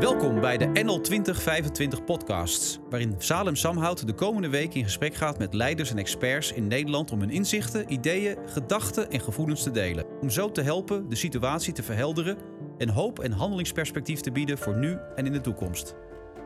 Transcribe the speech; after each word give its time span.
Welkom 0.00 0.40
bij 0.40 0.56
de 0.58 0.66
NL 0.66 1.00
2025 1.00 2.04
podcasts, 2.04 2.78
waarin 2.90 3.14
Salem 3.18 3.56
Samhout 3.56 4.06
de 4.06 4.14
komende 4.14 4.48
week 4.48 4.74
in 4.74 4.84
gesprek 4.84 5.14
gaat 5.14 5.38
met 5.38 5.54
leiders 5.54 5.90
en 5.90 5.98
experts 5.98 6.52
in 6.52 6.66
Nederland 6.66 7.12
om 7.12 7.20
hun 7.20 7.30
inzichten, 7.30 7.92
ideeën, 7.92 8.36
gedachten 8.46 9.10
en 9.10 9.20
gevoelens 9.20 9.62
te 9.62 9.70
delen. 9.70 10.04
Om 10.20 10.30
zo 10.30 10.52
te 10.52 10.62
helpen 10.62 11.08
de 11.08 11.14
situatie 11.16 11.72
te 11.72 11.82
verhelderen 11.82 12.38
en 12.78 12.88
hoop 12.88 13.18
en 13.18 13.32
handelingsperspectief 13.32 14.20
te 14.20 14.32
bieden 14.32 14.58
voor 14.58 14.76
nu 14.76 14.98
en 15.14 15.26
in 15.26 15.32
de 15.32 15.40
toekomst. 15.40 15.94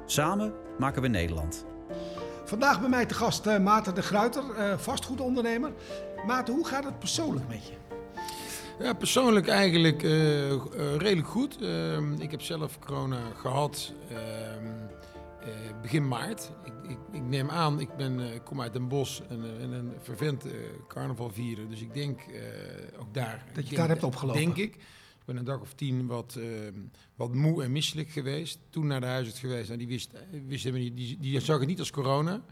Samen 0.07 0.53
maken 0.79 1.03
we 1.03 1.09
Nederland. 1.09 1.67
Vandaag 2.45 2.81
bij 2.81 2.89
mij 2.89 3.07
te 3.07 3.15
gast 3.15 3.47
uh, 3.47 3.59
Maarten 3.59 3.95
de 3.95 4.03
Gruiter, 4.03 4.45
uh, 4.59 4.79
vastgoedondernemer. 4.79 5.73
Maarten, 6.27 6.55
hoe 6.55 6.67
gaat 6.67 6.85
het 6.85 6.99
persoonlijk 6.99 7.49
met 7.49 7.67
je? 7.67 7.94
Ja, 8.79 8.93
persoonlijk 8.93 9.49
eigenlijk 9.49 10.03
uh, 10.03 10.51
uh, 10.51 10.59
redelijk 10.97 11.29
goed. 11.29 11.63
Uh, 11.63 12.19
ik 12.19 12.31
heb 12.31 12.43
zelf 12.43 12.79
corona 12.79 13.21
gehad 13.37 13.93
ehm, 14.09 14.67
begin 15.83 16.09
maart. 16.09 16.53
Ik, 16.65 16.91
ik, 16.91 16.99
ik, 17.13 17.23
neem 17.23 17.51
aan, 17.51 17.81
ik, 17.81 17.97
ben, 17.97 18.21
ik 18.35 18.45
kom 18.45 18.61
uit 18.61 18.73
Den 18.73 18.89
Bosch 18.89 19.21
en, 19.29 19.61
en 19.61 19.73
een 19.73 19.93
vervent 20.03 20.45
carnaval 20.89 21.31
vieren. 21.31 21.69
Dus 21.69 21.81
ik 21.81 21.95
denk 21.95 22.21
ook 22.99 23.15
daar... 23.15 23.45
Dat 23.47 23.63
je 23.63 23.63
denk, 23.63 23.77
daar 23.77 23.89
hebt 23.89 24.03
opgelopen? 24.03 24.41
Denk 24.41 24.57
ik. 24.57 24.75
Ik 24.75 25.25
ben 25.25 25.37
een 25.37 25.45
dag 25.45 25.61
of 25.61 25.75
tien 25.75 26.07
wat, 26.07 26.37
ehm, 26.39 26.73
wat 27.15 27.35
moe 27.35 27.63
en 27.63 27.73
misselijk 27.73 28.11
geweest. 28.11 28.59
Toen 28.71 28.87
naar 28.87 29.01
de 29.01 29.07
huisarts 29.07 29.41
geweest. 29.41 29.67
Nou, 29.67 29.79
die, 29.79 29.89
wist, 29.89 30.11
wist 30.47 30.73
niet, 30.73 30.97
die, 30.97 31.19
die 31.21 31.41
zag 31.41 31.59
het 31.59 31.69
niet 31.69 31.79
als 31.79 31.91
corona. 31.91 32.45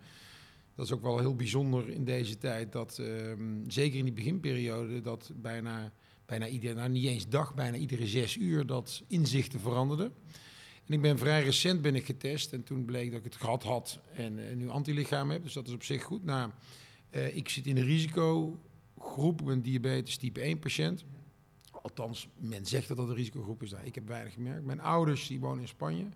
Dat 0.74 0.86
is 0.86 0.92
ook 0.92 1.02
wel 1.02 1.18
heel 1.18 1.36
bijzonder 1.36 1.88
in 1.88 2.04
deze 2.04 2.38
tijd. 2.38 2.72
Dat 2.72 2.98
ehm, 2.98 3.70
zeker 3.70 3.98
in 3.98 4.04
die 4.04 4.14
beginperiode 4.14 5.00
dat 5.00 5.30
bijna 5.34 5.92
bijna 6.32 6.46
iedere, 6.46 6.74
nou 6.74 6.88
niet 6.88 7.06
eens 7.06 7.28
dag, 7.28 7.54
bijna 7.54 7.76
iedere 7.76 8.06
zes 8.06 8.36
uur 8.36 8.66
dat 8.66 9.02
inzichten 9.06 9.60
veranderden. 9.60 10.12
En 10.86 10.94
ik 10.94 11.00
ben 11.00 11.18
vrij 11.18 11.42
recent 11.42 11.82
ben 11.82 11.94
ik 11.94 12.06
getest 12.06 12.52
en 12.52 12.62
toen 12.62 12.84
bleek 12.84 13.10
dat 13.10 13.18
ik 13.18 13.24
het 13.24 13.36
gehad 13.36 13.62
had 13.62 13.98
en 14.14 14.38
uh, 14.38 14.54
nu 14.54 14.68
antilichaam 14.68 15.30
heb. 15.30 15.42
Dus 15.42 15.52
dat 15.52 15.66
is 15.66 15.74
op 15.74 15.82
zich 15.82 16.02
goed. 16.02 16.24
Nou, 16.24 16.50
uh, 17.10 17.36
ik 17.36 17.48
zit 17.48 17.66
in 17.66 17.74
de 17.74 17.84
risicogroep, 17.84 19.50
ik 19.50 19.64
diabetes 19.64 20.16
type 20.16 20.40
1 20.40 20.58
patiënt. 20.58 21.04
Althans, 21.70 22.28
men 22.38 22.66
zegt 22.66 22.88
dat 22.88 22.96
dat 22.96 23.08
een 23.08 23.14
risicogroep 23.14 23.62
is. 23.62 23.70
Nou, 23.70 23.84
ik 23.86 23.94
heb 23.94 24.08
weinig 24.08 24.32
gemerkt. 24.32 24.64
Mijn 24.64 24.80
ouders 24.80 25.26
die 25.26 25.40
wonen 25.40 25.60
in 25.60 25.68
Spanje. 25.68 26.06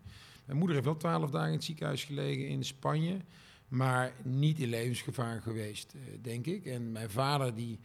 Mijn 0.44 0.58
moeder 0.58 0.74
heeft 0.74 0.88
wel 0.88 0.96
twaalf 0.96 1.30
dagen 1.30 1.48
in 1.48 1.54
het 1.54 1.64
ziekenhuis 1.64 2.04
gelegen 2.04 2.48
in 2.48 2.64
Spanje. 2.64 3.16
Maar 3.68 4.12
niet 4.22 4.58
in 4.58 4.68
levensgevaar 4.68 5.40
geweest, 5.40 5.92
uh, 5.94 6.02
denk 6.22 6.46
ik. 6.46 6.66
En 6.66 6.92
mijn 6.92 7.10
vader 7.10 7.54
die 7.54 7.78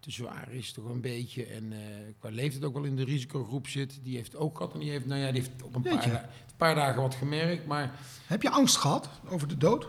te 0.00 0.10
zwaar 0.10 0.52
is, 0.52 0.72
toch 0.72 0.84
een 0.84 1.00
beetje. 1.00 1.44
En 1.46 1.72
uh, 1.72 1.78
qua 2.18 2.28
leeftijd 2.28 2.64
ook 2.64 2.74
wel 2.74 2.84
in 2.84 2.96
de 2.96 3.04
risicogroep 3.04 3.66
zit. 3.66 3.98
Die 4.02 4.16
heeft 4.16 4.36
ook 4.36 4.56
gehad. 4.56 4.72
En 4.72 4.80
die 4.80 4.90
heeft, 4.90 5.06
nou 5.06 5.20
ja, 5.20 5.32
die 5.32 5.40
heeft 5.40 5.62
op 5.62 5.74
een 5.74 5.82
paar, 5.82 6.10
da 6.10 6.30
paar, 6.56 6.74
dagen 6.74 7.02
wat 7.02 7.14
gemerkt. 7.14 7.66
Maar... 7.66 7.98
Heb 8.26 8.42
je 8.42 8.50
angst 8.50 8.76
gehad 8.76 9.08
over 9.28 9.48
de 9.48 9.56
dood? 9.56 9.86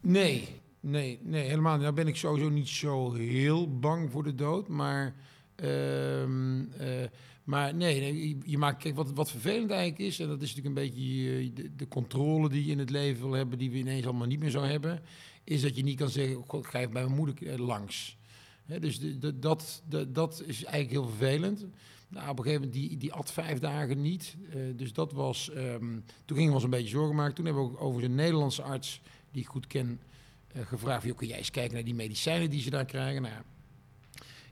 Nee, 0.00 0.60
nee, 0.80 1.20
nee, 1.22 1.48
helemaal 1.48 1.72
niet. 1.72 1.82
Nou 1.82 1.94
ben 1.94 2.08
ik 2.08 2.16
sowieso 2.16 2.48
niet 2.48 2.68
zo 2.68 3.12
heel 3.12 3.78
bang 3.78 4.10
voor 4.10 4.22
de 4.22 4.34
dood. 4.34 4.68
Maar, 4.68 5.14
uh, 5.56 6.22
uh, 6.22 6.26
maar 7.44 7.74
nee, 7.74 8.00
nee, 8.00 8.38
je, 8.44 8.58
maakt, 8.58 8.82
kijk, 8.82 8.96
wat, 8.96 9.12
wat 9.12 9.30
vervelend 9.30 9.70
eigenlijk 9.70 10.00
is... 10.00 10.18
en 10.18 10.28
dat 10.28 10.42
is 10.42 10.54
natuurlijk 10.54 10.76
een 10.76 10.84
beetje 10.84 11.52
de, 11.52 11.74
de, 11.76 11.88
controle 11.88 12.48
die 12.48 12.64
je 12.64 12.72
in 12.72 12.78
het 12.78 12.90
leven 12.90 13.22
wil 13.22 13.32
hebben... 13.32 13.58
die 13.58 13.70
we 13.70 13.76
ineens 13.76 14.04
allemaal 14.04 14.26
niet 14.26 14.40
meer 14.40 14.50
zo 14.50 14.62
hebben... 14.62 15.02
is 15.44 15.62
dat 15.62 15.76
je 15.76 15.82
niet 15.82 15.98
kan 15.98 16.08
zeggen, 16.08 16.44
God, 16.46 16.66
ga 16.66 16.78
even 16.78 16.92
bij 16.92 17.04
mijn 17.04 17.16
moeder 17.16 17.60
langs... 17.60 18.18
He, 18.64 18.78
dus 18.80 18.98
de, 18.98 19.18
de, 19.18 19.38
dat, 20.12 20.42
is 20.46 20.64
eigenlijk 20.64 20.90
heel 20.90 21.16
vervelend. 21.16 21.66
Nou, 22.08 22.28
op 22.28 22.38
een 22.38 22.44
gegeven 22.44 22.66
moment, 22.66 22.88
die, 22.88 22.96
die 22.96 23.12
at 23.12 23.32
vijf 23.32 23.58
dagen 23.58 24.00
niet. 24.00 24.36
Uh, 24.54 24.62
dus 24.76 24.92
dat 24.92 25.12
was, 25.12 25.50
um, 25.56 26.04
toen 26.24 26.36
gingen 26.36 26.48
we 26.48 26.54
ons 26.54 26.64
een 26.64 26.70
beetje 26.70 26.88
zorgen 26.88 27.16
maken. 27.16 27.34
Toen 27.34 27.44
hebben 27.44 27.64
we 27.64 27.70
ook 27.70 27.80
over 27.80 28.04
een 28.04 28.14
Nederlandse 28.14 28.62
arts, 28.62 29.00
die 29.32 29.42
ik 29.42 29.48
goed 29.48 29.66
ken, 29.66 30.00
gevraagd... 30.54 31.14
Kun 31.14 31.26
jij 31.26 31.38
eens 31.38 31.50
kijken 31.50 31.74
naar 31.74 31.84
die 31.84 31.94
medicijnen 31.94 32.50
die 32.50 32.60
ze 32.60 32.70
daar 32.70 32.84
krijgen? 32.84 33.22
Nou, 33.22 33.42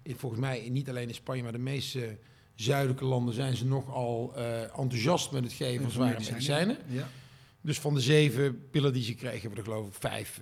volgens 0.05 0.41
mij, 0.41 0.69
niet 0.69 0.89
alleen 0.89 1.09
in 1.09 1.15
Spanje, 1.15 1.43
maar 1.43 1.53
de 1.53 1.59
meeste 1.59 2.19
zuidelijke 2.61 3.05
landen... 3.05 3.35
zijn 3.35 3.57
ze 3.57 3.67
nogal 3.67 4.33
uh, 4.37 4.63
enthousiast 4.63 5.31
met 5.31 5.45
het 5.45 5.53
geven 5.53 5.83
van 5.83 5.91
zware 5.91 6.19
medicijnen. 6.19 6.77
Ja. 6.89 7.09
Dus 7.61 7.79
van 7.79 7.95
de 7.95 8.01
zeven 8.01 8.69
pillen 8.71 8.93
die 8.93 9.03
ze 9.03 9.15
kregen, 9.15 9.41
hebben 9.41 9.51
we 9.51 9.71
er 9.71 9.73
geloof 9.73 9.87
ik 9.87 9.95
vijf 9.95 10.41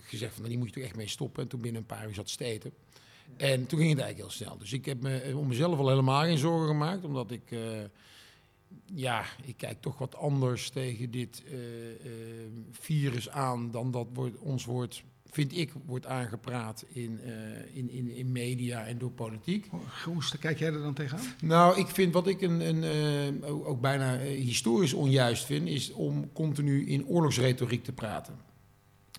gezegd... 0.00 0.32
van, 0.32 0.42
nou, 0.42 0.48
die 0.48 0.58
moet 0.58 0.68
je 0.68 0.74
toch 0.74 0.84
echt 0.84 0.96
mee 0.96 1.08
stoppen. 1.08 1.42
En 1.42 1.48
toen 1.48 1.60
binnen 1.60 1.80
een 1.80 1.86
paar 1.86 2.08
uur 2.08 2.14
zat 2.14 2.28
steten. 2.28 2.72
En 3.36 3.66
toen 3.66 3.78
ging 3.78 3.90
het 3.90 4.00
eigenlijk 4.00 4.16
heel 4.18 4.46
snel. 4.46 4.58
Dus 4.58 4.72
ik 4.72 4.84
heb 4.84 5.02
me 5.02 5.32
om 5.34 5.48
mezelf 5.48 5.78
al 5.78 5.88
helemaal 5.88 6.22
geen 6.22 6.38
zorgen 6.38 6.66
gemaakt, 6.66 7.04
omdat 7.04 7.30
ik, 7.30 7.50
uh, 7.50 7.60
ja, 8.94 9.24
ik 9.44 9.56
kijk 9.56 9.80
toch 9.80 9.98
wat 9.98 10.16
anders 10.16 10.70
tegen 10.70 11.10
dit 11.10 11.42
virus 12.70 13.28
aan 13.28 13.70
dan 13.70 13.90
dat 13.90 14.06
wordt, 14.12 14.38
ons 14.38 14.64
wordt, 14.64 15.02
vind 15.30 15.56
ik, 15.56 15.72
wordt 15.86 16.06
aangepraat 16.06 16.84
in, 16.88 17.20
in, 17.72 17.90
in, 17.90 18.14
in 18.14 18.32
media 18.32 18.86
en 18.86 18.98
door 18.98 19.10
politiek. 19.10 19.66
Hoe 20.04 20.22
kijk 20.40 20.58
jij 20.58 20.72
er 20.72 20.82
dan 20.82 20.94
tegenaan? 20.94 21.24
Nou, 21.42 21.78
ik 21.78 21.86
vind 21.86 22.12
wat 22.12 22.26
ik 22.26 22.40
een, 22.40 22.60
een 22.60 23.44
ook 23.44 23.80
bijna 23.80 24.18
historisch 24.18 24.92
onjuist 24.92 25.44
vind, 25.44 25.68
is 25.68 25.92
om 25.92 26.32
continu 26.32 26.86
in 26.86 27.06
oorlogsretoriek 27.06 27.84
te 27.84 27.92
praten. 27.92 28.34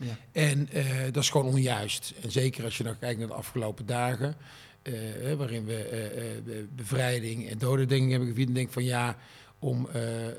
Ja. 0.02 0.18
En 0.32 0.70
uh, 0.74 1.04
dat 1.12 1.24
is 1.24 1.30
gewoon 1.30 1.54
onjuist. 1.54 2.14
En 2.22 2.32
zeker 2.32 2.64
als 2.64 2.78
je 2.78 2.84
dan 2.84 3.00
kijkt 3.00 3.20
naar 3.20 3.28
de 3.28 3.34
afgelopen 3.34 3.86
dagen, 3.86 4.36
uh, 4.84 5.34
waarin 5.34 5.66
we 5.66 6.42
uh, 6.46 6.56
bevrijding 6.76 7.50
en 7.50 7.58
dodendenking 7.58 8.10
hebben 8.10 8.30
gevierd. 8.30 8.48
En 8.48 8.54
denk 8.54 8.72
van 8.72 8.84
ja, 8.84 9.18
om 9.60 9.88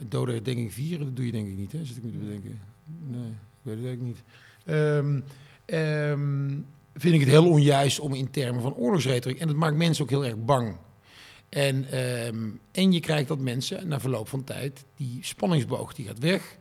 dodendenking 0.08 0.72
vieren, 0.72 1.06
dat 1.06 1.16
doe 1.16 1.26
je 1.26 1.32
denk 1.32 1.48
ik 1.48 1.56
niet. 1.56 1.72
Hè? 1.72 1.84
Zit 1.84 1.96
ik 1.96 2.02
me 2.02 2.10
te 2.10 2.16
bedenken? 2.16 2.60
Nee, 3.06 3.28
ik 3.28 3.62
weet 3.62 3.76
het 3.76 3.84
eigenlijk 3.86 4.02
niet. 4.02 4.22
Um, 4.76 5.24
um, 5.72 6.66
vind 6.94 7.14
ik 7.14 7.20
het 7.20 7.28
heel 7.28 7.48
onjuist 7.48 8.00
om 8.00 8.14
in 8.14 8.30
termen 8.30 8.62
van 8.62 8.74
oorlogsretoriek. 8.74 9.40
En 9.40 9.46
dat 9.46 9.56
maakt 9.56 9.76
mensen 9.76 10.04
ook 10.04 10.10
heel 10.10 10.24
erg 10.24 10.44
bang. 10.44 10.76
En, 11.48 11.98
um, 12.26 12.60
en 12.72 12.92
je 12.92 13.00
krijgt 13.00 13.28
dat 13.28 13.38
mensen 13.38 13.88
na 13.88 14.00
verloop 14.00 14.28
van 14.28 14.44
tijd, 14.44 14.84
die 14.96 15.18
spanningsboog 15.22 15.94
die 15.94 16.06
gaat 16.06 16.18
weg. 16.18 16.58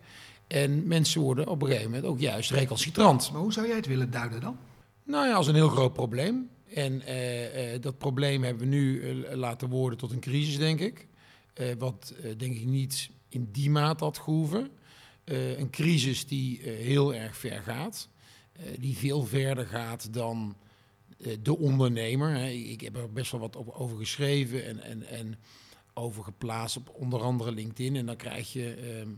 En 0.47 0.87
mensen 0.87 1.21
worden 1.21 1.47
op 1.47 1.61
een 1.61 1.67
gegeven 1.67 1.91
moment 1.91 2.07
ook 2.07 2.19
juist 2.19 2.51
recalcitrant. 2.51 3.31
Maar 3.31 3.41
hoe 3.41 3.53
zou 3.53 3.67
jij 3.67 3.75
het 3.75 3.85
willen 3.85 4.11
duiden 4.11 4.41
dan? 4.41 4.57
Nou 5.03 5.27
ja, 5.27 5.33
als 5.33 5.47
een 5.47 5.55
heel 5.55 5.69
groot 5.69 5.93
probleem. 5.93 6.49
En 6.73 7.01
uh, 7.07 7.73
uh, 7.73 7.81
dat 7.81 7.97
probleem 7.97 8.43
hebben 8.43 8.63
we 8.63 8.75
nu 8.75 9.01
uh, 9.01 9.35
laten 9.35 9.69
worden 9.69 9.97
tot 9.97 10.11
een 10.11 10.19
crisis, 10.19 10.57
denk 10.57 10.79
ik. 10.79 11.07
wat 11.77 12.13
denk 12.37 12.55
ik 12.55 12.65
niet 12.65 13.09
in 13.29 13.49
die 13.51 13.69
maat 13.69 13.99
had 13.99 14.17
gehoeven. 14.17 14.69
een 15.57 15.69
crisis 15.69 16.27
die 16.27 16.61
heel 16.63 17.13
erg 17.13 17.37
ver 17.37 17.61
gaat. 17.61 18.09
Die 18.79 18.97
veel 18.97 19.23
verder 19.23 19.65
gaat 19.65 20.13
dan 20.13 20.55
de 21.41 21.57
ondernemer. 21.57 22.33
Hè. 22.33 22.47
Ik 22.47 22.81
heb 22.81 22.95
er 22.95 23.11
best 23.11 23.31
wel 23.31 23.41
wat 23.41 23.55
op, 23.55 23.69
over 23.69 23.97
geschreven 23.97 24.65
en, 24.65 24.83
en, 24.83 25.07
en 25.07 25.35
over 25.93 26.23
geplaatst 26.23 26.77
op 26.77 26.89
onder 26.93 27.21
andere 27.21 27.51
LinkedIn. 27.51 27.95
En 27.95 28.05
dan 28.05 28.15
krijg 28.15 28.53
je... 28.53 28.73
Ehm, 28.73 29.09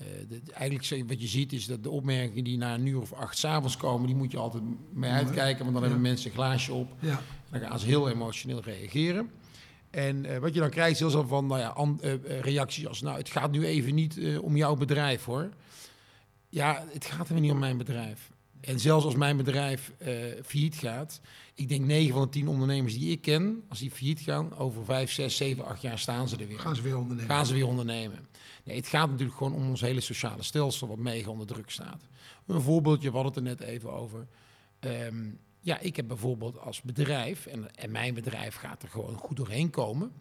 uh, 0.00 0.06
de, 0.28 0.52
eigenlijk 0.52 1.08
wat 1.08 1.20
je 1.20 1.26
ziet 1.26 1.52
is 1.52 1.66
dat 1.66 1.82
de 1.82 1.90
opmerkingen 1.90 2.44
die 2.44 2.58
na 2.58 2.74
een 2.74 2.86
uur 2.86 3.00
of 3.00 3.12
acht 3.12 3.38
s'avonds 3.38 3.76
komen, 3.76 4.06
die 4.06 4.16
moet 4.16 4.30
je 4.30 4.38
altijd 4.38 4.62
mee 4.92 5.10
uitkijken, 5.10 5.64
want 5.64 5.72
dan 5.72 5.82
ja. 5.82 5.88
hebben 5.88 6.00
mensen 6.00 6.30
een 6.30 6.36
glaasje 6.36 6.72
op. 6.72 6.92
Ja. 7.00 7.22
Dan 7.50 7.60
gaan 7.60 7.78
ze 7.78 7.86
heel 7.86 8.08
emotioneel 8.08 8.62
reageren. 8.62 9.30
En 9.90 10.24
uh, 10.24 10.38
wat 10.38 10.54
je 10.54 10.60
dan 10.60 10.70
krijgt 10.70 10.92
is 10.92 10.98
heel 10.98 11.10
zo 11.10 11.22
van 11.22 11.46
nou 11.46 11.60
ja, 11.60 11.68
an, 11.68 12.00
uh, 12.02 12.40
reacties 12.40 12.86
als, 12.86 13.00
nou 13.00 13.18
het 13.18 13.28
gaat 13.28 13.50
nu 13.50 13.64
even 13.64 13.94
niet 13.94 14.20
om 14.40 14.56
jouw 14.56 14.74
bedrijf 14.74 15.24
hoor. 15.24 15.48
Ja, 16.48 16.84
het 16.92 17.04
gaat 17.04 17.28
er 17.28 17.40
niet 17.40 17.52
om 17.52 17.58
mijn 17.58 17.76
bedrijf. 17.76 18.30
En 18.60 18.80
zelfs 18.80 19.04
als 19.04 19.14
mijn 19.14 19.36
bedrijf 19.36 19.92
failliet 20.44 20.76
gaat, 20.76 21.20
ik 21.54 21.68
denk 21.68 21.84
9 21.84 22.12
van 22.12 22.22
de 22.22 22.28
10 22.28 22.48
ondernemers 22.48 22.98
die 22.98 23.10
ik 23.10 23.20
ken, 23.20 23.64
als 23.68 23.78
die 23.78 23.90
failliet 23.90 24.20
gaan, 24.20 24.56
over 24.56 24.84
5, 24.84 25.10
6, 25.10 25.36
7, 25.36 25.64
8 25.64 25.82
jaar 25.82 25.98
staan 25.98 26.28
ze 26.28 26.36
er 26.36 26.46
weer. 26.46 26.58
Gaan 26.58 26.76
ze 26.76 26.82
weer 26.82 26.96
ondernemen. 26.96 27.30
Gaan 27.30 27.46
ze 27.46 27.54
weer 27.54 27.66
ondernemen. 27.66 28.28
Nee, 28.64 28.76
het 28.76 28.86
gaat 28.86 29.10
natuurlijk 29.10 29.36
gewoon 29.36 29.54
om 29.54 29.68
ons 29.68 29.80
hele 29.80 30.00
sociale 30.00 30.42
stelsel 30.42 30.88
wat 30.88 30.98
mega 30.98 31.30
onder 31.30 31.46
druk 31.46 31.70
staat. 31.70 32.02
Een 32.46 32.60
voorbeeldje, 32.60 33.10
we 33.10 33.16
hadden 33.16 33.34
het 33.34 33.60
er 33.60 33.66
net 33.66 33.74
even 33.74 33.92
over. 33.92 34.26
Um, 34.80 35.38
ja, 35.60 35.78
ik 35.78 35.96
heb 35.96 36.08
bijvoorbeeld 36.08 36.58
als 36.58 36.82
bedrijf, 36.82 37.46
en, 37.46 37.74
en 37.74 37.90
mijn 37.90 38.14
bedrijf 38.14 38.54
gaat 38.54 38.82
er 38.82 38.88
gewoon 38.88 39.16
goed 39.16 39.36
doorheen 39.36 39.70
komen 39.70 40.12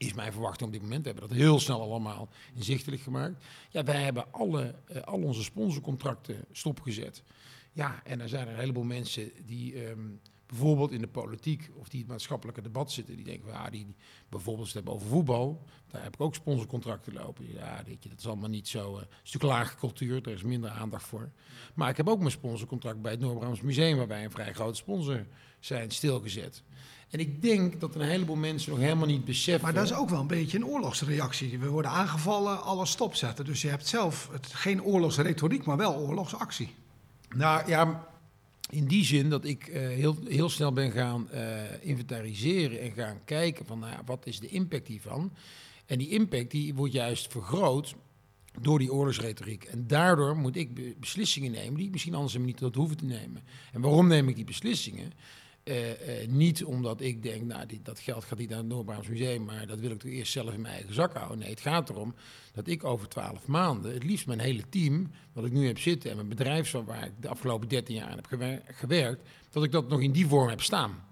is 0.00 0.14
mijn 0.14 0.32
verwachting 0.32 0.66
op 0.66 0.72
dit 0.72 0.82
moment. 0.82 1.04
We 1.04 1.10
hebben 1.10 1.28
dat 1.28 1.38
heel 1.38 1.60
snel 1.60 1.80
allemaal 1.80 2.28
inzichtelijk 2.54 3.02
gemaakt. 3.02 3.44
Ja, 3.70 3.84
wij 3.84 4.02
hebben 4.02 4.32
alle, 4.32 4.74
uh, 4.92 5.02
al 5.02 5.22
onze 5.22 5.42
sponsorcontracten 5.42 6.44
stopgezet. 6.52 7.22
Ja, 7.80 8.00
en 8.04 8.20
er 8.20 8.28
zijn 8.28 8.48
een 8.48 8.56
heleboel 8.56 8.84
mensen 8.84 9.30
die 9.46 9.88
um, 9.88 10.20
bijvoorbeeld 10.46 10.92
in 10.92 11.00
de 11.00 11.06
politiek 11.06 11.70
of 11.74 11.88
die 11.88 11.98
in 11.98 12.04
het 12.04 12.08
maatschappelijke 12.08 12.62
debat 12.62 12.92
zitten, 12.92 13.16
die 13.16 13.24
denken, 13.24 13.48
ja, 13.48 13.70
die, 13.70 13.94
bijvoorbeeld 14.28 14.66
het 14.66 14.74
hebben 14.74 14.92
over 14.92 15.08
voetbal, 15.08 15.64
daar 15.88 16.02
heb 16.02 16.14
ik 16.14 16.20
ook 16.20 16.34
sponsorcontracten 16.34 17.12
lopen. 17.12 17.52
Ja, 17.52 17.82
weet 17.86 18.02
dat 18.02 18.18
is 18.18 18.26
allemaal 18.26 18.48
niet 18.48 18.68
zo. 18.68 18.96
Uh, 18.96 19.02
stuk 19.22 19.42
lage 19.42 19.76
cultuur, 19.76 20.22
daar 20.22 20.34
is 20.34 20.42
minder 20.42 20.70
aandacht 20.70 21.06
voor. 21.06 21.30
Maar 21.74 21.88
ik 21.90 21.96
heb 21.96 22.08
ook 22.08 22.18
mijn 22.18 22.30
sponsorcontract 22.30 23.02
bij 23.02 23.10
het 23.10 23.20
Noord-Brabants 23.20 23.60
Museum, 23.60 23.96
waar 23.96 24.08
wij 24.08 24.24
een 24.24 24.30
vrij 24.30 24.52
grote 24.52 24.76
sponsor 24.76 25.26
zijn, 25.60 25.90
stilgezet. 25.90 26.62
En 27.10 27.18
ik 27.18 27.42
denk 27.42 27.80
dat 27.80 27.94
een 27.94 28.00
heleboel 28.00 28.36
mensen 28.36 28.70
nog 28.70 28.80
helemaal 28.80 29.06
niet 29.06 29.24
beseffen. 29.24 29.64
Maar 29.64 29.74
dat 29.74 29.84
is 29.84 29.94
ook 29.94 30.08
wel 30.08 30.20
een 30.20 30.26
beetje 30.26 30.58
een 30.58 30.66
oorlogsreactie. 30.66 31.58
We 31.58 31.68
worden 31.68 31.90
aangevallen, 31.90 32.62
alles 32.62 32.90
stopzetten. 32.90 33.44
Dus 33.44 33.62
je 33.62 33.68
hebt 33.68 33.86
zelf 33.86 34.30
geen 34.40 34.82
oorlogsretoriek, 34.82 35.64
maar 35.64 35.76
wel 35.76 35.94
oorlogsactie. 35.94 36.74
Nou 37.36 37.68
ja, 37.68 38.08
in 38.70 38.86
die 38.86 39.04
zin 39.04 39.30
dat 39.30 39.44
ik 39.44 39.68
uh, 39.68 39.74
heel, 39.74 40.16
heel 40.28 40.48
snel 40.48 40.72
ben 40.72 40.90
gaan 40.90 41.28
uh, 41.34 41.60
inventariseren 41.80 42.80
en 42.80 42.92
gaan 42.92 43.24
kijken 43.24 43.66
van 43.66 43.78
nou, 43.78 43.96
wat 44.04 44.26
is 44.26 44.40
de 44.40 44.48
impact 44.48 44.88
hiervan. 44.88 45.32
En 45.86 45.98
die 45.98 46.08
impact 46.08 46.50
die 46.50 46.74
wordt 46.74 46.92
juist 46.92 47.32
vergroot 47.32 47.94
door 48.60 48.78
die 48.78 48.92
oorlogsretoriek. 48.92 49.64
En 49.64 49.86
daardoor 49.86 50.36
moet 50.36 50.56
ik 50.56 51.00
beslissingen 51.00 51.50
nemen 51.50 51.74
die 51.74 51.86
ik 51.86 51.92
misschien 51.92 52.14
anders 52.14 52.38
niet 52.38 52.56
tot 52.56 52.74
hoeven 52.74 52.96
te 52.96 53.04
nemen. 53.04 53.42
En 53.72 53.80
waarom 53.80 54.06
neem 54.06 54.28
ik 54.28 54.36
die 54.36 54.44
beslissingen? 54.44 55.12
Uh, 55.70 55.88
uh, 55.88 56.28
niet 56.28 56.64
omdat 56.64 57.00
ik 57.00 57.22
denk, 57.22 57.42
nou, 57.42 57.66
die, 57.66 57.80
dat 57.82 57.98
geld 57.98 58.24
gaat 58.24 58.38
niet 58.38 58.48
naar 58.48 58.58
het 58.58 58.66
Noord-Brabants 58.66 59.08
Museum, 59.08 59.44
maar 59.44 59.66
dat 59.66 59.78
wil 59.78 59.90
ik 59.90 59.98
toch 59.98 60.10
eerst 60.10 60.32
zelf 60.32 60.52
in 60.54 60.60
mijn 60.60 60.74
eigen 60.74 60.94
zak 60.94 61.14
houden. 61.14 61.38
Nee, 61.38 61.50
het 61.50 61.60
gaat 61.60 61.88
erom 61.88 62.14
dat 62.52 62.66
ik 62.66 62.84
over 62.84 63.08
twaalf 63.08 63.46
maanden, 63.46 63.92
het 63.92 64.04
liefst 64.04 64.26
mijn 64.26 64.40
hele 64.40 64.62
team, 64.68 65.10
wat 65.32 65.44
ik 65.44 65.52
nu 65.52 65.66
heb 65.66 65.78
zitten 65.78 66.10
en 66.10 66.16
mijn 66.16 66.28
bedrijf 66.28 66.70
waar 66.70 67.04
ik 67.04 67.12
de 67.20 67.28
afgelopen 67.28 67.68
13 67.68 67.94
jaar 67.94 68.14
heb 68.14 68.26
gewerkt, 68.66 69.28
dat 69.50 69.64
ik 69.64 69.72
dat 69.72 69.88
nog 69.88 70.00
in 70.00 70.12
die 70.12 70.26
vorm 70.26 70.48
heb 70.48 70.62
staan. 70.62 71.04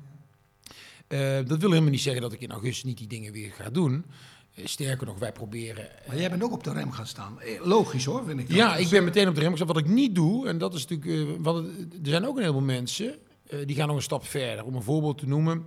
Uh, 1.09 1.37
dat 1.47 1.59
wil 1.59 1.71
helemaal 1.71 1.91
niet 1.91 2.01
zeggen 2.01 2.23
dat 2.23 2.33
ik 2.33 2.41
in 2.41 2.51
augustus 2.51 2.85
niet 2.85 2.99
die 2.99 3.07
dingen 3.07 3.33
weer 3.33 3.51
ga 3.51 3.71
doen. 3.71 4.05
Sterker 4.65 5.07
nog, 5.07 5.19
wij 5.19 5.33
proberen. 5.33 5.89
Maar 6.07 6.19
jij 6.19 6.31
bent 6.31 6.43
ook 6.43 6.53
op 6.53 6.65
de 6.65 6.73
rem 6.73 6.93
gaan 6.93 7.07
staan. 7.07 7.39
Logisch 7.63 8.05
hoor, 8.05 8.25
vind 8.25 8.41
ik. 8.41 8.49
Dat. 8.49 8.57
Ja, 8.57 8.77
ik 8.77 8.89
ben 8.89 9.05
meteen 9.05 9.29
op 9.29 9.35
de 9.35 9.41
rem 9.41 9.49
gaan 9.49 9.57
staan. 9.57 9.75
Wat 9.75 9.85
ik 9.85 9.89
niet 9.89 10.15
doe, 10.15 10.49
en 10.49 10.59
dat 10.59 10.75
is 10.75 10.87
natuurlijk. 10.87 11.39
wat 11.45 11.65
er 11.65 11.73
zijn 12.03 12.27
ook 12.27 12.37
een 12.37 12.43
heleboel 12.43 12.63
mensen 12.63 13.19
uh, 13.51 13.67
die 13.67 13.77
gaan 13.77 13.87
nog 13.87 13.97
een 13.97 14.03
stap 14.03 14.27
verder. 14.27 14.65
Om 14.65 14.75
een 14.75 14.83
voorbeeld 14.83 15.19
te 15.19 15.27
noemen. 15.27 15.65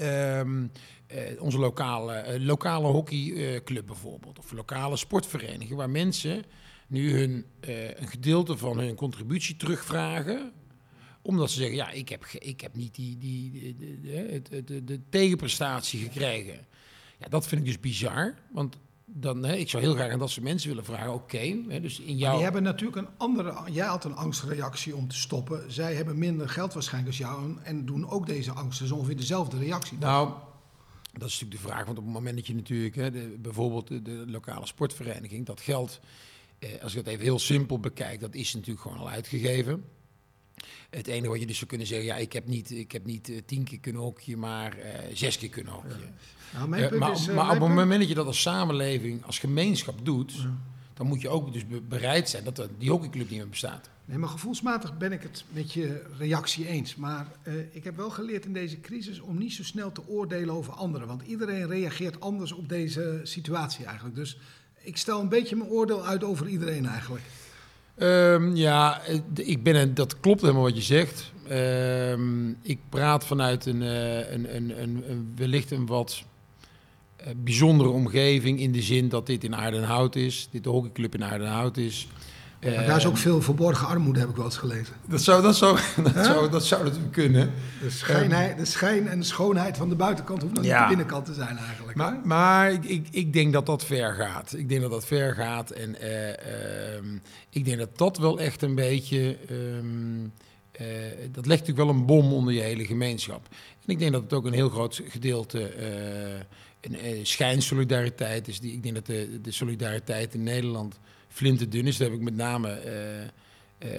Um, 0.00 0.70
uh, 1.14 1.42
onze 1.42 1.58
lokale, 1.58 2.38
uh, 2.38 2.46
lokale 2.46 2.86
hockeyclub 2.86 3.86
bijvoorbeeld. 3.86 4.38
Of 4.38 4.52
lokale 4.52 4.96
sportvereniging. 4.96 5.74
Waar 5.74 5.90
mensen 5.90 6.44
nu 6.88 7.18
hun, 7.18 7.44
een 7.60 8.08
gedeelte 8.08 8.56
van 8.56 8.78
hun 8.78 8.94
contributie 8.94 9.56
terugvragen 9.56 10.52
omdat 11.26 11.50
ze 11.50 11.58
zeggen, 11.58 11.76
ja, 11.76 11.90
ik 11.90 12.08
heb, 12.08 12.26
ik 12.26 12.60
heb 12.60 12.74
niet 12.74 12.94
die, 12.94 13.18
die, 13.18 13.76
de, 14.64 14.84
de 14.84 15.00
tegenprestatie 15.08 16.00
gekregen. 16.00 16.66
Ja, 17.18 17.28
dat 17.28 17.46
vind 17.46 17.60
ik 17.60 17.66
dus 17.66 17.80
bizar. 17.80 18.34
Want 18.52 18.76
dan, 19.08 19.44
hè, 19.44 19.54
ik 19.54 19.68
zou 19.68 19.82
heel 19.82 19.94
graag 19.94 20.12
aan 20.12 20.18
dat 20.18 20.30
soort 20.30 20.44
mensen 20.44 20.68
willen 20.68 20.84
vragen, 20.84 21.12
oké. 21.12 21.36
Okay, 21.36 21.80
dus 21.80 22.00
in 22.00 22.16
jouw... 22.16 22.34
Die 22.34 22.42
hebben 22.42 22.62
natuurlijk 22.62 22.96
een 22.96 23.08
andere... 23.16 23.54
Jij 23.70 23.86
had 23.86 24.04
een 24.04 24.16
angstreactie 24.16 24.96
om 24.96 25.08
te 25.08 25.16
stoppen. 25.16 25.72
Zij 25.72 25.94
hebben 25.94 26.18
minder 26.18 26.48
geld 26.48 26.74
waarschijnlijk 26.74 27.18
als 27.18 27.28
jou 27.28 27.56
en 27.62 27.86
doen 27.86 28.10
ook 28.10 28.26
deze 28.26 28.52
angst. 28.52 28.78
Dus 28.78 28.90
ongeveer 28.90 29.16
dezelfde 29.16 29.58
reactie. 29.58 29.98
Nou, 29.98 30.32
dat 31.12 31.28
is 31.28 31.40
natuurlijk 31.40 31.62
de 31.62 31.68
vraag. 31.68 31.84
Want 31.84 31.98
op 31.98 32.04
het 32.04 32.12
moment 32.12 32.36
dat 32.36 32.46
je 32.46 32.54
natuurlijk, 32.54 32.94
hè, 32.94 33.10
de, 33.10 33.36
bijvoorbeeld 33.38 33.88
de, 33.88 34.02
de, 34.02 34.24
lokale 34.26 34.66
sportvereniging, 34.66 35.46
dat 35.46 35.60
geld, 35.60 36.00
eh, 36.58 36.82
als 36.82 36.92
ik 36.92 36.98
het 36.98 37.06
even 37.06 37.24
heel 37.24 37.38
simpel 37.38 37.80
bekijk, 37.80 38.20
dat 38.20 38.34
is 38.34 38.54
natuurlijk 38.54 38.80
gewoon 38.80 38.98
al 38.98 39.08
uitgegeven. 39.08 39.84
Het 40.96 41.06
enige 41.06 41.28
wat 41.28 41.40
je 41.40 41.46
dus 41.46 41.56
zou 41.56 41.68
kunnen 41.68 41.86
zeggen, 41.86 42.06
ja, 42.06 42.16
ik 42.16 42.32
heb 42.32 42.46
niet, 42.46 42.70
ik 42.70 42.92
heb 42.92 43.04
niet 43.04 43.28
uh, 43.28 43.40
tien 43.46 43.64
keer 43.64 43.78
kunnen 43.78 44.02
hokje, 44.02 44.36
maar 44.36 44.76
uh, 44.78 44.84
zes 45.12 45.38
keer 45.38 45.48
kunnen 45.48 45.72
hokje. 45.72 45.88
Ja. 45.88 46.58
Nou, 46.58 46.94
uh, 46.94 46.98
maar, 46.98 47.12
is, 47.12 47.26
maar 47.26 47.44
op 47.44 47.60
het 47.60 47.74
moment 47.74 48.00
dat 48.00 48.08
je 48.08 48.14
dat 48.14 48.26
als 48.26 48.40
samenleving, 48.40 49.24
als 49.24 49.38
gemeenschap 49.38 50.04
doet, 50.04 50.46
dan 50.94 51.06
moet 51.06 51.20
je 51.20 51.28
ook 51.28 51.52
dus 51.52 51.62
bereid 51.88 52.28
zijn 52.28 52.44
dat 52.44 52.58
er, 52.58 52.68
die 52.78 52.90
hockeyclub 52.90 53.30
niet 53.30 53.38
meer 53.38 53.48
bestaat. 53.48 53.90
Nee, 54.04 54.18
maar 54.18 54.28
gevoelsmatig 54.28 54.96
ben 54.98 55.12
ik 55.12 55.22
het 55.22 55.44
met 55.48 55.72
je 55.72 56.02
reactie 56.18 56.66
eens. 56.68 56.94
Maar 56.94 57.26
ik 57.70 57.84
heb 57.84 57.96
wel 57.96 58.10
geleerd 58.10 58.44
in 58.44 58.52
deze 58.52 58.80
crisis 58.80 59.20
om 59.20 59.38
niet 59.38 59.52
zo 59.52 59.62
snel 59.62 59.92
te 59.92 60.08
oordelen 60.08 60.54
over 60.54 60.72
anderen. 60.72 61.06
Want 61.06 61.22
iedereen 61.22 61.66
reageert 61.66 62.20
anders 62.20 62.52
op 62.52 62.68
deze 62.68 63.20
situatie 63.22 63.84
eigenlijk. 63.84 64.16
Dus 64.16 64.38
ik 64.82 64.96
stel 64.96 65.20
een 65.20 65.28
beetje 65.28 65.56
mijn 65.56 65.70
oordeel 65.70 66.06
uit 66.06 66.24
over 66.24 66.48
iedereen 66.48 66.86
eigenlijk. 66.86 67.24
Um, 67.98 68.56
ja, 68.56 69.00
ik 69.34 69.62
ben, 69.62 69.94
dat 69.94 70.20
klopt 70.20 70.40
helemaal 70.40 70.62
wat 70.62 70.76
je 70.76 70.82
zegt. 70.82 71.32
Um, 71.50 72.56
ik 72.62 72.78
praat 72.88 73.26
vanuit 73.26 73.66
een, 73.66 73.82
uh, 73.82 74.32
een, 74.32 74.56
een, 74.56 74.82
een, 74.82 75.10
een, 75.10 75.32
wellicht 75.36 75.70
een 75.70 75.86
wat 75.86 76.24
uh, 77.20 77.26
bijzondere 77.36 77.90
omgeving. 77.90 78.60
In 78.60 78.72
de 78.72 78.82
zin 78.82 79.08
dat 79.08 79.26
dit 79.26 79.44
in 79.44 79.54
Aardenhout 79.54 80.16
is. 80.16 80.48
Dit 80.50 80.64
hockeyclub 80.64 81.14
in 81.14 81.24
Aardenhout 81.24 81.76
is. 81.76 82.08
Maar 82.74 82.86
daar 82.86 82.96
is 82.96 83.06
ook 83.06 83.16
veel 83.16 83.42
verborgen 83.42 83.86
armoede, 83.86 84.20
heb 84.20 84.28
ik 84.28 84.36
wel 84.36 84.44
eens 84.44 84.56
gelezen. 84.56 84.94
Dat 85.08 85.22
zou, 85.22 85.42
dat 85.42 85.56
zou, 85.56 85.78
dat 86.14 86.24
zou, 86.24 86.50
dat 86.50 86.64
zou 86.64 86.84
natuurlijk 86.84 87.12
kunnen. 87.12 87.52
De 87.82 87.90
schijn, 87.90 88.56
de 88.56 88.64
schijn 88.64 89.08
en 89.08 89.18
de 89.18 89.24
schoonheid 89.24 89.76
van 89.76 89.88
de 89.88 89.94
buitenkant 89.94 90.42
hoeft 90.42 90.54
nog 90.54 90.64
ja. 90.64 90.78
niet 90.78 90.82
de 90.82 90.96
binnenkant 90.96 91.24
te 91.24 91.34
zijn 91.34 91.58
eigenlijk. 91.58 91.96
Maar, 91.96 92.20
maar 92.24 92.72
ik, 92.72 92.84
ik, 92.84 93.06
ik, 93.10 93.32
denk 93.32 93.52
dat 93.52 93.66
dat 93.66 93.84
ver 93.84 94.14
gaat. 94.14 94.54
Ik 94.56 94.68
denk 94.68 94.80
dat 94.80 94.90
dat 94.90 95.06
ver 95.06 95.34
gaat. 95.34 95.70
En 95.70 95.96
uh, 96.02 96.28
uh, 96.28 96.34
ik 97.50 97.64
denk 97.64 97.78
dat 97.78 97.98
dat 97.98 98.18
wel 98.18 98.38
echt 98.38 98.62
een 98.62 98.74
beetje... 98.74 99.36
Um, 99.50 100.32
uh, 100.80 100.86
dat 101.32 101.46
legt 101.46 101.60
natuurlijk 101.60 101.88
wel 101.88 101.96
een 101.98 102.06
bom 102.06 102.32
onder 102.32 102.52
je 102.52 102.60
hele 102.60 102.84
gemeenschap. 102.84 103.48
En 103.86 103.92
ik 103.92 103.98
denk 103.98 104.12
dat 104.12 104.22
het 104.22 104.32
ook 104.32 104.44
een 104.44 104.52
heel 104.52 104.68
groot 104.68 105.02
gedeelte 105.08 105.72
een, 106.80 107.26
schijnsolidariteit 107.26 108.48
is. 108.48 108.60
Die, 108.60 108.72
ik 108.72 108.82
denk 108.82 108.94
dat 108.94 109.06
de, 109.06 109.40
de 109.42 109.50
solidariteit 109.50 110.34
in 110.34 110.42
Nederland 110.42 110.98
flinterdun 111.36 111.86
is. 111.86 111.96
Dat 111.96 112.08
heb 112.08 112.16
ik 112.16 112.22
met 112.22 112.36
name... 112.36 112.82
Uh, 112.84 113.90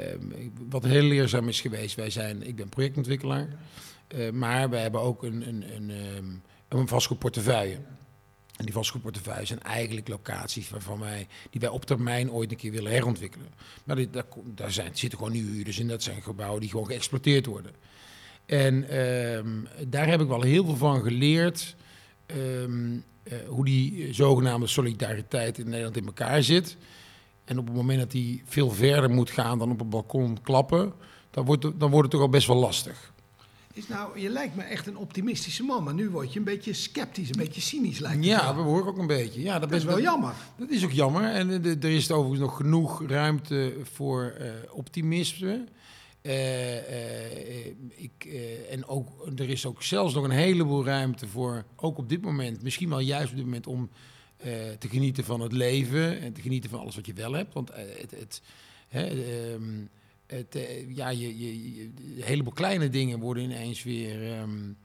wat 0.70 0.84
heel 0.84 1.04
leerzaam 1.04 1.48
is 1.48 1.62
geweest, 1.62 1.96
wij 1.96 2.10
zijn, 2.10 2.48
ik 2.48 2.56
ben 2.56 2.70
projectontwikkelaar, 2.70 3.48
uh, 4.16 4.30
maar 4.30 4.70
wij 4.70 4.82
hebben 4.82 5.02
ook 5.02 5.24
een, 5.24 5.48
een, 5.48 5.76
een, 5.76 5.90
um, 6.18 6.42
een 6.68 6.88
vastgoedportefeuille. 6.88 7.76
En 8.56 8.66
die 8.66 8.74
vastgoedportefeuille 8.74 9.46
zijn 9.46 9.62
eigenlijk 9.62 10.08
locaties 10.08 10.70
waarvan 10.70 11.00
wij, 11.00 11.28
die 11.50 11.62
wij 11.62 11.70
op 11.70 11.86
termijn 11.86 12.32
ooit 12.32 12.52
een 12.52 12.58
keer 12.58 12.72
willen 12.72 12.92
herontwikkelen. 12.92 13.48
Maar 13.84 14.06
daar, 14.46 14.72
zijn, 14.72 14.96
zitten 14.96 15.18
gewoon 15.18 15.34
nu 15.34 15.52
huurders 15.52 15.80
in, 15.80 15.88
dat 15.88 16.04
zijn 16.04 16.22
gebouwen 16.22 16.62
die 16.62 16.70
gewoon 16.70 16.86
geëxploiteerd 16.88 17.46
worden. 17.46 17.72
En 18.46 19.00
um, 19.00 19.68
daar 19.88 20.08
heb 20.08 20.22
ik 20.22 20.28
wel 20.28 20.42
heel 20.42 20.66
veel 20.66 20.76
van 20.76 21.02
geleerd. 21.02 21.76
Uh, 22.36 22.66
hoe 23.48 23.66
die 23.66 24.14
zogenaamde 24.14 24.68
solidariteit 24.68 25.58
in 25.58 25.70
Nederland 25.70 25.98
in 25.98 26.06
elkaar 26.06 26.44
zit. 26.44 26.78
En 27.48 27.60
op 27.60 27.66
het 27.66 27.76
moment 27.76 28.00
dat 28.00 28.12
hij 28.12 28.42
veel 28.46 28.72
verder 28.72 29.10
moet 29.10 29.30
gaan 29.30 29.60
dan 29.60 29.72
op 29.72 29.80
het 29.80 29.90
balkon 29.90 30.38
klappen, 30.42 30.94
dan 31.32 31.46
wordt, 31.46 31.64
het, 31.64 31.80
dan 31.80 31.90
wordt 31.90 32.04
het 32.04 32.12
toch 32.12 32.22
al 32.22 32.30
best 32.30 32.48
wel 32.48 32.58
lastig. 32.58 33.14
Is 33.74 33.88
nou, 33.88 34.20
je 34.20 34.30
lijkt 34.30 34.56
me 34.56 34.64
echt 34.64 34.88
een 34.88 34.98
optimistische 34.98 35.64
man, 35.64 35.84
maar 35.84 35.94
nu 35.94 36.10
word 36.10 36.34
je 36.34 36.40
een 36.40 36.46
beetje 36.46 36.74
sceptisch, 36.74 37.30
een 37.30 37.38
beetje 37.38 37.62
cynisch 37.62 38.00
lijkt 38.00 38.26
Ja, 38.26 38.56
we 38.56 38.62
horen 38.62 38.88
ook 38.88 38.98
een 38.98 39.08
beetje. 39.08 39.42
Ja, 39.42 39.60
dat, 39.60 39.70
dat 39.70 39.80
is 39.80 39.86
wel 39.86 40.02
jammer. 40.02 40.34
Dat 40.58 40.70
is 40.70 40.84
ook 40.84 40.92
jammer. 40.92 41.24
En 41.24 41.50
er 41.64 41.86
is 41.86 42.12
overigens 42.12 42.40
nog 42.40 42.58
genoeg 42.58 43.04
ruimte 43.08 43.74
voor 43.84 44.36
uh, 44.40 44.52
optimisme. 44.72 45.64
Uh, 46.22 46.76
uh, 46.76 47.66
ik, 47.96 48.28
en 48.70 48.88
ook, 48.88 49.10
er 49.36 49.50
is 49.50 49.66
ook 49.66 49.84
zelfs 49.84 50.14
nog 50.14 50.24
een 50.24 50.30
heleboel 50.30 50.86
ruimte 50.86 51.28
voor, 51.28 51.64
ook 51.76 51.98
op 51.98 52.10
dit 52.10 52.22
moment, 52.22 52.64
misschien 52.64 52.90
wel 52.90 53.00
juist 53.00 53.30
op 53.30 53.36
dit 53.36 53.46
moment, 53.46 53.68
om 53.68 53.90
te 54.80 54.90
genieten 54.90 55.24
van 55.24 55.42
het 55.42 55.52
leven 55.52 56.20
en 56.20 56.34
te 56.34 56.42
genieten 56.42 56.70
van 56.70 56.80
alles 56.80 56.96
wat 56.96 57.06
je 57.06 57.14
wel 57.14 57.34
hebt. 57.34 57.54
Want 57.54 57.72
uh, 57.72 57.76
het, 57.78 58.12
het, 58.12 58.42
hè, 58.88 59.10
um, 59.54 59.90
het 60.26 60.56
uh, 60.56 60.96
ja, 60.96 61.10
je, 61.10 61.40
je, 61.40 61.84
een 61.84 62.24
heleboel 62.24 62.54
kleine 62.54 62.90
dingen 62.90 63.20
worden 63.20 63.44
ineens 63.44 63.84
weer. 63.84 64.40
Um, 64.40 64.78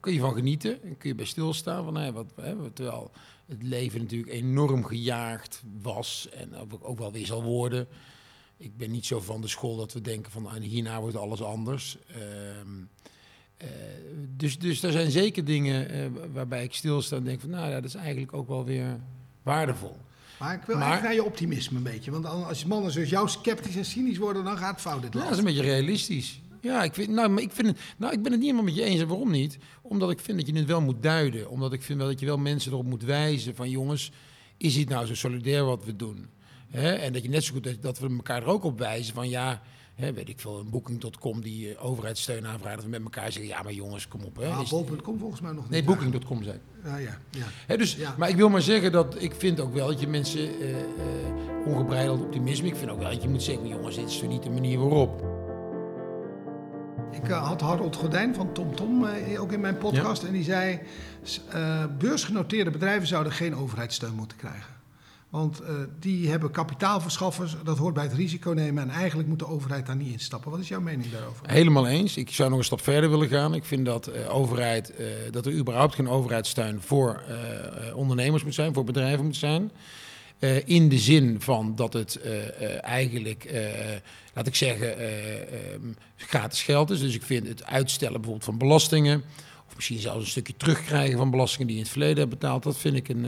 kun 0.00 0.12
je 0.12 0.20
van 0.20 0.34
genieten 0.34 0.82
en 0.82 0.96
kun 0.98 1.08
je 1.08 1.14
bij 1.14 1.24
stilstaan. 1.24 1.84
Van, 1.84 1.94
hè, 1.94 2.12
wat, 2.12 2.32
hè, 2.36 2.70
terwijl 2.70 3.10
het 3.46 3.62
leven 3.62 4.00
natuurlijk 4.00 4.32
enorm 4.32 4.84
gejaagd 4.84 5.62
was 5.82 6.28
en 6.30 6.54
ook, 6.80 6.98
wel 6.98 7.12
weer 7.12 7.26
zal 7.26 7.42
worden. 7.42 7.86
Ik 8.56 8.76
ben 8.76 8.90
niet 8.90 9.06
zo 9.06 9.20
van 9.20 9.40
de 9.40 9.48
school 9.48 9.76
dat 9.76 9.92
we 9.92 10.00
denken 10.00 10.32
van 10.32 10.46
ah, 10.46 10.54
hierna 10.54 11.00
wordt 11.00 11.16
alles 11.16 11.42
anders. 11.42 11.98
Uh, 12.10 12.16
uh, 13.62 13.68
dus, 14.36 14.58
dus 14.58 14.82
er 14.82 14.92
zijn 14.92 15.10
zeker 15.10 15.44
dingen 15.44 15.94
uh, 15.94 16.06
waarbij 16.32 16.64
ik 16.64 16.74
stilsta 16.74 17.16
en 17.16 17.24
denk 17.24 17.40
van, 17.40 17.50
nou 17.50 17.68
ja, 17.68 17.74
dat 17.74 17.84
is 17.84 17.94
eigenlijk 17.94 18.32
ook 18.32 18.48
wel 18.48 18.64
weer 18.64 19.00
waardevol. 19.42 19.96
Maar 20.38 20.54
ik 20.54 20.62
wil 20.66 20.76
maar, 20.76 20.84
eigenlijk 20.84 21.14
naar 21.14 21.24
je 21.24 21.30
optimisme 21.30 21.76
een 21.76 21.82
beetje. 21.82 22.10
Want 22.10 22.26
als 22.26 22.64
mannen 22.64 22.92
zoals 22.92 23.08
jou 23.08 23.28
sceptisch 23.28 23.76
en 23.76 23.84
cynisch 23.84 24.18
worden, 24.18 24.44
dan 24.44 24.56
gaat 24.58 24.70
het 24.70 24.80
fout. 24.80 25.02
Ja, 25.02 25.08
dat 25.08 25.30
is 25.30 25.38
een 25.38 25.44
beetje 25.44 25.62
realistisch. 25.62 26.40
Ja, 26.60 26.82
ik, 26.82 26.94
vind, 26.94 27.08
nou, 27.08 27.28
maar 27.28 27.42
ik, 27.42 27.52
vind 27.52 27.66
het, 27.66 27.78
nou, 27.96 28.12
ik 28.12 28.22
ben 28.22 28.32
het 28.32 28.40
niet 28.40 28.50
helemaal 28.50 28.72
met 28.72 28.74
je 28.74 28.82
eens. 28.82 29.00
En 29.00 29.08
waarom 29.08 29.30
niet? 29.30 29.58
Omdat 29.82 30.10
ik 30.10 30.20
vind 30.20 30.38
dat 30.38 30.46
je 30.46 30.54
het 30.54 30.66
wel 30.66 30.80
moet 30.80 31.02
duiden. 31.02 31.50
Omdat 31.50 31.72
ik 31.72 31.82
vind 31.82 31.98
wel 31.98 32.08
dat 32.08 32.20
je 32.20 32.26
wel 32.26 32.38
mensen 32.38 32.72
erop 32.72 32.86
moet 32.86 33.04
wijzen 33.04 33.54
van... 33.54 33.70
jongens, 33.70 34.12
is 34.56 34.76
het 34.76 34.88
nou 34.88 35.06
zo 35.06 35.14
solidair 35.14 35.64
wat 35.64 35.84
we 35.84 35.96
doen? 35.96 36.26
En 36.70 37.12
dat 37.12 37.22
je 37.22 37.28
net 37.28 37.44
zo 37.44 37.52
goed 37.52 37.64
dat, 37.64 37.82
dat 37.82 37.98
we 37.98 38.08
elkaar 38.08 38.42
er 38.42 38.48
ook 38.48 38.64
op 38.64 38.78
wijzen 38.78 39.14
van... 39.14 39.28
ja, 39.28 39.62
hè, 39.94 40.12
weet 40.12 40.28
ik 40.28 40.40
veel, 40.40 40.58
een 40.58 40.70
booking.com 40.70 41.40
die 41.40 41.70
uh, 41.70 41.84
overheidssteun 41.84 42.46
aanvraagt. 42.46 42.74
Dat 42.74 42.84
we 42.84 42.90
met 42.90 43.02
elkaar 43.02 43.32
zeggen, 43.32 43.46
ja 43.46 43.62
maar 43.62 43.72
jongens, 43.72 44.08
kom 44.08 44.20
op. 44.24 44.36
Hè. 44.36 44.46
Ah, 44.46 44.70
bol.com 44.70 45.18
volgens 45.18 45.40
mij 45.40 45.52
nog 45.52 45.62
niet. 45.62 45.70
Nee, 45.70 45.84
booking.com 45.84 46.42
zei 46.42 46.54
ik. 46.54 46.60
Ja, 46.84 46.96
ja. 46.98 47.18
Hè, 47.66 47.76
dus, 47.76 47.94
Ja. 47.94 48.14
Maar 48.18 48.28
ik 48.28 48.36
wil 48.36 48.48
maar 48.48 48.62
zeggen 48.62 48.92
dat 48.92 49.22
ik 49.22 49.34
vind 49.34 49.60
ook 49.60 49.74
wel 49.74 49.86
dat 49.86 50.00
je 50.00 50.06
mensen 50.06 50.60
eh, 50.60 50.80
eh, 50.80 50.86
ongebreideld 51.66 52.20
optimisme. 52.20 52.66
Ik 52.66 52.76
vind 52.76 52.90
ook 52.90 52.98
wel 52.98 53.10
dat 53.10 53.22
je 53.22 53.28
moet 53.28 53.42
zeggen, 53.42 53.68
jongens, 53.68 53.96
dit 53.96 54.08
is 54.08 54.18
toch 54.18 54.28
niet 54.28 54.42
de 54.42 54.50
manier 54.50 54.78
waarop. 54.78 55.40
Ik 57.12 57.28
eh, 57.28 57.46
had 57.46 57.60
Harold 57.60 57.96
Gordijn 57.96 58.34
van 58.34 58.52
TomTom 58.52 59.04
eh, 59.04 59.40
ook 59.42 59.52
in 59.52 59.60
mijn 59.60 59.78
podcast. 59.78 60.22
En 60.22 60.32
die 60.32 60.44
zei, 60.44 60.80
eh, 61.50 61.84
beursgenoteerde 61.98 62.70
bedrijven 62.70 63.06
zouden 63.06 63.32
geen 63.32 63.56
overheidssteun 63.56 64.14
moeten 64.14 64.36
krijgen. 64.36 64.71
Want 65.32 65.60
eh, 65.60 65.74
die 65.98 66.28
hebben 66.28 66.50
kapitaalverschaffers, 66.50 67.56
dat 67.64 67.78
hoort 67.78 67.94
bij 67.94 68.02
het 68.02 68.12
risico 68.12 68.50
nemen. 68.50 68.82
En 68.82 68.90
eigenlijk 68.90 69.28
moet 69.28 69.38
de 69.38 69.46
overheid 69.46 69.86
daar 69.86 69.96
niet 69.96 70.12
instappen. 70.12 70.50
Wat 70.50 70.60
is 70.60 70.68
jouw 70.68 70.80
mening 70.80 71.10
daarover? 71.10 71.50
Helemaal 71.50 71.86
eens. 71.86 72.16
Ik 72.16 72.30
zou 72.30 72.50
nog 72.50 72.58
een 72.58 72.64
stap 72.64 72.80
verder 72.80 73.10
willen 73.10 73.28
gaan. 73.28 73.54
Ik 73.54 73.64
vind 73.64 73.86
dat, 73.86 74.06
eh, 74.06 74.34
overheid, 74.34 74.94
eh, 74.94 75.06
dat 75.30 75.46
er 75.46 75.52
überhaupt 75.52 75.94
geen 75.94 76.08
overheidssteun 76.08 76.80
voor 76.80 77.22
ondernemers 77.94 78.44
moet 78.44 78.54
zijn, 78.54 78.74
voor 78.74 78.84
bedrijven 78.84 79.24
moet 79.24 79.36
zijn. 79.36 79.70
In 80.64 80.88
de 80.88 80.98
zin 80.98 81.40
van 81.40 81.74
dat 81.74 81.92
het 81.92 82.20
eigenlijk, 82.80 83.50
laat 84.34 84.46
ik 84.46 84.54
zeggen, 84.54 84.98
eh, 84.98 85.72
ehm, 85.72 85.92
gratis 86.16 86.62
geld 86.62 86.90
is. 86.90 87.00
Dus 87.00 87.14
ik 87.14 87.22
vind 87.22 87.48
het 87.48 87.64
uitstellen 87.64 88.20
bijvoorbeeld 88.20 88.44
van 88.44 88.58
belastingen, 88.58 89.22
of 89.66 89.74
misschien 89.74 89.98
zelfs 89.98 90.20
een 90.20 90.30
stukje 90.30 90.56
terugkrijgen 90.56 91.18
van 91.18 91.30
belastingen 91.30 91.66
die 91.66 91.76
je 91.76 91.82
in 91.82 91.88
het 91.88 91.98
verleden 91.98 92.18
hebt 92.18 92.40
betaald, 92.40 92.62
dat 92.62 92.78
vind 92.78 92.96
ik, 92.96 93.08
een, 93.08 93.26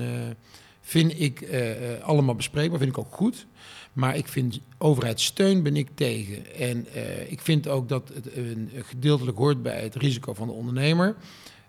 vind 0.87 1.21
ik 1.21 1.41
eh, 1.41 1.61
allemaal 2.03 2.35
bespreekbaar, 2.35 2.79
vind 2.79 2.91
ik 2.91 2.99
ook 2.99 3.15
goed. 3.15 3.47
Maar 3.93 4.17
ik 4.17 4.29
vind 4.29 4.61
overheidssteun 4.79 5.63
ben 5.63 5.77
ik 5.77 5.89
tegen. 5.95 6.55
En 6.55 6.87
eh, 6.95 7.31
ik 7.33 7.41
vind 7.41 7.69
ook 7.69 7.89
dat 7.89 8.11
het 8.15 8.37
een, 8.37 8.71
gedeeltelijk 8.83 9.37
hoort 9.37 9.63
bij 9.63 9.83
het 9.83 9.95
risico 9.95 10.35
van 10.35 10.47
de 10.47 10.53
ondernemer. 10.53 11.17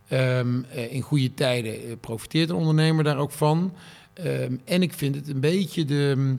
Ehm, 0.07 0.61
eh, 0.69 0.93
in 0.93 1.01
goede 1.01 1.33
tijden 1.33 1.99
profiteert 1.99 2.49
een 2.49 2.55
ondernemer 2.55 3.03
daar 3.03 3.17
ook 3.17 3.31
van. 3.31 3.73
Ehm, 4.13 4.55
en 4.65 4.81
ik 4.81 4.93
vind 4.93 5.15
het 5.15 5.27
een 5.27 5.39
beetje 5.39 5.85
de. 5.85 6.35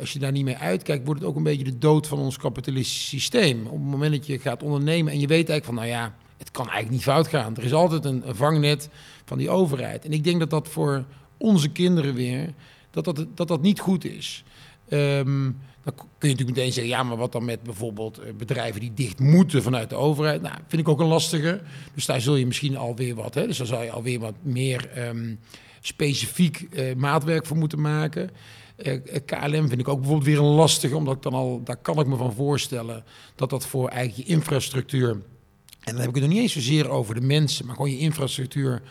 als 0.00 0.12
je 0.12 0.18
daar 0.18 0.32
niet 0.32 0.44
mee 0.44 0.56
uitkijkt, 0.56 1.04
wordt 1.04 1.20
het 1.20 1.28
ook 1.28 1.36
een 1.36 1.42
beetje 1.42 1.64
de 1.64 1.78
dood 1.78 2.06
van 2.06 2.18
ons 2.18 2.36
kapitalistisch 2.36 3.08
systeem. 3.08 3.66
Op 3.66 3.72
het 3.72 3.90
moment 3.90 4.12
dat 4.12 4.26
je 4.26 4.38
gaat 4.38 4.62
ondernemen 4.62 5.12
en 5.12 5.20
je 5.20 5.26
weet 5.26 5.48
eigenlijk 5.48 5.64
van, 5.64 5.74
nou 5.74 5.86
ja, 5.86 6.14
het 6.38 6.50
kan 6.50 6.64
eigenlijk 6.64 6.94
niet 6.94 7.02
fout 7.02 7.26
gaan. 7.26 7.56
Er 7.56 7.64
is 7.64 7.72
altijd 7.72 8.04
een 8.04 8.22
vangnet 8.26 8.88
van 9.24 9.38
die 9.38 9.50
overheid. 9.50 10.04
En 10.04 10.12
ik 10.12 10.24
denk 10.24 10.38
dat 10.38 10.50
dat 10.50 10.68
voor 10.68 11.04
onze 11.42 11.68
kinderen 11.68 12.14
weer, 12.14 12.54
dat 12.90 13.04
dat, 13.04 13.26
dat, 13.34 13.48
dat 13.48 13.62
niet 13.62 13.80
goed 13.80 14.04
is. 14.04 14.44
Ehm, 14.88 15.50
dan 15.84 15.94
kun 15.94 16.28
je 16.28 16.28
natuurlijk 16.28 16.56
meteen 16.56 16.72
zeggen, 16.72 16.92
ja, 16.92 17.02
maar 17.02 17.16
wat 17.16 17.32
dan 17.32 17.44
met 17.44 17.62
bijvoorbeeld 17.62 18.18
eh, 18.18 18.32
bedrijven 18.32 18.80
die 18.80 18.94
dicht 18.94 19.20
moeten 19.20 19.62
vanuit 19.62 19.90
de 19.90 19.96
overheid? 19.96 20.42
Nou, 20.42 20.54
vind 20.66 20.82
ik 20.82 20.88
ook 20.88 21.00
een 21.00 21.06
lastige. 21.06 21.60
Dus 21.94 22.06
daar 22.06 22.20
zul 22.20 22.36
je 22.36 22.46
misschien 22.46 22.76
alweer 22.76 23.14
wat, 23.14 23.34
hè? 23.34 23.46
dus 23.46 23.58
daar 23.58 23.66
zou 23.66 23.84
je 23.84 23.90
alweer 23.90 24.18
wat 24.18 24.34
meer 24.42 24.90
ehm, 24.90 25.34
specifiek 25.80 26.66
eh, 26.70 26.94
maatwerk 26.94 27.46
voor 27.46 27.56
moeten 27.56 27.80
maken. 27.80 28.30
Eh, 28.76 28.98
KLM 29.24 29.68
vind 29.68 29.80
ik 29.80 29.88
ook 29.88 29.98
bijvoorbeeld 29.98 30.28
weer 30.28 30.38
een 30.38 30.54
lastige, 30.54 30.96
omdat 30.96 31.16
ik 31.16 31.22
dan 31.22 31.32
al, 31.32 31.60
daar 31.64 31.76
kan 31.76 32.00
ik 32.00 32.06
me 32.06 32.16
van 32.16 32.32
voorstellen 32.32 33.04
dat 33.34 33.50
dat 33.50 33.66
voor 33.66 33.88
eigenlijk 33.88 34.28
je 34.28 34.34
infrastructuur, 34.34 35.10
en 35.10 35.92
dan 35.92 35.96
heb 35.96 36.08
ik 36.08 36.14
het 36.14 36.24
nog 36.24 36.32
niet 36.32 36.42
eens 36.42 36.52
zozeer 36.52 36.88
over 36.88 37.14
de 37.14 37.20
mensen, 37.20 37.66
maar 37.66 37.74
gewoon 37.74 37.90
je 37.90 37.98
infrastructuur 37.98 38.82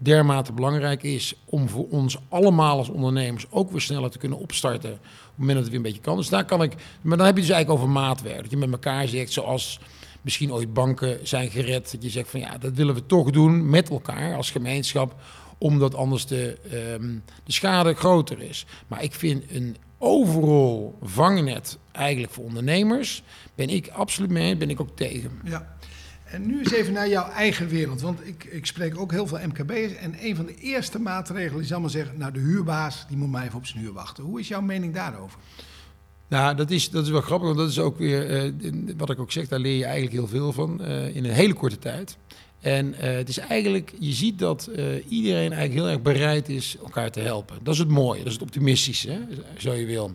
dermate 0.00 0.52
belangrijk 0.52 1.02
is 1.02 1.34
om 1.44 1.68
voor 1.68 1.88
ons 1.88 2.18
allemaal 2.28 2.78
als 2.78 2.88
ondernemers 2.88 3.46
ook 3.50 3.70
weer 3.70 3.80
sneller 3.80 4.10
te 4.10 4.18
kunnen 4.18 4.38
opstarten 4.38 4.92
op 4.92 4.98
het 4.98 5.36
moment 5.36 5.54
dat 5.54 5.64
het 5.64 5.68
weer 5.68 5.76
een 5.76 5.82
beetje 5.82 6.00
kan. 6.00 6.16
Dus 6.16 6.28
daar 6.28 6.44
kan 6.44 6.62
ik, 6.62 6.74
maar 7.00 7.16
dan 7.16 7.26
heb 7.26 7.34
je 7.36 7.42
dus 7.42 7.50
eigenlijk 7.50 7.82
over 7.82 7.94
maatwerk. 7.94 8.42
Dat 8.42 8.50
je 8.50 8.56
met 8.56 8.72
elkaar 8.72 9.08
zegt, 9.08 9.32
zoals 9.32 9.80
misschien 10.20 10.52
ooit 10.52 10.72
banken 10.72 11.18
zijn 11.22 11.50
gered, 11.50 11.92
dat 11.92 12.02
je 12.02 12.10
zegt 12.10 12.30
van 12.30 12.40
ja, 12.40 12.58
dat 12.58 12.74
willen 12.74 12.94
we 12.94 13.06
toch 13.06 13.30
doen 13.30 13.70
met 13.70 13.90
elkaar 13.90 14.36
als 14.36 14.50
gemeenschap, 14.50 15.14
omdat 15.58 15.94
anders 15.94 16.26
de, 16.26 16.58
ehm, 16.70 17.14
de 17.44 17.52
schade 17.52 17.94
groter 17.94 18.42
is. 18.42 18.66
Maar 18.86 19.02
ik 19.02 19.14
vind 19.14 19.44
een 19.50 19.76
overal 19.98 20.98
vangnet 21.02 21.78
eigenlijk 21.92 22.32
voor 22.32 22.44
ondernemers, 22.44 23.22
ben 23.54 23.68
ik 23.68 23.88
absoluut 23.88 24.30
mee, 24.30 24.56
ben 24.56 24.70
ik 24.70 24.80
ook 24.80 24.96
tegen. 24.96 25.30
Ja. 25.44 25.78
En 26.30 26.46
nu 26.46 26.58
eens 26.58 26.72
even 26.72 26.92
naar 26.92 27.08
jouw 27.08 27.28
eigen 27.28 27.68
wereld. 27.68 28.00
Want 28.00 28.26
ik, 28.26 28.44
ik 28.44 28.66
spreek 28.66 28.98
ook 28.98 29.12
heel 29.12 29.26
veel 29.26 29.38
MKB'ers. 29.46 29.94
En 29.94 30.14
een 30.20 30.36
van 30.36 30.46
de 30.46 30.54
eerste 30.54 30.98
maatregelen 30.98 31.62
is 31.62 31.72
allemaal 31.72 31.90
zeggen... 31.90 32.18
nou, 32.18 32.32
de 32.32 32.40
huurbaas 32.40 33.06
die 33.08 33.16
moet 33.16 33.30
maar 33.30 33.44
even 33.44 33.58
op 33.58 33.66
zijn 33.66 33.82
huur 33.82 33.92
wachten. 33.92 34.24
Hoe 34.24 34.40
is 34.40 34.48
jouw 34.48 34.60
mening 34.60 34.94
daarover? 34.94 35.38
Nou, 36.28 36.56
dat 36.56 36.70
is, 36.70 36.90
dat 36.90 37.04
is 37.04 37.10
wel 37.10 37.20
grappig, 37.20 37.46
want 37.46 37.58
dat 37.58 37.68
is 37.68 37.78
ook 37.78 37.98
weer, 37.98 38.30
eh, 38.30 38.52
wat 38.96 39.10
ik 39.10 39.18
ook 39.18 39.32
zeg, 39.32 39.48
daar 39.48 39.58
leer 39.58 39.76
je 39.76 39.84
eigenlijk 39.84 40.12
heel 40.12 40.28
veel 40.28 40.52
van 40.52 40.82
eh, 40.82 41.16
in 41.16 41.24
een 41.24 41.30
hele 41.30 41.54
korte 41.54 41.78
tijd. 41.78 42.16
En 42.60 42.94
eh, 42.94 43.16
het 43.16 43.28
is 43.28 43.38
eigenlijk, 43.38 43.92
je 43.98 44.12
ziet 44.12 44.38
dat 44.38 44.70
iedereen 45.08 45.52
eigenlijk 45.52 45.72
heel 45.72 45.88
erg 45.88 46.02
bereid 46.02 46.48
is 46.48 46.76
elkaar 46.82 47.10
te 47.10 47.20
helpen. 47.20 47.58
Dat 47.62 47.74
is 47.74 47.80
het 47.80 47.88
mooie, 47.88 48.18
dat 48.18 48.26
is 48.26 48.32
het 48.32 48.42
optimistische, 48.42 49.10
hè, 49.10 49.20
zo 49.58 49.72
je 49.72 49.86
wil. 49.86 50.14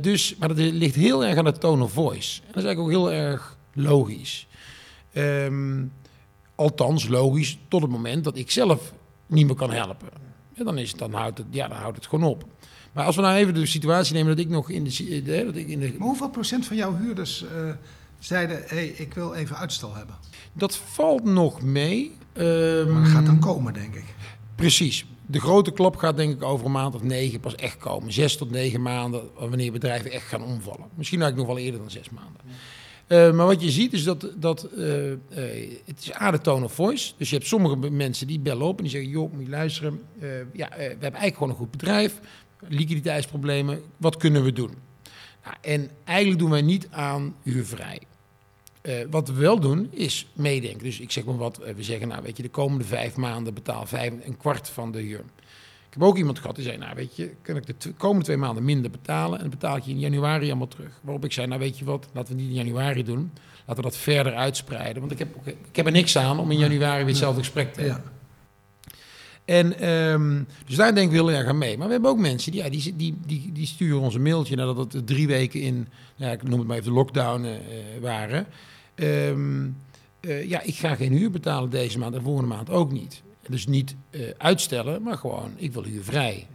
Dus, 0.00 0.36
maar 0.38 0.48
dat 0.48 0.58
ligt 0.58 0.94
heel 0.94 1.24
erg 1.24 1.38
aan 1.38 1.44
de 1.44 1.58
tone 1.58 1.82
of 1.82 1.92
voice. 1.92 2.40
En 2.40 2.46
dat 2.46 2.56
is 2.56 2.64
eigenlijk 2.64 2.80
ook 2.80 3.02
heel 3.02 3.12
erg 3.12 3.56
logisch. 3.72 4.46
Ehm, 5.12 5.84
althans, 6.54 7.08
logisch 7.08 7.58
tot 7.68 7.82
het 7.82 7.90
moment 7.90 8.24
dat 8.24 8.36
ik 8.36 8.50
zelf 8.50 8.92
niet 9.26 9.46
meer 9.46 9.54
kan 9.54 9.70
helpen. 9.72 10.08
Ja, 10.54 10.64
dan, 10.64 10.78
is 10.78 10.90
het, 10.90 10.98
dan, 10.98 11.12
houdt 11.12 11.38
het, 11.38 11.46
ja, 11.50 11.68
dan 11.68 11.78
houdt 11.78 11.96
het 11.96 12.06
gewoon 12.06 12.30
op. 12.30 12.44
Maar 12.92 13.04
als 13.04 13.16
we 13.16 13.22
nou 13.22 13.36
even 13.36 13.54
de 13.54 13.66
situatie 13.66 14.14
nemen 14.14 14.36
dat 14.36 14.44
ik 14.44 14.50
nog 14.50 14.70
in 14.70 14.84
de... 14.84 15.22
eh, 15.38 15.44
Dat 15.46 15.56
ik 15.56 15.68
in 15.68 15.78
de 15.80 15.94
Maar 15.98 16.06
hoeveel 16.08 16.30
procent 16.30 16.66
van 16.66 16.76
jouw 16.76 16.96
huurders 16.96 17.44
eh, 17.44 17.70
zeiden... 18.18 18.56
hé, 18.56 18.66
hey, 18.76 18.86
ik 18.86 19.14
wil 19.14 19.34
even 19.34 19.56
uitstel 19.56 19.94
hebben? 19.94 20.14
dat 20.52 20.76
valt 20.76 21.24
nog 21.24 21.62
mee. 21.62 22.12
Ehm, 22.32 22.92
Maar 22.92 23.02
dat 23.02 23.10
gaat 23.10 23.26
dan 23.26 23.38
komen, 23.38 23.72
denk 23.74 23.94
ik. 23.94 24.04
Precies. 24.54 25.06
De 25.26 25.40
grote 25.40 25.70
klap 25.70 25.96
gaat 25.96 26.16
denk 26.16 26.32
ik 26.32 26.42
over 26.42 26.66
een 26.66 26.72
maand 26.72 26.94
of 26.94 27.02
negen 27.02 27.40
pas 27.40 27.54
echt 27.54 27.76
komen. 27.76 28.12
Zes 28.12 28.36
tot 28.36 28.50
negen 28.50 28.82
maanden 28.82 29.22
wanneer 29.38 29.72
bedrijven 29.72 30.10
echt 30.12 30.24
gaan 30.26 30.42
omvallen. 30.42 30.86
Misschien 30.94 31.20
eigenlijk 31.22 31.48
nog 31.48 31.56
wel 31.56 31.66
eerder 31.66 31.80
dan 31.80 31.90
zes 31.90 32.10
maanden. 32.10 32.40
Eh, 33.10 33.32
maar 33.32 33.46
wat 33.46 33.62
je 33.62 33.70
ziet 33.70 33.92
is 33.92 34.04
dat, 34.04 34.32
dat 34.36 34.62
eh, 34.62 35.12
eh, 35.12 35.18
het 35.84 36.00
is 36.00 36.12
aan 36.12 36.32
de 36.32 36.40
tone 36.40 36.64
of 36.64 36.72
voice. 36.72 37.12
Dus 37.16 37.30
je 37.30 37.36
hebt 37.36 37.48
sommige 37.48 37.76
mensen 37.90 38.26
die 38.26 38.40
bellen 38.40 38.66
op 38.66 38.76
en 38.76 38.82
die 38.82 38.92
zeggen... 38.92 39.10
joh, 39.10 39.32
moet 39.32 39.42
je 39.42 39.48
luisteren, 39.48 40.00
ja, 40.52 40.68
we 40.68 40.82
hebben 40.82 41.00
eigenlijk 41.00 41.34
gewoon 41.34 41.50
een 41.50 41.56
goed 41.56 41.70
bedrijf. 41.70 42.20
Liquiditeitsproblemen, 42.68 43.82
wat 43.96 44.16
kunnen 44.16 44.44
we 44.44 44.52
doen? 44.52 44.70
Nou, 45.44 45.56
en 45.60 45.90
eigenlijk 46.04 46.38
doen 46.38 46.50
wij 46.50 46.62
niet 46.62 46.88
aan 46.90 47.34
huurvrij. 47.42 48.00
Wat 49.10 49.28
we 49.28 49.34
wel 49.34 49.60
doen, 49.60 49.88
is 49.92 50.26
meedenken. 50.32 50.84
Dus 50.84 51.00
ik 51.00 51.10
zeg 51.10 51.24
maar 51.24 51.36
wat, 51.36 51.60
we 51.76 51.82
zeggen, 51.82 52.08
nou 52.08 52.22
weet 52.22 52.36
je, 52.36 52.42
de 52.42 52.48
komende 52.48 52.84
vijf 52.84 53.16
maanden 53.16 53.54
betaal 53.54 53.86
vijf, 53.86 54.12
een 54.22 54.36
kwart 54.36 54.68
van 54.68 54.92
de 54.92 55.00
huur. 55.00 55.24
Ik 55.90 55.96
heb 55.96 56.02
ook 56.02 56.16
iemand 56.16 56.38
gehad 56.38 56.56
die 56.56 56.64
zei, 56.64 56.76
nou 56.78 56.94
weet 56.94 57.16
je, 57.16 57.30
kan 57.42 57.56
ik 57.56 57.66
de 57.66 57.92
komende 57.92 58.24
twee 58.24 58.36
maanden 58.36 58.64
minder 58.64 58.90
betalen 58.90 59.34
en 59.34 59.40
dan 59.40 59.50
betaal 59.50 59.76
ik 59.76 59.82
je 59.82 59.90
in 59.90 59.98
januari 59.98 60.48
allemaal 60.48 60.68
terug. 60.68 61.00
Waarop 61.00 61.24
ik 61.24 61.32
zei, 61.32 61.46
nou 61.46 61.60
weet 61.60 61.78
je 61.78 61.84
wat, 61.84 62.08
laten 62.12 62.36
we 62.36 62.40
niet 62.40 62.50
in 62.50 62.56
januari 62.56 63.04
doen, 63.04 63.30
laten 63.66 63.82
we 63.84 63.90
dat 63.90 63.96
verder 63.96 64.34
uitspreiden. 64.34 65.00
Want 65.00 65.12
ik 65.12 65.18
heb, 65.18 65.28
ik 65.44 65.76
heb 65.76 65.86
er 65.86 65.92
niks 65.92 66.16
aan 66.16 66.38
om 66.38 66.50
in 66.50 66.58
januari 66.58 66.98
weer 66.98 67.06
hetzelfde 67.06 67.40
gesprek 67.40 67.72
te 67.72 67.80
hebben. 67.80 68.02
Ja. 68.04 68.10
En 69.44 69.78
ehm, 69.78 70.42
dus 70.66 70.76
daar 70.76 70.94
denk 70.94 71.06
ik 71.06 71.14
heel 71.14 71.30
erg 71.30 71.48
aan 71.48 71.58
mee. 71.58 71.78
Maar 71.78 71.86
we 71.86 71.92
hebben 71.92 72.10
ook 72.10 72.18
mensen 72.18 72.52
die, 72.52 72.62
ja, 72.62 72.70
die, 72.70 72.96
die, 72.96 73.16
die, 73.26 73.50
die 73.52 73.66
sturen 73.66 74.00
ons 74.00 74.14
een 74.14 74.22
mailtje 74.22 74.56
nadat 74.56 74.92
het 74.92 75.06
drie 75.06 75.26
weken 75.26 75.60
in, 75.60 75.74
nou 76.16 76.30
ja, 76.30 76.32
ik 76.32 76.42
noem 76.42 76.58
het 76.58 76.68
maar 76.68 76.76
even 76.76 76.88
de 76.88 76.96
lockdown 76.96 77.44
eh, 77.44 77.56
waren. 78.00 78.46
Ehm, 78.94 79.68
eh, 80.20 80.48
ja, 80.48 80.62
ik 80.62 80.74
ga 80.74 80.94
geen 80.94 81.12
huur 81.12 81.30
betalen 81.30 81.70
deze 81.70 81.98
maand 81.98 82.14
en 82.14 82.22
volgende 82.22 82.48
maand 82.48 82.70
ook 82.70 82.92
niet. 82.92 83.22
Dus 83.50 83.66
niet 83.66 83.96
eh, 84.10 84.20
uitstellen, 84.38 85.02
maar 85.02 85.16
gewoon, 85.18 85.52
ik 85.56 85.72
wil 85.72 85.82
huurvrij. 85.84 86.46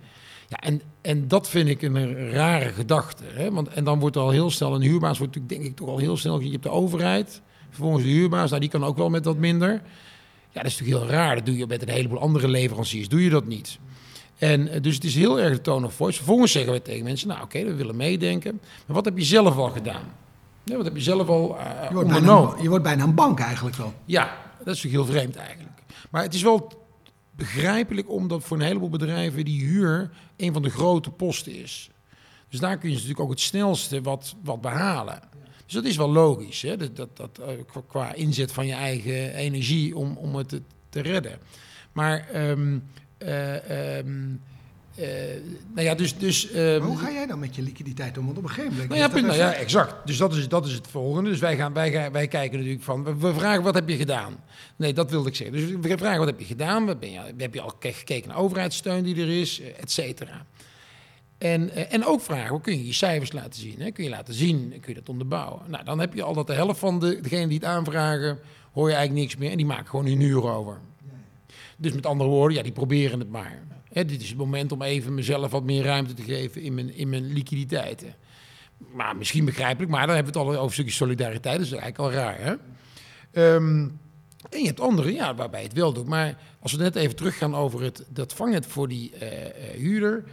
Ja, 0.48 0.58
en, 0.58 0.82
en 1.02 1.28
dat 1.28 1.50
vind 1.50 1.70
ik 1.70 1.82
een 1.82 2.30
rare 2.32 2.70
gedachte. 2.74 3.24
Hè? 3.34 3.52
Want, 3.52 3.68
en 3.68 3.84
dan 3.84 4.00
wordt 4.00 4.16
er 4.16 4.22
al 4.22 4.30
heel 4.30 4.50
snel, 4.52 4.76
een 4.76 4.82
huurbaas 4.82 5.18
wordt 5.18 5.36
natuurlijk 5.36 5.62
denk 5.62 5.72
ik 5.74 5.78
toch 5.78 5.90
al 5.90 5.98
heel 5.98 6.18
snel, 6.18 6.40
je 6.40 6.52
hebt 6.52 6.64
de 6.64 6.70
overheid, 6.70 7.42
vervolgens 7.70 8.04
de 8.04 8.10
huurbaas, 8.10 8.50
nou 8.50 8.62
die 8.62 8.70
kan 8.70 8.84
ook 8.84 8.98
wel 8.98 9.10
met 9.10 9.26
wat 9.26 9.38
minder. 9.38 9.72
Ja, 10.52 10.62
dat 10.62 10.72
is 10.72 10.80
natuurlijk 10.80 11.04
heel 11.06 11.16
raar. 11.18 11.36
Dat 11.36 11.46
doe 11.46 11.58
je 11.58 11.68
met 11.68 11.82
een 11.82 11.90
heleboel 11.90 12.20
andere 12.20 12.48
leveranciers. 12.48 13.08
Doe 13.08 13.24
je 13.24 13.30
dat 13.30 13.46
niet. 13.46 13.80
En 14.38 14.68
eh, 14.68 14.82
dus 14.82 14.96
het 14.96 15.04
is 15.04 15.16
heel 15.16 15.40
erg 15.40 15.52
de 15.56 15.62
tone 15.62 15.86
of 15.86 15.94
voice. 15.94 16.18
Vervolgens 16.18 16.52
zeggen 16.52 16.74
we 16.74 16.82
tegen 16.82 17.04
mensen, 17.04 17.28
nou 17.28 17.42
oké, 17.44 17.64
we 17.64 17.74
willen 17.74 17.96
meedenken. 17.96 18.60
Maar 18.86 18.96
wat 18.96 19.06
heb 19.06 19.18
je 19.18 19.24
zelf 19.24 19.58
al 19.58 19.70
gedaan? 19.70 20.04
Ja, 20.64 20.76
wat 20.76 20.86
heb 20.86 20.96
je 20.96 21.02
zelf 21.02 21.28
al 21.28 21.58
eh, 21.58 21.66
Je, 21.88 21.94
wordt 21.94 22.10
bijna, 22.10 22.16
ondernomen? 22.28 22.58
een- 22.58 22.64
je 22.64 22.70
wordt 22.70 22.84
bijna 22.84 23.04
een 23.04 23.16
bank 23.16 23.40
eigenlijk 23.40 23.76
wel. 23.76 23.94
Ja, 24.06 24.38
dat 24.64 24.76
is 24.76 24.84
natuurlijk 24.84 25.10
heel 25.10 25.20
vreemd 25.20 25.36
eigenlijk. 25.36 25.70
Maar 26.12 26.22
het 26.24 26.34
is 26.34 26.42
wel 26.42 26.85
begrijpelijk 27.36 28.10
omdat 28.10 28.44
voor 28.44 28.58
een 28.58 28.66
heleboel 28.66 28.90
bedrijven 28.90 29.46
die 29.46 29.64
huur 29.64 30.12
een 30.38 30.54
van 30.54 30.62
de 30.62 30.70
grote 30.70 31.12
posten 31.12 31.56
is. 31.56 31.90
Dus 32.50 32.60
daar 32.60 32.78
kun 32.78 32.90
je 32.90 32.96
natuurlijk 32.96 33.22
ook 33.22 33.30
het 33.30 33.40
snelste 33.40 34.02
wat, 34.02 34.36
wat 34.44 34.62
behalen. 34.62 35.20
Dus 35.66 35.74
dat 35.74 35.86
is 35.86 35.98
wel 35.98 36.12
logisch, 36.12 36.62
hè? 36.62 36.78
Dat, 36.78 36.96
dat, 36.96 37.18
dat, 37.18 37.40
eh, 37.40 37.82
qua- 37.88 38.14
inzet 38.14 38.52
van 38.52 38.68
je 38.68 38.74
eigen 38.74 39.34
energie 39.34 39.98
om, 39.98 40.18
om 40.18 40.36
het 40.36 40.50
te, 40.50 40.62
te 40.90 41.00
redden. 41.00 41.40
Maar 41.92 42.30
ehm, 42.30 42.78
eh, 44.96 45.08
nou 45.74 45.86
ja, 45.88 45.96
dus... 45.96 46.18
dus 46.18 46.52
Maar 46.52 46.62
ehm, 46.62 46.82
hoe 46.82 46.98
ga 46.98 47.12
jij 47.12 47.26
dan 47.26 47.40
met 47.40 47.56
je 47.56 47.62
liquiditeit 47.62 48.18
om? 48.18 48.26
Want 48.26 48.38
op 48.38 48.44
een 48.44 48.50
gegeven 48.50 48.72
moment... 48.72 48.90
nou 48.90 49.02
ja, 49.02 49.08
punt, 49.08 49.26
nou 49.26 49.38
ja, 49.38 49.54
exact. 49.54 50.08
Dus 50.08 50.18
dat 50.18 50.34
is, 50.36 50.48
dat 50.48 50.66
is 50.66 50.74
het 50.74 50.88
volgende. 50.88 51.30
Dus 51.30 51.40
wij, 51.40 51.56
gaan, 51.56 51.74
wij, 51.74 51.92
gaan, 51.92 52.12
wij 52.12 52.28
kijken 52.28 52.58
natuurlijk 52.58 52.84
van, 52.84 53.04
we, 53.04 53.16
we 53.16 53.34
vragen 53.34 53.64
wat 53.64 53.74
heb 53.74 53.90
je 53.90 53.96
gedaan? 53.96 54.36
Nee, 54.76 54.94
dat 54.94 55.12
wilde 55.12 55.30
ik 55.30 55.36
zeggen. 55.36 55.58
Dus 55.58 55.90
we 55.90 55.98
vragen 55.98 56.18
wat 56.18 56.28
heb 56.28 56.40
je 56.40 56.46
gedaan? 56.46 56.86
Wat 56.86 57.00
ben 57.00 57.12
je, 57.12 57.20
heb 57.38 57.54
je 57.54 57.62
al 57.62 57.74
ke- 57.80 57.94
gekeken 57.94 58.30
naar 58.30 58.38
overheidssteun 58.38 59.04
die 59.04 59.16
er 59.22 59.40
is, 59.40 59.62
eh, 59.62 59.68
et 59.80 59.92
cetera. 59.92 60.46
En, 61.38 61.70
eh, 61.70 61.94
en 61.94 62.06
ook 62.06 62.22
vragen, 62.22 62.50
hoe 62.50 62.62
kun 62.62 62.78
je 62.78 62.86
je 62.86 62.94
cijfers 62.94 63.32
laten 63.32 63.62
zien? 63.62 63.76
Hè? 63.82 63.92
Kun 63.92 64.04
je 64.04 64.10
laten 64.10 64.34
zien, 64.34 64.70
kun 64.82 64.94
je 64.94 65.00
dat 65.00 65.10
onderbouwen? 65.10 65.62
Nou, 65.68 65.84
dan 65.84 66.00
heb 66.00 66.14
je 66.14 66.24
al 66.24 66.34
dat 66.34 66.48
de 66.48 66.54
helft 66.54 66.80
van 66.80 67.00
de, 67.00 67.22
degenen 67.22 67.50
die 67.50 67.58
het 67.58 67.68
aanvragen, 67.68 68.40
hoor 68.72 68.90
je 68.90 68.96
eigenlijk 68.96 69.26
niks 69.26 69.38
meer. 69.40 69.52
En 69.52 69.58
die 69.58 69.66
maken 69.66 69.88
gewoon 69.88 70.06
hun 70.06 70.20
uur 70.22 70.44
over. 70.50 70.80
Dus 71.78 71.94
met 71.94 72.06
andere 72.06 72.30
woorden, 72.30 72.58
ja, 72.58 72.64
die 72.64 72.72
proberen 72.72 73.20
het 73.20 73.30
maar. 73.30 73.64
Dit 74.04 74.22
is 74.22 74.30
het 74.30 74.38
moment 74.38 74.72
om 74.72 74.82
even 74.82 75.14
mezelf 75.14 75.52
wat 75.52 75.64
meer 75.64 75.84
ruimte 75.84 76.14
te 76.14 76.24
geven 76.24 76.62
in 76.62 76.74
mijn, 76.74 76.96
in 76.96 77.10
mijn 77.10 77.34
liquiditeiten. 77.34 78.16
Maar 78.94 79.16
misschien 79.16 79.46
begrijpelijk, 79.46 79.92
maar 79.92 80.06
dan 80.06 80.16
hebben 80.16 80.34
we 80.34 80.40
het 80.40 80.48
al 80.48 80.54
over 80.54 80.66
een 80.66 80.74
stukje 80.74 80.92
solidariteit. 80.92 81.58
Dat 81.58 81.66
is 81.66 81.72
eigenlijk 81.72 82.00
al 82.00 82.12
raar, 82.12 82.40
hè? 82.40 82.54
Ehm, 83.32 83.88
en 84.50 84.60
je 84.60 84.66
hebt 84.66 84.80
anderen, 84.80 85.14
ja, 85.14 85.36
waarbij 85.36 85.64
het 85.64 85.74
wel 85.74 85.94
doet. 85.94 86.08
Maar 86.08 86.38
als 86.60 86.72
we 86.72 86.78
net 86.78 86.96
even 86.96 87.16
teruggaan 87.16 87.56
over 87.56 87.82
het, 87.82 88.06
dat 88.10 88.34
vangnet 88.34 88.66
voor 88.66 88.88
die 88.88 89.12
eh, 89.12 89.46
eh, 89.46 89.80
huurder. 89.80 90.24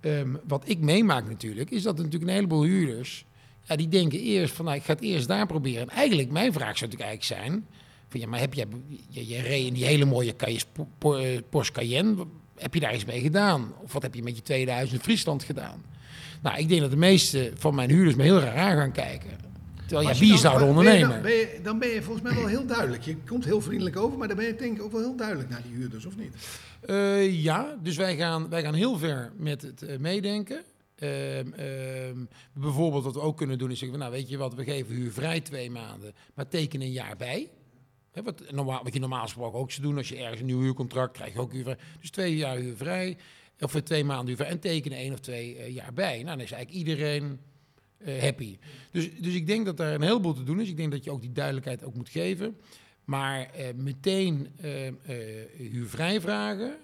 Ehm, 0.00 0.34
wat 0.46 0.68
ik 0.68 0.78
meemaak 0.78 1.28
natuurlijk, 1.28 1.70
is 1.70 1.82
dat 1.82 1.98
er 1.98 2.04
natuurlijk 2.04 2.30
een 2.30 2.36
heleboel 2.36 2.62
huurders... 2.62 3.24
Ja, 3.64 3.76
die 3.76 3.88
denken 3.88 4.18
eerst 4.18 4.54
van, 4.54 4.64
nou, 4.64 4.76
ik 4.76 4.82
ga 4.82 4.92
het 4.92 5.02
eerst 5.02 5.28
daar 5.28 5.46
proberen. 5.46 5.82
En 5.82 5.88
eigenlijk, 5.88 6.30
mijn 6.30 6.52
vraag 6.52 6.78
zou 6.78 6.90
natuurlijk 6.90 7.10
eigenlijk 7.10 7.42
zijn... 7.42 7.66
Van, 8.08 8.20
ja, 8.20 8.26
maar 8.26 8.40
heb 8.40 8.54
jij, 8.54 8.66
je, 9.08 9.26
je 9.28 9.40
reed 9.40 9.66
in 9.66 9.74
die 9.74 9.84
hele 9.84 10.04
mooie 10.04 10.34
eh, 10.36 11.38
Porsche 11.50 11.72
Cayenne... 11.72 12.26
Heb 12.62 12.74
je 12.74 12.80
daar 12.80 12.94
iets 12.94 13.04
mee 13.04 13.20
gedaan? 13.20 13.72
Of 13.82 13.92
wat 13.92 14.02
heb 14.02 14.14
je 14.14 14.22
met 14.22 14.36
je 14.36 14.42
2000 14.42 14.92
in 14.98 15.04
Friesland 15.04 15.42
gedaan? 15.42 15.82
Nou, 16.42 16.58
ik 16.58 16.68
denk 16.68 16.80
dat 16.80 16.90
de 16.90 16.96
meeste 16.96 17.52
van 17.54 17.74
mijn 17.74 17.90
huurders 17.90 18.16
me 18.16 18.22
heel 18.22 18.40
raar 18.40 18.56
aan 18.56 18.76
gaan 18.76 18.92
kijken. 18.92 19.30
Terwijl, 19.86 20.08
ja, 20.08 20.18
wie 20.18 20.40
de 20.40 20.82
ben 20.82 20.98
je 20.98 21.06
dan-? 21.06 21.22
Ben 21.22 21.32
je, 21.32 21.60
dan 21.62 21.78
ben 21.78 21.88
je 21.88 22.02
volgens 22.02 22.26
mij 22.26 22.34
wel 22.34 22.46
heel 22.46 22.66
duidelijk. 22.66 23.02
Je 23.02 23.16
komt 23.26 23.44
heel 23.44 23.60
vriendelijk 23.60 23.96
over, 23.96 24.18
maar 24.18 24.28
dan 24.28 24.36
ben 24.36 24.46
je 24.46 24.54
denk 24.54 24.76
ik 24.76 24.82
ook 24.82 24.92
wel 24.92 25.00
heel 25.00 25.16
duidelijk 25.16 25.48
naar 25.48 25.62
die 25.62 25.74
huurders, 25.74 26.06
of 26.06 26.16
niet? 26.16 26.34
Eh, 26.80 27.42
ja, 27.42 27.76
dus 27.82 27.96
wij 27.96 28.16
gaan, 28.16 28.48
wij 28.48 28.62
gaan 28.62 28.74
heel 28.74 28.98
ver 28.98 29.32
met 29.36 29.62
het 29.62 29.82
eh, 29.82 29.98
meedenken. 29.98 30.62
Ehm, 30.96 31.52
ehm, 31.52 32.24
bijvoorbeeld 32.52 33.04
wat 33.04 33.14
we 33.14 33.20
ook 33.20 33.36
kunnen 33.36 33.58
doen 33.58 33.70
is 33.70 33.78
zeggen, 33.78 33.98
nou 33.98 34.10
weet 34.10 34.28
je 34.28 34.36
wat, 34.36 34.54
we 34.54 34.64
geven 34.64 34.96
u 34.96 35.10
vrij 35.10 35.40
twee 35.40 35.70
maanden, 35.70 36.14
maar 36.34 36.48
teken 36.48 36.80
een 36.80 36.92
jaar 36.92 37.16
bij. 37.16 37.48
Wat, 38.24 38.50
normaal, 38.50 38.82
wat 38.84 38.94
je 38.94 39.00
normaal 39.00 39.22
gesproken 39.22 39.58
ook 39.58 39.70
zou 39.70 39.86
doen, 39.86 39.96
als 39.96 40.08
je 40.08 40.16
ergens 40.16 40.40
een 40.40 40.46
nieuw 40.46 40.60
huurcontract 40.60 41.12
krijg 41.12 41.32
je 41.32 41.40
ook 41.40 41.52
huurvrij. 41.52 41.78
Dus 42.00 42.10
twee 42.10 42.36
jaar 42.36 42.56
huurvrij, 42.56 43.16
of 43.60 43.72
twee 43.72 44.04
maanden 44.04 44.26
huurvrij 44.26 44.48
en 44.48 44.60
tekenen 44.60 44.98
één 44.98 45.12
of 45.12 45.20
twee 45.20 45.56
eh, 45.56 45.74
jaar 45.74 45.92
bij. 45.92 46.14
Nou, 46.14 46.36
dan 46.36 46.40
is 46.40 46.52
eigenlijk 46.52 46.88
iedereen 46.88 47.38
eh, 48.04 48.22
happy. 48.22 48.58
Dus, 48.90 49.10
dus 49.20 49.34
ik 49.34 49.46
denk 49.46 49.64
dat 49.64 49.76
daar 49.76 49.94
een 49.94 50.02
heleboel 50.02 50.34
te 50.34 50.42
doen 50.42 50.60
is. 50.60 50.68
Ik 50.68 50.76
denk 50.76 50.92
dat 50.92 51.04
je 51.04 51.10
ook 51.10 51.20
die 51.20 51.32
duidelijkheid 51.32 51.84
ook 51.84 51.94
moet 51.94 52.08
geven. 52.08 52.56
Maar 53.04 53.50
eh, 53.50 53.74
meteen 53.74 54.48
huurvrij 55.56 56.20
vragen. 56.20 56.76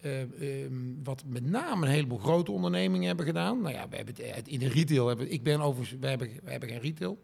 eh, 0.00 0.20
ehm, 0.22 0.72
wat 1.04 1.24
met 1.26 1.44
name 1.44 1.86
een 1.86 1.92
heleboel 1.92 2.18
grote 2.18 2.52
ondernemingen 2.52 3.06
hebben 3.06 3.26
gedaan. 3.26 3.60
Nou 3.60 3.74
ja, 3.74 3.88
we 3.88 3.96
hebben 3.96 4.14
het, 4.18 4.48
in 4.48 4.58
de 4.58 4.68
retail 4.68 5.06
hebben 5.06 5.32
ik 5.32 5.42
ben 5.42 5.60
overigens, 5.60 6.00
wij 6.00 6.10
hebben, 6.10 6.28
wij 6.42 6.52
hebben 6.52 6.68
geen 6.68 6.80
retail. 6.80 7.18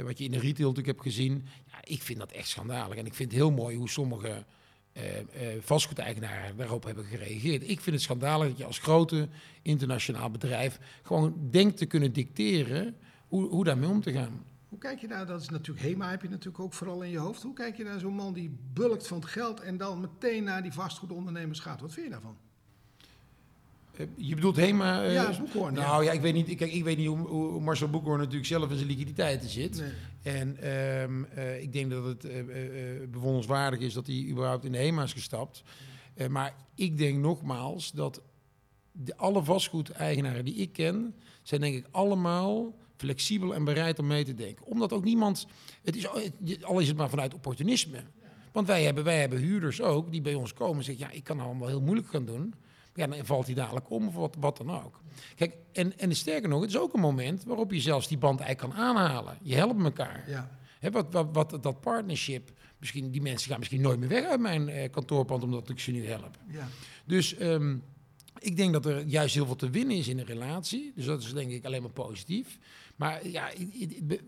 Eh, 0.00 0.06
wat 0.06 0.18
je 0.18 0.24
in 0.24 0.30
de 0.30 0.38
retail 0.38 0.68
natuurlijk 0.68 0.86
hebt 0.86 1.02
gezien, 1.02 1.44
ja, 1.66 1.78
ik 1.84 2.02
vind 2.02 2.18
dat 2.18 2.32
echt 2.32 2.48
schandalig. 2.48 2.96
En 2.96 3.06
ik 3.06 3.14
vind 3.14 3.30
het 3.30 3.40
heel 3.40 3.50
mooi 3.50 3.76
hoe 3.76 3.88
sommige 3.88 4.44
eh, 4.92 5.18
eh, 5.18 5.24
vastgoedeigenaren 5.60 6.56
daarop 6.56 6.84
hebben 6.84 7.04
gereageerd. 7.04 7.68
Ik 7.68 7.80
vind 7.80 7.96
het 7.96 8.04
schandalig 8.04 8.48
dat 8.48 8.58
je 8.58 8.64
als 8.64 8.78
grote 8.78 9.28
internationaal 9.62 10.30
bedrijf 10.30 10.78
gewoon 11.02 11.48
denkt 11.50 11.76
te 11.76 11.86
kunnen 11.86 12.12
dicteren 12.12 12.96
hoe, 13.28 13.48
hoe 13.48 13.64
daarmee 13.64 13.88
om 13.88 14.00
te 14.00 14.12
gaan. 14.12 14.44
Hoe 14.68 14.78
kijk 14.78 15.00
je 15.00 15.08
daar, 15.08 15.26
dat 15.26 15.40
is 15.40 15.48
natuurlijk 15.48 15.86
HEMA, 15.86 16.10
heb 16.10 16.22
je 16.22 16.28
natuurlijk 16.28 16.64
ook 16.64 16.72
vooral 16.72 17.02
in 17.02 17.10
je 17.10 17.18
hoofd. 17.18 17.42
Hoe 17.42 17.54
kijk 17.54 17.76
je 17.76 17.84
naar 17.84 17.98
zo'n 17.98 18.14
man 18.14 18.32
die 18.32 18.58
bulkt 18.72 19.06
van 19.06 19.18
het 19.18 19.28
geld 19.28 19.60
en 19.60 19.76
dan 19.76 20.00
meteen 20.00 20.44
naar 20.44 20.62
die 20.62 20.72
vastgoedondernemers 20.72 21.60
gaat? 21.60 21.80
Wat 21.80 21.92
vind 21.92 22.06
je 22.06 22.12
daarvan? 22.12 22.36
Eh, 24.00 24.06
je 24.16 24.34
bedoelt 24.34 24.56
HEMA? 24.56 25.04
eh, 25.04 25.12
ja, 25.12 25.38
Boekhoorn. 25.38 25.74
Nou 25.74 26.04
ja, 26.04 26.12
ik 26.12 26.20
weet 26.20 26.34
niet, 26.34 26.54
kijk, 26.54 26.72
ik 26.72 26.84
weet 26.84 26.96
niet 26.96 27.06
hoe, 27.06 27.18
hoe 27.18 27.60
Marcel 27.60 27.88
Boekhoorn 27.88 28.18
natuurlijk 28.18 28.46
zelf 28.46 28.70
in 28.70 28.76
zijn 28.76 28.88
liquiditeiten 28.88 29.48
zit. 29.48 29.80
Nee. 29.80 29.90
En 30.22 30.56
ehm, 30.56 31.24
eh, 31.24 31.62
ik 31.62 31.72
denk 31.72 31.90
dat 31.90 32.04
het 32.04 32.24
eh, 32.24 32.42
bewonderenswaardig 33.10 33.80
is 33.80 33.92
dat 33.92 34.06
hij 34.06 34.26
überhaupt 34.28 34.64
in 34.64 34.72
de 34.72 34.78
HEMA 34.78 35.02
is 35.02 35.12
gestapt. 35.12 35.62
Maar 36.28 36.54
ik 36.74 36.98
denk 36.98 37.18
nogmaals 37.18 37.92
dat 37.92 38.22
de, 38.92 39.16
alle 39.16 39.42
vastgoedeigenaren 39.44 40.44
die 40.44 40.54
ik 40.54 40.72
ken, 40.72 41.14
zijn 41.42 41.60
denk 41.60 41.74
ik 41.74 41.86
allemaal 41.90 42.74
flexibel 42.96 43.54
en 43.54 43.64
bereid 43.64 43.98
om 43.98 44.06
mee 44.06 44.24
te 44.24 44.34
denken. 44.34 44.66
Omdat 44.66 44.92
ook 44.92 45.04
niemand, 45.04 45.46
het 45.82 45.96
is, 45.96 46.06
al 46.62 46.78
is 46.78 46.88
het 46.88 46.96
maar 46.96 47.08
vanuit 47.08 47.34
opportunisme. 47.34 48.02
Want 48.52 48.66
wij 48.66 48.84
hebben, 48.84 49.04
wij 49.04 49.20
hebben 49.20 49.38
huurders 49.38 49.80
ook 49.80 50.10
die 50.10 50.20
bij 50.20 50.34
ons 50.34 50.52
komen 50.52 50.76
en 50.76 50.84
zeggen, 50.84 51.06
ja, 51.06 51.12
ik 51.12 51.24
kan 51.24 51.40
allemaal 51.40 51.68
heel 51.68 51.80
moeilijk 51.80 52.08
gaan 52.08 52.24
doen. 52.24 52.54
Ja, 53.00 53.06
dan 53.06 53.26
valt 53.26 53.46
hij 53.46 53.54
dadelijk 53.54 53.90
om 53.90 54.06
of 54.08 54.14
wat, 54.14 54.36
wat 54.38 54.56
dan 54.56 54.70
ook. 54.70 55.00
Kijk, 55.36 55.56
en, 55.72 55.98
en 55.98 56.16
sterker 56.16 56.48
nog, 56.48 56.60
het 56.60 56.70
is 56.70 56.78
ook 56.78 56.94
een 56.94 57.00
moment 57.00 57.44
waarop 57.44 57.72
je 57.72 57.80
zelfs 57.80 58.08
die 58.08 58.18
band 58.18 58.40
eigenlijk 58.40 58.74
kan 58.74 58.84
aanhalen. 58.84 59.38
Je 59.42 59.54
helpt 59.54 59.82
elkaar. 59.82 60.24
Ja. 60.28 60.58
Hè, 60.78 60.90
wat, 60.90 61.06
wat, 61.10 61.28
wat 61.32 61.62
dat 61.62 61.80
partnership, 61.80 62.50
misschien, 62.78 63.10
die 63.10 63.22
mensen 63.22 63.50
gaan 63.50 63.58
misschien 63.58 63.80
nooit 63.80 63.98
meer 63.98 64.08
weg 64.08 64.24
uit 64.24 64.40
mijn 64.40 64.68
eh, 64.68 64.90
kantoorpand 64.90 65.42
omdat 65.42 65.68
ik 65.68 65.78
ze 65.80 65.90
nu 65.90 66.06
help. 66.06 66.38
Ja. 66.46 66.68
Dus 67.04 67.34
ehm, 67.34 67.76
ik 68.38 68.56
denk 68.56 68.72
dat 68.72 68.86
er 68.86 69.02
juist 69.02 69.34
heel 69.34 69.46
veel 69.46 69.56
te 69.56 69.70
winnen 69.70 69.96
is 69.96 70.08
in 70.08 70.18
een 70.18 70.24
relatie. 70.24 70.92
Dus 70.94 71.04
dat 71.04 71.22
is 71.22 71.32
denk 71.32 71.50
ik 71.50 71.64
alleen 71.64 71.82
maar 71.82 71.90
positief. 71.90 72.58
Maar 73.00 73.28
ja, 73.28 73.50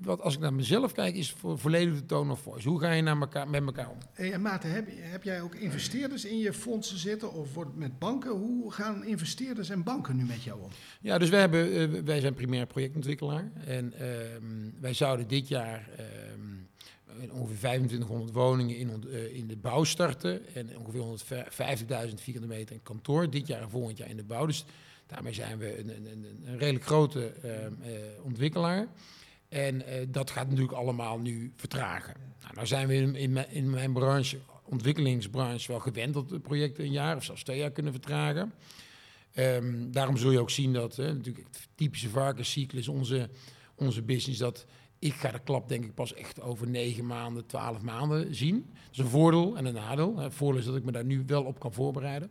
wat, 0.01 0.21
als 0.21 0.35
ik 0.35 0.41
naar 0.41 0.55
mezelf 0.55 0.93
kijk, 0.93 1.15
is 1.15 1.31
voor, 1.31 1.59
volledig 1.59 1.95
de 1.95 2.07
tone 2.07 2.33
of 2.33 2.41
voice. 2.41 2.69
Hoe 2.69 2.81
ga 2.81 2.93
je 2.93 3.03
naar 3.03 3.21
elkaar, 3.21 3.49
met 3.49 3.65
elkaar 3.65 3.91
om? 3.91 3.97
Hey, 4.13 4.33
en 4.33 4.43
Maarten, 4.43 4.71
heb, 4.71 4.89
heb 4.91 5.23
jij 5.23 5.43
ook 5.43 5.55
investeerders 5.55 6.25
in 6.25 6.39
je 6.39 6.53
fondsen 6.53 6.99
zitten 6.99 7.33
of 7.33 7.55
wordt 7.55 7.71
het 7.71 7.79
met 7.79 7.99
banken? 7.99 8.31
Hoe 8.31 8.73
gaan 8.73 9.05
investeerders 9.05 9.69
en 9.69 9.83
banken 9.83 10.17
nu 10.17 10.25
met 10.25 10.43
jou 10.43 10.63
om? 10.63 10.69
Ja, 11.01 11.19
dus 11.19 11.29
wij, 11.29 11.41
hebben, 11.41 11.73
eh, 11.73 12.03
wij 12.05 12.21
zijn 12.21 12.35
primair 12.35 12.67
projectontwikkelaar. 12.67 13.51
En 13.67 13.93
ehm, 13.93 14.81
wij 14.81 14.95
zouden 14.95 15.29
dit 15.29 15.49
jaar 15.49 15.89
ehm, 15.97 17.31
ongeveer 17.31 17.59
2500 17.59 18.33
woningen 18.33 18.77
in, 18.77 19.05
eh, 19.13 19.35
in 19.35 19.47
de 19.47 19.57
bouw 19.57 19.85
starten. 19.85 20.55
En 20.55 20.79
ongeveer 20.79 21.01
150.000 21.01 22.21
vierkante 22.21 22.49
meter 22.49 22.75
in 22.75 22.83
kantoor. 22.83 23.31
Dit 23.31 23.47
jaar 23.47 23.63
en 23.63 23.71
volgend 23.71 23.99
jaar 23.99 24.09
in 24.09 24.17
de 24.17 24.25
bouw. 24.25 24.47
Dus 24.47 24.65
daarmee 25.13 25.33
zijn 25.33 25.59
we 25.59 25.79
een, 25.79 25.97
een, 25.97 26.07
een, 26.07 26.43
een 26.45 26.59
redelijk 26.59 26.85
grote 26.85 27.27
ehm, 27.27 27.73
eh, 27.83 27.93
ontwikkelaar. 28.23 28.89
En 29.49 29.87
eh, 29.87 30.07
dat 30.09 30.31
gaat 30.31 30.49
natuurlijk 30.49 30.77
allemaal 30.77 31.19
nu 31.19 31.53
vertragen. 31.57 32.15
Nou, 32.41 32.55
nou 32.55 32.67
zijn 32.67 32.87
we 32.89 32.95
in, 32.95 33.15
in, 33.15 33.33
mijn, 33.33 33.51
in 33.51 33.71
mijn 33.71 33.93
branche, 33.93 34.39
ontwikkelingsbranche, 34.65 35.73
wel 35.73 35.81
gewend 35.81 36.15
dat 36.15 36.29
de 36.29 36.41
projecten 36.41 36.85
een 36.85 36.93
jaar 36.93 37.17
of 37.17 37.25
zelfs 37.25 37.43
twee 37.43 37.59
jaar 37.59 37.71
kunnen 37.71 37.93
vertragen. 37.93 38.53
Ehm, 39.33 39.91
daarom 39.91 40.17
zul 40.17 40.31
je 40.31 40.41
ook 40.41 40.51
zien 40.51 40.73
dat, 40.73 40.97
hè, 40.97 41.15
natuurlijk 41.15 41.47
het 41.47 41.69
typische 41.75 42.09
varkenscyclus, 42.09 42.89
onze, 42.89 43.31
onze 43.75 44.03
business, 44.03 44.39
dat 44.39 44.67
ik 44.99 45.15
ga 45.15 45.31
de 45.31 45.41
klap 45.45 45.69
denk 45.69 45.85
ik 45.85 45.95
pas 45.95 46.15
echt 46.15 46.41
over 46.41 46.69
negen 46.69 47.07
maanden, 47.07 47.47
twaalf 47.47 47.83
maanden 47.83 48.35
zien. 48.35 48.71
Dat 48.75 48.93
is 48.93 48.99
een 48.99 49.07
voordeel 49.07 49.57
en 49.57 49.65
een 49.65 49.75
nadeel. 49.75 50.17
Het 50.17 50.35
voordeel 50.35 50.61
is 50.61 50.67
dat 50.67 50.77
ik 50.77 50.85
me 50.85 50.93
daar 50.93 51.05
nu 51.05 51.23
wel 51.27 51.43
op 51.43 51.59
kan 51.59 51.73
voorbereiden. 51.73 52.31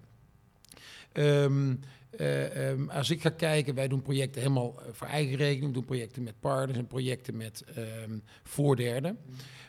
Ehm, 1.12 1.76
eh, 2.12 2.70
ehm, 2.70 2.90
als 2.90 3.10
ik 3.10 3.22
ga 3.22 3.30
kijken, 3.30 3.76
wij 3.76 3.88
doen 3.88 4.02
projecten 4.02 4.42
helemaal 4.42 4.76
eh, 4.80 4.86
voor 4.92 5.08
eigen 5.08 5.36
rekening. 5.36 5.68
We 5.68 5.74
doen 5.74 5.86
projecten 5.86 6.24
met 6.24 6.40
partners 6.40 6.78
en 6.78 6.88
projecten 6.88 7.38
met 7.38 7.64
ehm 7.76 8.20
voorderden. 8.44 9.18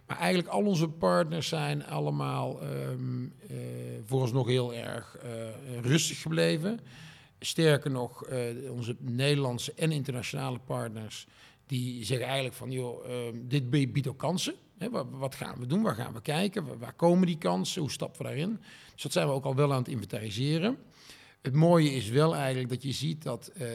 Maar 0.07 0.19
eigenlijk 0.19 0.49
al 0.49 0.65
onze 0.65 0.89
partners 0.89 1.49
zijn 1.49 1.87
allemaal 1.87 2.61
ehm 2.63 3.25
eh, 3.25 3.57
vooralsnog 4.05 4.47
heel 4.47 4.75
erg 4.75 5.17
rustig 5.81 6.21
gebleven. 6.21 6.81
Sterker 7.39 7.91
nog, 7.91 8.27
onze 8.71 8.97
Nederlandse 8.99 9.73
en 9.77 9.93
internationale 9.93 10.59
partners... 10.59 11.27
die 11.67 12.05
zeggen 12.05 12.27
eigenlijk 12.27 12.57
van, 12.57 12.71
joh, 12.71 13.07
dit 13.35 13.71
biedt 13.71 14.09
ook 14.09 14.19
kansen. 14.19 14.55
Wat, 15.11 15.35
gaan 15.35 15.59
we 15.59 15.67
doen? 15.67 15.83
Waar 15.83 15.95
gaan 15.95 16.13
we 16.13 16.21
kijken? 16.21 16.79
Waar 16.79 16.93
komen 16.93 17.27
die 17.27 17.39
kansen? 17.39 17.81
Hoe 17.81 17.91
stappen 17.91 18.23
we 18.23 18.29
daarin? 18.29 18.61
Dus 18.93 19.03
dat 19.03 19.13
zijn 19.13 19.27
we 19.27 19.33
ook 19.33 19.45
al 19.45 19.55
wel 19.55 19.73
aan 19.73 19.79
het 19.79 19.89
inventariseren. 19.89 20.79
Het 21.43 21.55
mooie 21.55 21.91
is 21.91 22.09
wel 22.09 22.35
eigenlijk 22.35 22.69
dat 22.69 22.83
je 22.83 22.93
ziet 22.93 23.23
dat... 23.23 23.47
eh, 23.49 23.67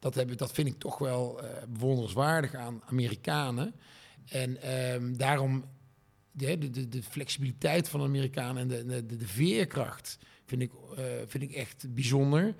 dat, 0.00 0.14
hebben, 0.14 0.36
dat 0.36 0.52
vind 0.52 0.68
ik 0.68 0.78
toch 0.78 0.98
wel 0.98 1.42
eh 1.42 1.62
bewonderenswaardig 1.68 2.54
aan 2.54 2.82
Amerikanen. 2.86 3.74
En 4.28 4.62
ehm, 4.62 5.16
daarom 5.16 5.64
de, 6.32 6.70
de, 6.70 6.88
de, 6.88 7.02
flexibiliteit 7.02 7.88
van 7.88 8.00
de 8.00 8.06
Amerikanen 8.06 8.62
en 8.62 8.68
de, 8.68 9.06
de, 9.06 9.16
de 9.16 9.26
veerkracht 9.26 10.18
vind 10.46 10.62
ik, 10.62 10.70
eh, 10.96 11.04
vind 11.26 11.42
ik 11.42 11.52
echt 11.52 11.94
bijzonder. 11.94 12.54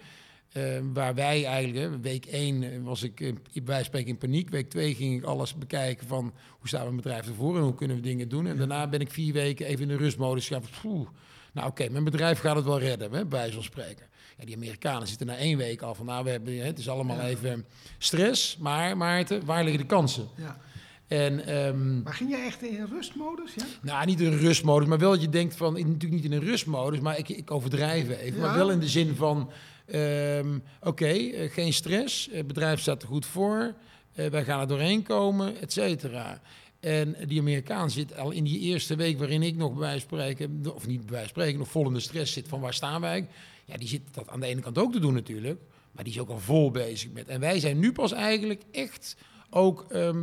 Ehm, 0.52 0.92
waar 0.92 1.14
wij 1.14 1.44
eigenlijk, 1.44 2.02
week 2.02 2.26
1 2.26 2.82
was 2.82 3.02
ik 3.02 3.34
bij 3.64 3.84
spreken 3.84 4.08
in 4.08 4.18
paniek. 4.18 4.50
Week 4.50 4.70
2 4.70 4.94
ging 4.94 5.16
ik 5.16 5.24
alles 5.24 5.54
bekijken 5.54 6.06
van 6.06 6.34
hoe 6.58 6.68
staat 6.68 6.82
mijn 6.82 6.96
bedrijf 6.96 7.26
ervoor 7.26 7.56
en 7.56 7.62
hoe 7.62 7.74
kunnen 7.74 7.96
we 7.96 8.02
dingen 8.02 8.28
doen. 8.28 8.46
En 8.46 8.56
daarna 8.56 8.88
ben 8.88 9.00
ik 9.00 9.10
vier 9.10 9.32
weken 9.32 9.66
even 9.66 9.82
in 9.82 9.88
de 9.88 9.96
rustmodus 9.96 10.46
gegaan. 10.46 10.62
van, 10.62 10.80
poeh, 10.80 11.08
nou 11.52 11.68
oké, 11.68 11.88
mijn 11.88 12.04
bedrijf 12.04 12.38
gaat 12.38 12.56
het 12.56 12.64
wel 12.64 12.78
redden, 12.78 13.12
hè, 13.12 13.26
bij 13.26 13.50
zo'n 13.50 13.62
spreken. 13.62 14.09
Ja, 14.40 14.46
die 14.46 14.56
Amerikanen 14.56 15.08
zitten 15.08 15.26
na 15.26 15.36
één 15.36 15.56
week 15.56 15.82
al 15.82 15.94
van, 15.94 16.06
nou, 16.06 16.24
we 16.24 16.30
hebben, 16.30 16.64
het 16.64 16.78
is 16.78 16.88
allemaal 16.88 17.20
even 17.20 17.66
stress. 17.98 18.56
Maar 18.56 18.96
Maarten, 18.96 19.44
waar 19.44 19.62
liggen 19.62 19.80
de 19.80 19.86
kansen? 19.86 20.28
Ja. 20.36 20.60
En, 21.06 21.46
ehm, 21.46 22.02
Maar 22.02 22.14
ging 22.14 22.30
jij 22.30 22.44
echt 22.44 22.62
in 22.62 22.86
rustmodus? 22.90 23.54
Ja? 23.54 23.64
nou, 23.82 24.06
niet 24.06 24.20
in 24.20 24.38
rustmodus, 24.38 24.88
maar 24.88 24.98
wel 24.98 25.10
dat 25.10 25.20
je 25.20 25.28
denkt 25.28 25.56
van, 25.56 25.72
natuurlijk 25.72 26.10
niet 26.10 26.24
in 26.24 26.32
een 26.32 26.40
rustmodus, 26.40 27.00
maar 27.00 27.18
ik, 27.18 27.28
ik 27.28 27.50
overdrijf 27.50 28.08
even. 28.08 28.40
Ja. 28.40 28.46
Maar 28.46 28.56
wel 28.56 28.70
in 28.70 28.80
de 28.80 28.88
zin 28.88 29.14
van, 29.16 29.50
ehm, 29.86 30.58
oké, 30.82 31.06
eh, 31.06 31.50
geen 31.50 31.72
stress, 31.72 32.28
het 32.32 32.46
bedrijf 32.46 32.80
staat 32.80 33.02
er 33.02 33.08
goed 33.08 33.26
voor, 33.26 33.74
eh, 34.12 34.26
wij 34.26 34.44
gaan 34.44 34.60
er 34.60 34.68
doorheen 34.68 35.02
komen, 35.02 35.60
et 35.60 35.72
cetera. 35.72 36.40
En 36.80 37.16
die 37.26 37.40
Amerikaan 37.40 37.90
zit 37.90 38.16
al 38.16 38.30
in 38.30 38.44
die 38.44 38.58
eerste 38.58 38.96
week 38.96 39.18
waarin 39.18 39.42
ik 39.42 39.56
nog 39.56 39.70
bij 39.70 39.80
wijze 39.80 40.00
spreken, 40.00 40.62
of 40.74 40.86
niet 40.86 41.00
bij 41.00 41.12
wijze 41.12 41.28
spreken, 41.28 41.58
nog 41.58 41.68
vol 41.68 41.86
in 41.86 41.92
de 41.92 42.00
stress 42.00 42.32
zit 42.32 42.48
van 42.48 42.60
waar 42.60 42.74
staan 42.74 43.00
wij? 43.00 43.26
Ja, 43.70 43.76
die 43.76 43.88
zit 43.88 44.14
dat 44.14 44.28
aan 44.28 44.40
de 44.40 44.46
ene 44.46 44.60
kant 44.60 44.78
ook 44.78 44.92
te 44.92 45.00
doen 45.00 45.14
natuurlijk, 45.14 45.60
maar 45.92 46.04
die 46.04 46.12
is 46.12 46.20
ook 46.20 46.28
al 46.28 46.38
vol 46.38 46.70
bezig 46.70 47.12
met. 47.12 47.28
En 47.28 47.40
wij 47.40 47.60
zijn 47.60 47.78
nu 47.78 47.92
pas 47.92 48.12
eigenlijk 48.12 48.62
echt 48.70 49.16
ook 49.50 49.86
ehm, 49.90 50.22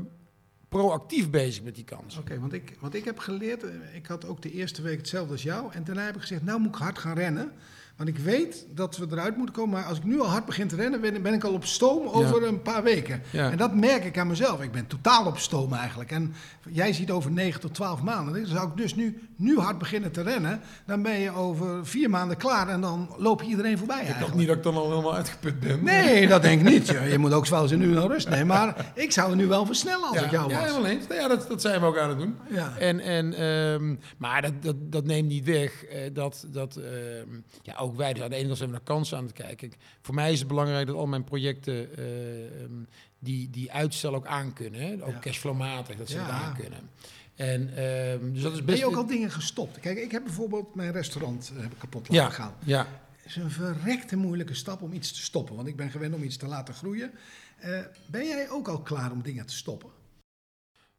proactief 0.70 1.30
bezig 1.30 1.64
met 1.64 1.76
die 1.76 1.84
kans. 1.84 2.18
Oké, 2.18 2.40
want, 2.40 2.54
ik, 2.54 2.78
want 2.80 2.96
ik 2.96 3.06
heb 3.06 3.20
geleerd, 3.20 3.64
eh, 3.64 3.96
ik 3.96 4.06
had 4.06 4.26
ook 4.26 4.42
de 4.42 4.52
eerste 4.52 4.82
week 4.82 4.98
hetzelfde 4.98 5.32
als 5.32 5.44
jou. 5.44 5.74
En 5.74 5.84
daarna 5.84 6.06
heb 6.06 6.16
ik 6.16 6.22
gezegd, 6.22 6.44
nou 6.44 6.60
moet 6.60 6.76
ik 6.76 6.82
hard 6.82 6.98
gaan 6.98 7.16
rennen. 7.16 7.52
Want 7.98 8.10
ik 8.10 8.18
weet 8.18 8.66
dat 8.74 8.98
we 8.98 9.08
eruit 9.12 9.38
moeten 9.38 9.56
komen. 9.56 9.80
Maar 9.80 9.88
als 9.88 9.98
ik 9.98 10.04
nu 10.04 10.20
al 10.20 10.28
hard 10.28 10.46
begin 10.46 10.68
te 10.68 10.76
rennen, 10.76 11.02
ben, 11.02 11.22
ben 11.22 11.34
ik 11.34 11.44
al 11.44 11.54
op 11.54 11.66
stoom 11.66 12.08
over 12.08 12.48
een 12.48 12.62
paar 12.62 12.84
weken. 12.84 13.22
Ja. 13.32 13.52
En 13.52 13.58
dat 13.58 13.74
merk 13.74 14.06
ik 14.06 14.18
aan 14.18 14.28
mezelf. 14.28 14.62
Ik 14.62 14.72
ben 14.72 14.88
totaal 14.88 15.26
op 15.26 15.38
stoom 15.38 15.74
eigenlijk. 15.74 16.12
En 16.12 16.34
jij 16.70 16.94
ziet 16.94 17.12
over 17.12 17.32
9 17.32 17.62
tot 17.62 17.74
12 17.74 18.02
maanden. 18.02 18.34
Dan 18.34 18.46
zou 18.46 18.68
ik 18.68 18.78
dus 18.78 18.96
nu, 18.96 19.22
nu 19.36 19.58
hard 19.60 19.78
beginnen 19.78 20.12
te 20.12 20.22
rennen. 20.22 20.62
Dan 20.86 21.02
ben 21.02 21.20
je 21.20 21.32
over 21.32 21.86
vier 21.86 22.10
maanden 22.10 22.38
klaar 22.38 22.68
en 22.68 22.82
dan 22.82 23.10
loop 23.18 23.42
je 23.42 23.48
iedereen 23.48 23.78
voorbij 23.78 24.06
Ik 24.06 24.20
dacht 24.20 24.34
niet 24.34 24.48
dat 24.48 24.58
ik 24.58 24.64
dan 24.64 24.76
al 24.76 24.90
helemaal 24.90 25.16
uitgeput 25.16 25.60
ben. 25.60 25.84
Nee, 25.84 26.28
dat 26.28 26.42
denk 26.42 26.62
ik 26.62 26.70
niet. 26.70 26.88
Je, 26.88 27.00
je 27.00 27.18
moet 27.18 27.34
ook 27.34 27.48
wel 27.48 27.62
eens 27.62 27.72
een 27.72 27.82
uur 27.82 28.08
rust 28.08 28.30
nemen. 28.30 28.48
Maar 28.48 28.92
ik 28.96 29.12
zou 29.12 29.30
het 29.30 29.38
nu 29.38 29.48
wel 29.48 29.66
versnellen 29.66 30.08
als 30.08 30.18
ja, 30.18 30.26
ik 30.26 30.32
jou 30.32 30.50
ja, 30.50 30.56
was. 30.56 30.70
helemaal 30.70 30.92
eens. 30.92 31.08
Nou 31.08 31.22
ja, 31.22 31.28
dat, 31.28 31.48
dat 31.48 31.62
zijn 31.62 31.80
we 31.80 31.86
ook 31.86 31.98
aan 31.98 32.10
het 32.10 32.18
doen. 32.18 32.36
Ja. 32.50 32.74
En, 32.78 33.00
en, 33.00 33.34
ehm, 33.34 33.96
maar 34.18 34.42
dat, 34.42 34.54
dat, 34.62 34.76
dat 34.80 35.06
neemt 35.06 35.28
niet 35.28 35.46
weg 35.46 35.86
eh, 35.86 36.14
dat, 36.14 36.46
dat 36.52 36.76
ehm, 36.76 37.28
ja, 37.62 37.74
ook 37.88 37.95
wij 37.97 38.13
dus 38.13 38.23
aan 38.23 38.30
de 38.30 38.36
ene 38.36 38.45
kant 38.45 38.58
zijn 38.58 38.69
we 38.69 38.76
naar 38.76 38.86
kansen 38.86 39.17
aan 39.17 39.23
het 39.23 39.34
kijken. 39.34 39.56
Kijk, 39.69 39.76
voor 40.02 40.15
mij 40.15 40.32
is 40.32 40.39
het 40.39 40.47
belangrijk 40.47 40.88
dat 40.88 40.95
al 40.95 41.08
mijn 41.08 41.23
projecten 41.23 41.97
eh, 41.97 42.62
ehm, 42.62 42.71
die, 43.19 43.50
die 43.50 43.71
uitstel 43.71 44.15
ook 44.15 44.26
aankunnen. 44.26 44.82
Hè? 44.82 44.93
Ook 44.93 45.12
Ja. 45.13 45.19
cashflowmatig, 45.19 45.95
dat 45.97 46.10
ze 46.10 46.15
Ja. 46.15 46.21
het 46.21 46.32
aankunnen. 46.32 46.89
En 47.36 47.62
ehm, 47.78 48.32
dus 48.34 48.41
dat 48.41 48.52
is 48.52 48.58
Ben 48.58 48.65
best... 48.65 48.80
je 48.80 48.86
ook 48.86 48.95
al 48.95 49.06
dingen 49.06 49.32
gestopt? 49.32 49.80
Kijk, 49.80 49.97
ik 49.97 50.12
heb 50.12 50.23
bijvoorbeeld 50.23 50.76
mijn 50.76 50.91
restaurant 50.91 51.52
eh, 51.56 51.62
heb 51.62 51.71
ik 51.71 51.80
kapot 51.80 52.10
laten 52.10 52.23
ja, 52.23 52.30
gaan. 52.30 52.54
ja, 52.65 52.88
Het 53.17 53.26
is 53.26 53.36
een 53.36 53.52
verrekte 53.52 54.15
moeilijke 54.17 54.54
stap 54.54 54.82
om 54.82 54.93
iets 54.93 55.12
te 55.13 55.21
stoppen. 55.21 55.56
Want 55.56 55.67
ik 55.67 55.76
ben 55.76 55.91
gewend 55.91 56.13
om 56.13 56.23
iets 56.23 56.38
te 56.38 56.47
laten 56.47 56.73
groeien. 56.73 57.12
Eh, 57.58 57.80
ben 58.06 58.26
jij 58.28 58.50
ook 58.50 58.67
al 58.67 58.82
klaar 58.82 59.12
om 59.12 59.21
dingen 59.21 59.45
te 59.45 59.56
stoppen? 59.56 59.89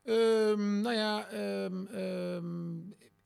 Ehm, 0.05 0.81
nou 0.81 0.95
ja, 0.95 1.29
ehm, 1.31 2.77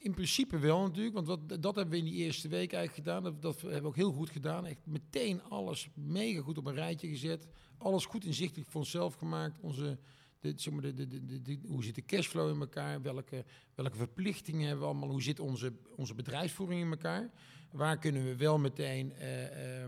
in 0.02 0.14
principe 0.14 0.58
wel 0.58 0.80
natuurlijk. 0.82 1.14
Want 1.14 1.26
wat, 1.26 1.48
dat 1.48 1.74
hebben 1.74 1.88
we 1.88 1.96
in 1.96 2.04
die 2.04 2.24
eerste 2.24 2.48
week 2.48 2.72
eigenlijk 2.72 3.08
gedaan. 3.08 3.36
Dat, 3.40 3.60
hebben 3.60 3.82
we 3.82 3.86
ook 3.86 3.96
heel 3.96 4.12
goed 4.12 4.30
gedaan. 4.30 4.66
Echt 4.66 4.86
meteen 4.86 5.42
alles 5.42 5.88
mega 5.94 6.40
goed 6.40 6.58
op 6.58 6.66
een 6.66 6.74
rijtje 6.74 7.08
gezet. 7.08 7.46
Alles 7.78 8.04
goed 8.04 8.24
inzichtelijk 8.24 8.70
voor 8.70 8.80
onszelf 8.80 9.14
gemaakt. 9.14 9.58
Onze, 9.60 9.98
zeg 10.40 10.72
maar, 10.72 10.82
de, 10.82 11.06
de, 11.06 11.42
de, 11.42 11.58
hoe 11.66 11.84
zit 11.84 11.94
de 11.94 12.04
cashflow 12.04 12.54
in 12.54 12.60
elkaar? 12.60 13.02
Welke, 13.02 13.44
welke 13.74 13.96
verplichtingen 13.96 14.66
hebben 14.66 14.80
we 14.80 14.90
allemaal? 14.90 15.10
Hoe 15.10 15.22
zit 15.22 15.40
onze, 15.40 15.72
onze 15.96 16.14
bedrijfsvoering 16.14 16.80
in 16.80 16.90
elkaar? 16.90 17.30
Waar 17.70 17.98
kunnen 17.98 18.24
we 18.24 18.36
wel 18.36 18.58
meteen 18.58 19.12
eh, 19.12 19.84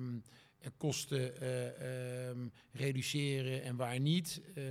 kosten 0.76 1.40
eh, 1.40 2.28
ehm, 2.28 2.48
reduceren 2.72 3.62
en 3.62 3.76
waar 3.76 4.00
niet? 4.00 4.40
Eh, 4.54 4.62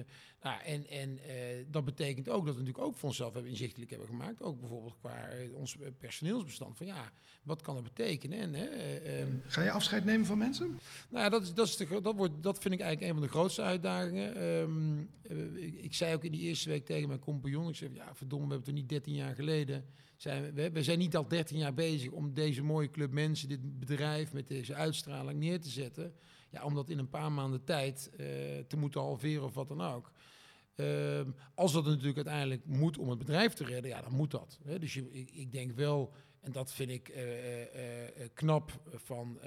nou, 0.44 0.62
en 0.62 0.88
en 0.90 1.20
eh, 1.20 1.66
dat 1.68 1.86
betekent 1.86 2.30
ook 2.30 2.46
dat 2.46 2.56
we 2.56 2.60
natuurlijk 2.60 2.88
ook 2.88 2.98
voor 2.98 3.10
onszelf 3.10 3.34
hebben 3.34 3.52
inzichtelijk 3.52 3.90
hebben 3.90 4.08
gemaakt. 4.08 4.42
Ook 4.42 4.60
bijvoorbeeld 4.60 4.96
qua 5.00 5.30
ons 5.54 5.78
personeelsbestand. 5.98 6.78
Van 6.78 6.86
ja, 6.86 7.12
wat 7.44 7.62
kan 7.62 7.76
dat 7.76 7.84
betekenen? 7.84 8.40
En, 8.40 8.56
eh, 8.56 9.22
ehm, 9.22 9.32
Ga 9.46 9.62
je 9.62 9.72
afscheid 9.72 10.06
nemen 10.06 10.26
van 10.26 10.38
mensen? 10.38 10.80
nou 11.10 11.24
ja, 11.24 11.30
dat, 11.30 11.42
is, 11.42 11.54
dat, 11.54 11.68
is 11.68 11.78
de, 11.78 12.02
dat, 12.02 12.16
wordt, 12.16 12.44
dat 12.44 12.60
vind 12.60 12.74
ik 12.74 12.80
eigenlijk 12.80 13.12
een 13.12 13.20
van 13.20 13.28
de 13.28 13.34
grootste 13.34 13.62
uitdagingen. 13.62 14.36
Ehm, 14.36 15.00
eh, 15.22 15.66
ik, 15.66 15.74
ik 15.82 15.94
zei 15.94 16.16
ook 16.16 16.24
in 16.24 16.32
die 16.32 16.42
eerste 16.42 16.70
week 16.70 16.86
tegen 16.86 17.08
mijn 17.08 17.20
compagnon, 17.20 17.70
ik 17.70 17.76
zei, 17.76 17.94
ja 17.94 18.16
verdomme, 18.16 18.48
we 18.48 18.54
hebben 18.54 18.74
het 18.74 18.78
er 18.78 18.82
niet 18.82 18.90
13 18.90 19.14
jaar 19.14 19.36
geleden. 19.36 19.86
We, 20.24 20.84
zijn 20.84 21.00
niet 21.00 21.16
al 21.16 21.28
13 21.28 21.58
jaar 21.58 21.74
bezig 21.74 22.12
om 22.12 22.34
deze 22.34 22.64
mooie 22.64 22.90
club 22.90 23.12
mensen, 23.12 23.48
dit 23.48 23.80
bedrijf 23.80 24.34
met 24.34 24.48
deze 24.48 24.76
uitstraling 24.76 25.40
neer 25.40 25.62
te 25.62 25.70
zetten. 25.70 26.14
Ja, 26.50 26.64
om 26.64 26.74
dat 26.74 26.90
in 26.90 26.98
een 26.98 27.10
paar 27.10 27.32
maanden 27.32 27.64
tijd 27.64 28.10
eh, 28.18 28.26
te 28.68 28.78
moeten 28.78 29.02
halveren 29.02 29.44
of 29.44 29.54
wat 29.54 29.68
dan 29.68 29.82
ook. 29.82 30.12
Ehm, 30.76 31.32
als 31.56 31.74
dat 31.74 31.86
natuurlijk 31.86 32.16
uiteindelijk 32.16 32.66
moet 32.66 32.98
om 32.98 33.10
het 33.10 33.18
bedrijf 33.18 33.54
te 33.54 33.66
redden, 33.66 33.92
ja, 33.92 34.02
dan 34.02 34.14
moet 34.14 34.32
dat. 34.32 34.60
Hè. 34.64 34.80
Dus 34.80 34.96
ik, 34.96 35.32
ik 35.32 35.52
denk 35.52 35.72
wel, 35.72 36.14
en 36.40 36.52
dat 36.52 36.74
vind 36.74 36.90
ik 36.90 37.10
eh, 37.10 37.62
eh, 37.62 38.30
knap 38.34 38.82
van 38.96 39.40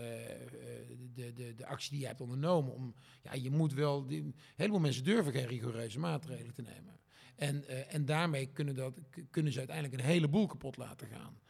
de, 1.14 1.32
de, 1.34 1.54
de 1.54 1.66
actie 1.66 1.90
die 1.90 2.00
je 2.00 2.06
hebt 2.06 2.20
ondernomen. 2.20 2.74
Om, 2.74 2.94
ja, 3.22 3.34
je 3.34 3.50
moet 3.50 3.74
wel, 3.74 4.06
die, 4.06 4.34
mensen 4.56 5.04
durven 5.04 5.32
geen 5.32 5.46
rigoureuze 5.46 5.98
maatregelen 5.98 6.54
te 6.54 6.62
nemen. 6.62 6.94
En, 7.36 7.68
eh, 7.68 7.94
en 7.94 8.04
daarmee 8.04 8.46
kunnen, 8.46 8.74
dat, 8.74 8.98
kunnen 9.30 9.52
ze 9.52 9.58
uiteindelijk 9.58 10.00
een 10.00 10.08
heleboel 10.08 10.46
kapot 10.46 10.76
laten 10.76 11.08
gaan. 11.08 11.40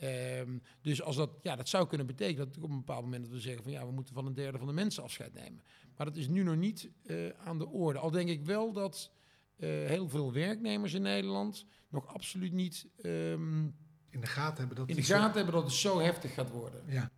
Ehm, 0.00 0.58
dus 0.80 1.02
als 1.02 1.16
dat, 1.16 1.30
ja, 1.42 1.56
dat 1.56 1.68
zou 1.68 1.86
kunnen 1.86 2.06
betekenen 2.06 2.46
dat 2.46 2.62
op 2.62 2.70
een 2.70 2.76
bepaald 2.76 3.02
moment 3.02 3.22
dat 3.22 3.32
we 3.32 3.40
zeggen 3.40 3.62
van 3.62 3.72
ja, 3.72 3.86
we 3.86 3.92
moeten 3.92 4.14
van 4.14 4.26
een 4.26 4.34
derde 4.34 4.58
van 4.58 4.66
de 4.66 4.72
mensen 4.72 5.02
afscheid 5.02 5.34
nemen. 5.34 5.62
Maar 5.96 6.06
dat 6.06 6.16
is 6.16 6.28
nu 6.28 6.42
nog 6.42 6.56
niet 6.56 6.90
eh, 7.02 7.16
aan 7.44 7.58
de 7.58 7.66
orde. 7.66 7.98
Al 7.98 8.10
denk 8.10 8.28
ik 8.28 8.44
wel 8.44 8.72
dat 8.72 9.10
eh, 9.56 9.68
heel 9.68 10.08
veel 10.08 10.32
werknemers 10.32 10.94
in 10.94 11.02
Nederland 11.02 11.64
nog 11.88 12.06
absoluut 12.06 12.52
niet 12.52 12.86
ehm, 13.02 13.64
In 14.08 14.20
de 14.20 14.26
gaten 14.26 14.58
hebben 14.58 14.76
dat 14.76 14.88
in 14.88 14.94
de 14.94 15.00
het 15.00 15.10
gaten 15.10 15.36
hebben 15.36 15.54
dat 15.54 15.62
het 15.62 15.72
zo 15.72 15.98
heftig 15.98 16.34
gaat 16.34 16.50
worden. 16.50 16.82
Ja. 16.86 17.10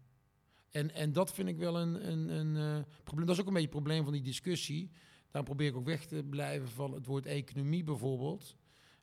En, 0.71 0.95
en 0.95 1.13
dat 1.13 1.33
vind 1.33 1.49
ik 1.49 1.57
wel 1.57 1.79
een, 1.79 2.11
een, 2.11 2.29
een 2.29 2.85
probleem. 3.05 3.27
Dat 3.27 3.35
is 3.35 3.41
ook 3.41 3.49
een 3.49 3.55
beetje 3.55 3.69
het 3.69 3.77
probleem 3.77 4.05
van 4.05 4.13
die 4.13 4.23
discussie. 4.23 4.91
Daar 5.33 5.43
probeer 5.43 5.69
ik 5.69 5.77
ook 5.77 5.87
weg 5.87 6.05
te 6.05 6.25
blijven 6.31 6.69
van 6.69 6.93
het 6.93 7.07
woord 7.07 7.27
economie 7.27 7.85
bijvoorbeeld. 7.85 8.57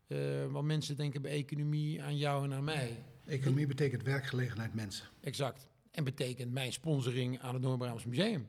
Eh, 0.08 0.46
want 0.50 0.66
mensen 0.66 0.96
denken 0.96 1.22
bij 1.22 1.32
economie 1.32 2.04
aan 2.04 2.18
jou 2.18 2.44
en 2.44 2.54
aan 2.54 2.64
mij. 2.64 3.04
Economie 3.26 3.68
betekent 3.68 4.04
werkgelegenheid 4.04 4.74
mensen. 4.74 5.08
Exact. 5.22 5.68
En 5.92 6.04
betekent 6.04 6.52
mijn 6.52 6.74
sponsoring 6.74 7.40
aan 7.40 7.54
het 7.54 7.64
Noord-Brabants 7.64 8.06
Museum. 8.06 8.48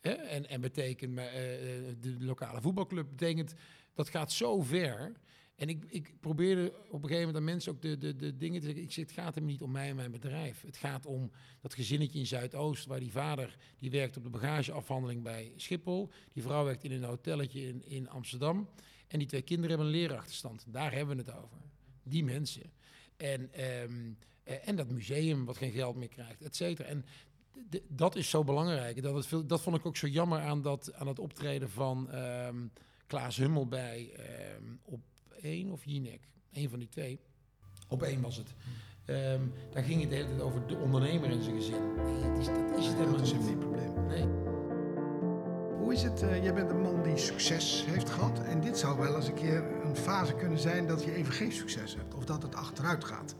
En, 0.00 0.48
en 0.48 0.60
betekent 0.60 1.18
eh, 1.18 1.54
eh, 1.54 1.94
de 2.00 2.16
lokale 2.18 2.60
voetbalclub. 2.60 3.06
Betekent, 3.10 3.54
dat 3.94 4.08
gaat 4.08 4.32
zo 4.32 4.62
ver. 4.62 5.12
En 5.60 5.68
ik, 5.68 5.84
ik 5.88 6.12
probeerde 6.20 6.72
op 6.90 7.02
een 7.02 7.08
gegeven 7.08 7.18
moment 7.18 7.36
aan 7.36 7.44
mensen 7.44 7.72
ook 7.72 7.82
de, 7.82 7.98
de, 7.98 8.16
de 8.16 8.36
dingen 8.36 8.60
te 8.60 8.66
zeggen. 8.66 8.84
Ik 8.84 8.92
zeg, 8.92 9.04
het 9.04 9.14
gaat 9.14 9.34
hem 9.34 9.44
niet 9.44 9.62
om 9.62 9.70
mij 9.70 9.88
en 9.88 9.96
mijn 9.96 10.10
bedrijf. 10.10 10.62
Het 10.62 10.76
gaat 10.76 11.06
om 11.06 11.30
dat 11.60 11.74
gezinnetje 11.74 12.18
in 12.18 12.26
Zuidoost, 12.26 12.86
waar 12.86 13.00
die 13.00 13.10
vader, 13.10 13.56
die 13.78 13.90
werkt 13.90 14.16
op 14.16 14.22
de 14.22 14.30
bagageafhandeling 14.30 15.22
bij 15.22 15.52
Schiphol. 15.56 16.10
Die 16.32 16.42
vrouw 16.42 16.64
werkt 16.64 16.84
in 16.84 16.92
een 16.92 17.04
hotelletje 17.04 17.66
in, 17.66 17.84
in 17.84 18.08
Amsterdam. 18.08 18.68
En 19.08 19.18
die 19.18 19.28
twee 19.28 19.42
kinderen 19.42 19.70
hebben 19.70 19.86
een 19.86 20.00
leerachterstand. 20.00 20.64
Daar 20.68 20.92
hebben 20.92 21.16
we 21.16 21.22
het 21.22 21.34
over. 21.42 21.58
Die 22.02 22.24
mensen. 22.24 22.72
En, 23.16 23.52
ehm, 23.52 24.12
eh, 24.42 24.68
en 24.68 24.76
dat 24.76 24.90
museum 24.90 25.44
wat 25.44 25.56
geen 25.56 25.72
geld 25.72 25.96
meer 25.96 26.08
krijgt, 26.08 26.42
et 26.42 26.56
cetera. 26.56 26.88
En 26.88 27.04
dat 27.88 28.16
is 28.16 28.30
zo 28.30 28.44
belangrijk. 28.44 29.02
Dat, 29.02 29.28
dat 29.46 29.60
vond 29.60 29.76
ik 29.76 29.86
ook 29.86 29.96
zo 29.96 30.06
jammer 30.06 30.40
aan 30.40 30.62
dat, 30.62 30.94
aan 30.94 31.06
het 31.06 31.18
optreden 31.18 31.70
van 31.70 32.10
ehm, 32.10 32.66
Klaas 33.06 33.36
Hummel 33.36 33.66
bij 33.66 34.12
ehm, 34.12 34.64
op 34.82 35.00
één 35.42 35.70
of 35.70 35.84
Jinek. 35.84 36.20
Eén 36.52 36.68
van 36.68 36.78
die 36.78 36.88
twee. 36.88 37.20
Op 37.88 38.02
één 38.02 38.20
was 38.20 38.36
het. 38.36 38.54
Ehm, 39.04 39.40
daar 39.72 39.82
ging 39.84 40.00
het 40.00 40.10
de 40.10 40.16
hele 40.16 40.28
tijd 40.28 40.40
over 40.40 40.66
de 40.66 40.76
ondernemer 40.76 41.30
en 41.30 41.42
zijn 41.42 41.56
gezin. 41.56 41.94
Nee, 41.96 42.22
het 42.30 42.38
is, 42.38 42.46
dat 42.46 42.78
is 42.78 42.86
het 42.86 42.94
helemaal 42.94 43.16
Dat 43.16 43.26
is 43.26 43.32
niet. 43.32 43.46
een 43.48 43.58
probleem. 43.58 44.06
Nee. 44.06 44.24
Hoe 45.78 45.92
is 45.92 46.02
het? 46.02 46.22
eh, 46.22 46.42
jij 46.42 46.54
bent 46.54 46.70
een 46.70 46.80
man 46.80 47.02
die 47.02 47.16
succes 47.16 47.84
heeft 47.86 48.10
gehad. 48.10 48.40
En 48.44 48.60
dit 48.60 48.78
zou 48.78 48.98
wel 48.98 49.16
eens 49.16 49.26
een 49.28 49.34
keer 49.34 49.64
een 49.84 49.96
fase 49.96 50.34
kunnen 50.34 50.58
zijn 50.58 50.86
dat 50.86 51.04
je 51.04 51.14
even 51.14 51.32
geen 51.32 51.52
succes 51.52 51.94
hebt. 51.94 52.14
Of 52.14 52.24
dat 52.24 52.42
het 52.42 52.54
achteruit 52.54 53.04
gaat. 53.04 53.34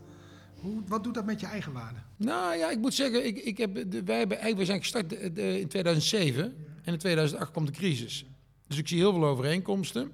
Hoe, 0.55 0.81
wat 0.87 1.03
doet 1.03 1.13
dat 1.13 1.25
met 1.25 1.39
je 1.39 1.45
eigen 1.45 1.71
waarde? 1.73 1.99
Nou 2.17 2.57
ja, 2.57 2.69
ik 2.71 2.79
moet 2.79 2.93
zeggen, 2.93 3.25
ik, 3.25 3.37
ik 3.37 3.57
heb 3.57 3.91
de, 3.91 4.03
wij, 4.03 4.17
hebben, 4.17 4.55
we 4.57 4.65
zijn 4.65 4.79
gestart 4.79 5.09
de- 5.09 5.59
in 5.59 5.67
2007 5.67 6.43
en 6.83 6.93
in 6.93 6.99
2008 6.99 7.51
kwam 7.51 7.65
de 7.65 7.71
crisis. 7.71 8.25
Dus 8.67 8.77
ik 8.77 8.87
zie 8.87 8.97
heel 8.97 9.13
veel 9.13 9.25
overeenkomsten. 9.25 10.11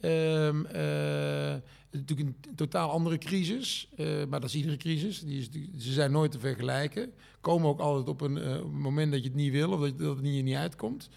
Ehm, 0.00 0.64
eh, 0.64 1.52
het 1.52 1.94
is 1.94 1.98
natuurlijk 2.00 2.28
een 2.46 2.54
totaal 2.54 2.90
andere 2.90 3.18
crisis, 3.18 3.88
eh, 3.96 4.06
maar 4.28 4.40
dat 4.40 4.48
is 4.48 4.54
iedere 4.54 4.76
crisis. 4.76 5.20
Die 5.20 5.38
is, 5.38 5.48
ze 5.84 5.92
zijn 5.92 6.10
nooit 6.10 6.30
te 6.30 6.38
vergelijken. 6.38 7.12
Komen 7.40 7.68
ook 7.68 7.80
altijd 7.80 8.08
op 8.08 8.20
een 8.20 8.38
eh, 8.38 8.62
moment 8.64 9.12
dat 9.12 9.20
je 9.22 9.26
het 9.28 9.36
niet 9.36 9.52
wil 9.52 9.70
of 9.72 9.80
dat, 9.80 9.98
dat 9.98 10.14
het 10.14 10.24
niet, 10.24 10.44
niet 10.44 10.54
uitkomt. 10.56 11.08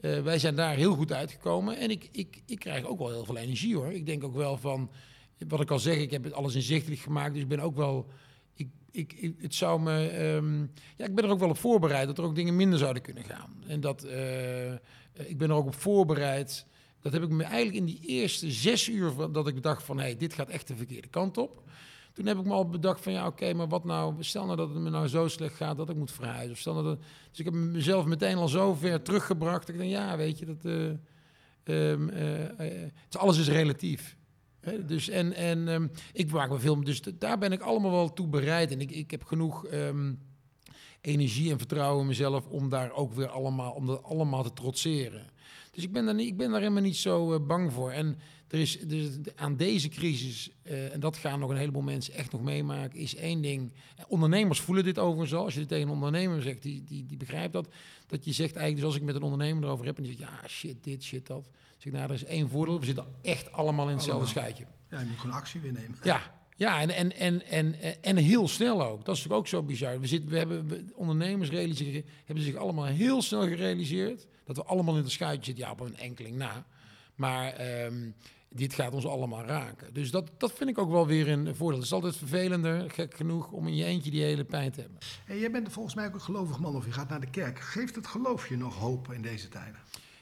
Eh, 0.00 0.22
wij 0.22 0.38
zijn 0.38 0.54
daar 0.54 0.74
heel 0.76 0.94
goed 0.94 1.12
uitgekomen 1.12 1.76
en 1.78 1.90
ik, 1.90 2.08
ik, 2.12 2.42
ik 2.46 2.58
krijg 2.58 2.84
ook 2.84 2.98
wel 2.98 3.10
heel 3.10 3.24
veel 3.24 3.36
energie 3.36 3.76
hoor. 3.76 3.92
Ik 3.92 4.06
denk 4.06 4.24
ook 4.24 4.34
wel 4.34 4.56
van, 4.56 4.90
wat 5.48 5.60
ik 5.60 5.70
al 5.70 5.78
zeg, 5.78 5.96
ik 5.96 6.10
heb 6.10 6.24
het 6.24 6.32
alles 6.32 6.54
inzichtelijk 6.54 7.00
gemaakt, 7.00 7.32
dus 7.32 7.42
ik 7.42 7.48
ben 7.48 7.60
ook 7.60 7.76
wel 7.76 8.08
ik, 8.92 9.12
ik, 9.12 9.34
het 9.38 9.54
zou 9.54 9.80
me. 9.80 10.08
ehm, 10.08 10.60
ja, 10.96 11.04
ik 11.06 11.14
ben 11.14 11.24
er 11.24 11.30
ook 11.30 11.38
wel 11.38 11.48
op 11.48 11.58
voorbereid 11.58 12.06
dat 12.06 12.18
er 12.18 12.24
ook 12.24 12.34
dingen 12.34 12.56
minder 12.56 12.78
zouden 12.78 13.02
kunnen 13.02 13.24
gaan. 13.24 13.62
En 13.66 13.80
dat. 13.80 14.04
eh, 14.04 14.72
ik 15.12 15.38
ben 15.38 15.50
er 15.50 15.56
ook 15.56 15.66
op 15.66 15.74
voorbereid. 15.74 16.66
Dat 17.02 17.12
heb 17.12 17.22
ik 17.22 17.28
me 17.28 17.42
eigenlijk 17.42 17.76
in 17.76 17.84
die 17.84 18.00
eerste 18.06 18.50
zes 18.50 18.88
uur 18.88 19.32
dat 19.32 19.46
ik 19.48 19.54
bedacht 19.54 19.82
van 19.82 19.96
hé, 19.96 20.02
hey, 20.02 20.16
dit 20.16 20.34
gaat 20.34 20.48
echt 20.48 20.68
de 20.68 20.76
verkeerde 20.76 21.08
kant 21.08 21.38
op. 21.38 21.62
Toen 22.12 22.26
heb 22.26 22.38
ik 22.38 22.44
me 22.44 22.52
al 22.52 22.68
bedacht 22.68 23.00
van 23.00 23.12
ja, 23.12 23.26
oké, 23.26 23.54
maar 23.54 23.68
wat 23.68 23.84
nou? 23.84 24.14
Stel 24.20 24.44
nou 24.44 24.56
dat 24.56 24.68
het 24.68 24.78
me 24.78 24.90
nou 24.90 25.08
zo 25.08 25.28
slecht 25.28 25.54
gaat 25.54 25.76
dat 25.76 25.90
ik 25.90 25.96
moet 25.96 26.12
verhuizen. 26.12 26.50
Of 26.50 26.58
stel 26.58 26.72
nou 26.74 26.84
dat, 26.84 26.98
dus 27.30 27.38
ik 27.38 27.44
heb 27.44 27.54
mezelf 27.54 28.04
meteen 28.04 28.36
al 28.36 28.48
zo 28.48 28.74
ver 28.74 29.02
teruggebracht. 29.02 29.68
Ik 29.68 29.76
denk, 29.76 29.90
ja, 29.90 30.16
weet 30.16 30.38
je, 30.38 30.46
dat. 30.46 30.64
eh, 30.64 30.88
ehm, 31.90 32.08
eh, 32.08 32.84
eh, 32.84 32.90
alles 33.10 33.38
is 33.38 33.48
relatief. 33.48 34.16
Dus 34.86 35.08
en, 35.08 35.32
en 35.32 35.68
ehm, 35.68 35.86
ik 36.12 36.32
maak 36.32 36.50
me 36.50 36.58
veel, 36.58 36.84
dus 36.84 37.02
daar 37.02 37.38
ben 37.38 37.52
ik 37.52 37.60
allemaal 37.60 37.90
wel 37.90 38.12
toe 38.12 38.28
bereid. 38.28 38.70
En 38.70 38.80
ik, 38.80 38.90
ik 38.90 39.10
heb 39.10 39.24
genoeg 39.24 39.66
ehm, 39.66 40.12
energie 41.00 41.50
en 41.50 41.58
vertrouwen 41.58 42.00
in 42.00 42.06
mezelf 42.06 42.46
om 42.46 42.68
daar 42.68 42.92
ook 42.92 43.12
weer 43.12 43.28
allemaal, 43.28 43.72
om 43.72 43.86
dat 43.86 44.02
allemaal 44.02 44.42
te 44.42 44.52
trotseren. 44.52 45.30
Dus 45.72 45.84
ik 45.84 45.92
ben 45.92 46.04
daar, 46.04 46.14
niet, 46.14 46.28
ik 46.28 46.36
ben 46.36 46.50
daar 46.50 46.60
helemaal 46.60 46.82
niet 46.82 46.96
zo 46.96 47.32
eh, 47.34 47.46
bang 47.46 47.72
voor. 47.72 47.90
En 47.90 48.18
er 48.48 48.58
is 48.58 48.78
dus 48.80 49.08
aan 49.36 49.56
deze 49.56 49.88
crisis, 49.88 50.50
eh, 50.62 50.92
en 50.92 51.00
dat 51.00 51.16
gaan 51.16 51.38
nog 51.40 51.50
een 51.50 51.56
heleboel 51.56 51.82
mensen 51.82 52.14
echt 52.14 52.32
nog 52.32 52.42
meemaken, 52.42 52.98
is 52.98 53.14
één 53.14 53.42
ding. 53.42 53.72
Eh, 53.96 54.04
Ondernemers 54.08 54.60
voelen 54.60 54.84
dit 54.84 54.98
overigens 54.98 55.34
al. 55.34 55.44
Als 55.44 55.52
je 55.54 55.58
dit 55.60 55.68
tegen 55.68 55.86
een 55.88 55.94
ondernemer 55.94 56.42
zegt, 56.42 56.62
die, 56.62 56.84
die, 56.84 57.06
die 57.06 57.16
begrijpt 57.16 57.52
dat. 57.52 57.68
Dat 58.06 58.24
je 58.24 58.32
zegt 58.32 58.56
eigenlijk, 58.56 58.76
dus 58.76 58.84
als 58.84 58.96
ik 58.96 59.02
met 59.02 59.14
een 59.14 59.22
ondernemer 59.22 59.64
erover 59.64 59.86
heb 59.86 59.96
en 59.96 60.02
die 60.02 60.16
zegt, 60.16 60.30
ja, 60.30 60.48
shit, 60.48 60.84
dit, 60.84 61.02
shit, 61.02 61.26
dat. 61.26 61.50
Zeg 61.76 61.92
ik, 61.92 61.92
nou, 61.92 62.08
er 62.08 62.14
is 62.14 62.24
één 62.24 62.48
voordeel. 62.48 62.78
We 62.80 62.86
zitten 62.86 63.06
echt 63.22 63.52
allemaal 63.52 63.88
in 63.88 63.94
hetzelfde 63.94 64.26
schuitje. 64.28 64.64
Ja, 64.90 65.00
je 65.00 65.06
moet 65.06 65.18
gewoon 65.18 65.36
actie 65.36 65.60
weer 65.60 65.72
nemen. 65.72 65.98
Ja, 66.02 66.44
ja 66.56 66.80
en, 66.80 66.90
en, 66.90 67.16
en, 67.16 67.46
en, 67.46 67.74
en 68.02 68.16
heel 68.16 68.48
snel 68.48 68.84
ook. 68.84 69.04
Dat 69.04 69.16
is 69.16 69.22
natuurlijk 69.22 69.40
ook 69.40 69.46
zo 69.46 69.62
bizar. 69.62 70.00
We 70.00 70.06
zitten, 70.06 70.30
we 70.30 70.38
hebben, 70.38 70.68
we- 70.68 70.84
ondernemers 70.94 71.50
realiseren, 71.50 72.04
hebben 72.24 72.44
zich 72.44 72.54
allemaal 72.54 72.84
heel 72.84 73.22
snel 73.22 73.42
gerealiseerd 73.48 74.26
dat 74.44 74.56
we 74.56 74.64
allemaal 74.64 74.96
in 74.96 75.02
het 75.02 75.12
schuitje 75.12 75.44
zitten. 75.44 75.64
Ja, 75.64 75.70
op 75.70 75.80
een 75.80 75.96
enkeling 75.96 76.36
na. 76.36 76.66
Maar 77.14 77.52
ehm, 77.52 78.10
dit 78.48 78.74
gaat 78.74 78.94
ons 78.94 79.06
allemaal 79.06 79.44
raken. 79.44 79.94
Dus 79.94 80.10
dat, 80.10 80.30
dat 80.38 80.52
vind 80.52 80.70
ik 80.70 80.78
ook 80.78 80.90
wel 80.90 81.06
weer 81.06 81.28
een 81.28 81.56
voordeel. 81.56 81.78
Het 81.78 81.86
is 81.86 81.92
altijd 81.92 82.16
vervelender, 82.16 82.90
gek 82.90 83.14
genoeg, 83.14 83.50
om 83.50 83.66
in 83.66 83.76
je 83.76 83.84
eentje 83.84 84.10
die 84.10 84.22
hele 84.22 84.44
pijn 84.44 84.72
te 84.72 84.80
hebben. 84.80 84.98
En 85.26 85.38
jij 85.38 85.50
bent 85.50 85.72
volgens 85.72 85.94
mij 85.94 86.06
ook 86.06 86.14
een 86.14 86.20
gelovig 86.20 86.58
man 86.58 86.76
of 86.76 86.84
je 86.84 86.92
gaat 86.92 87.08
naar 87.08 87.20
de 87.20 87.30
kerk. 87.30 87.60
Geeft 87.60 87.94
het 87.94 88.06
geloof 88.06 88.48
je 88.48 88.56
nog 88.56 88.76
hoop 88.76 89.12
in 89.12 89.22
deze 89.22 89.48
tijden? 89.48 89.80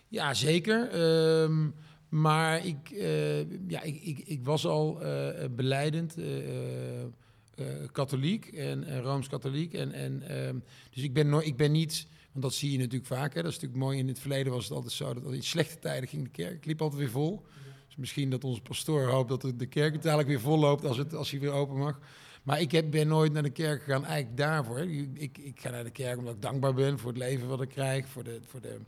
Ja, 0.08 0.34
zeker. 0.34 0.88
Ehm, 0.90 1.68
maar 2.08 2.66
ik, 2.66 2.90
eh, 2.90 3.68
ja, 3.68 3.82
ik, 3.82 4.02
ik, 4.02 4.18
ik 4.18 4.44
was 4.44 4.66
al 4.66 5.02
eh 5.02 5.48
beleidend 5.50 6.16
eh, 6.18 7.66
katholiek 7.92 8.46
en 8.46 9.02
rooms-katholiek. 9.02 9.74
En, 9.74 9.92
en, 9.92 10.22
ehm, 10.22 10.58
dus 10.90 11.02
ik 11.02 11.12
ben, 11.12 11.28
no 11.28 11.38
ik 11.38 11.56
ben 11.56 11.72
niet, 11.72 12.06
want 12.32 12.44
dat 12.44 12.54
zie 12.54 12.72
je 12.72 12.78
natuurlijk 12.78 13.06
vaak. 13.06 13.34
Hè, 13.34 13.42
dat 13.42 13.50
is 13.50 13.56
natuurlijk 13.58 13.82
mooi. 13.84 13.98
In 13.98 14.08
het 14.08 14.18
verleden 14.18 14.52
was 14.52 14.64
het 14.64 14.72
altijd 14.72 14.92
zo 14.92 15.14
dat 15.14 15.32
in 15.32 15.42
slechte 15.42 15.78
tijden 15.78 16.08
ging 16.08 16.24
de 16.24 16.30
kerk. 16.30 16.64
liep 16.64 16.82
altijd 16.82 17.00
weer 17.00 17.10
vol. 17.10 17.42
Dus 17.86 17.96
misschien 17.96 18.30
dat 18.30 18.44
onze 18.44 18.60
pastoor 18.60 19.02
hoopt 19.08 19.28
dat 19.28 19.40
de- 19.40 19.66
kerk 19.66 19.90
uiteindelijk 19.92 20.28
weer 20.28 20.40
vol 20.40 20.58
loopt 20.58 20.84
als, 20.84 20.96
het, 20.96 21.14
als 21.14 21.30
hij 21.30 21.40
weer 21.40 21.52
open 21.52 21.76
mag. 21.76 21.98
Maar 22.42 22.60
ik 22.60 22.72
heb, 22.72 22.90
ben 22.90 23.08
nooit 23.08 23.32
naar 23.32 23.42
de 23.42 23.50
kerk 23.50 23.82
gegaan, 23.82 24.04
eigenlijk 24.04 24.36
daarvoor. 24.36 24.78
Ik, 25.14 25.38
ik 25.38 25.60
ga 25.60 25.70
naar 25.70 25.84
de 25.84 25.90
kerk 25.90 26.18
omdat 26.18 26.34
ik 26.34 26.42
dankbaar 26.42 26.74
ben 26.74 26.98
voor 26.98 27.08
het 27.10 27.18
leven 27.18 27.48
wat 27.48 27.62
ik 27.62 27.68
krijg, 27.68 28.08
voor 28.08 28.24
de, 28.24 28.40
voor 28.46 28.60
de, 28.60 28.78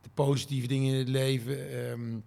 de 0.00 0.08
positieve 0.14 0.66
dingen 0.66 0.92
in 0.92 0.98
het 0.98 1.08
leven. 1.08 1.70
ehm. 1.70 2.18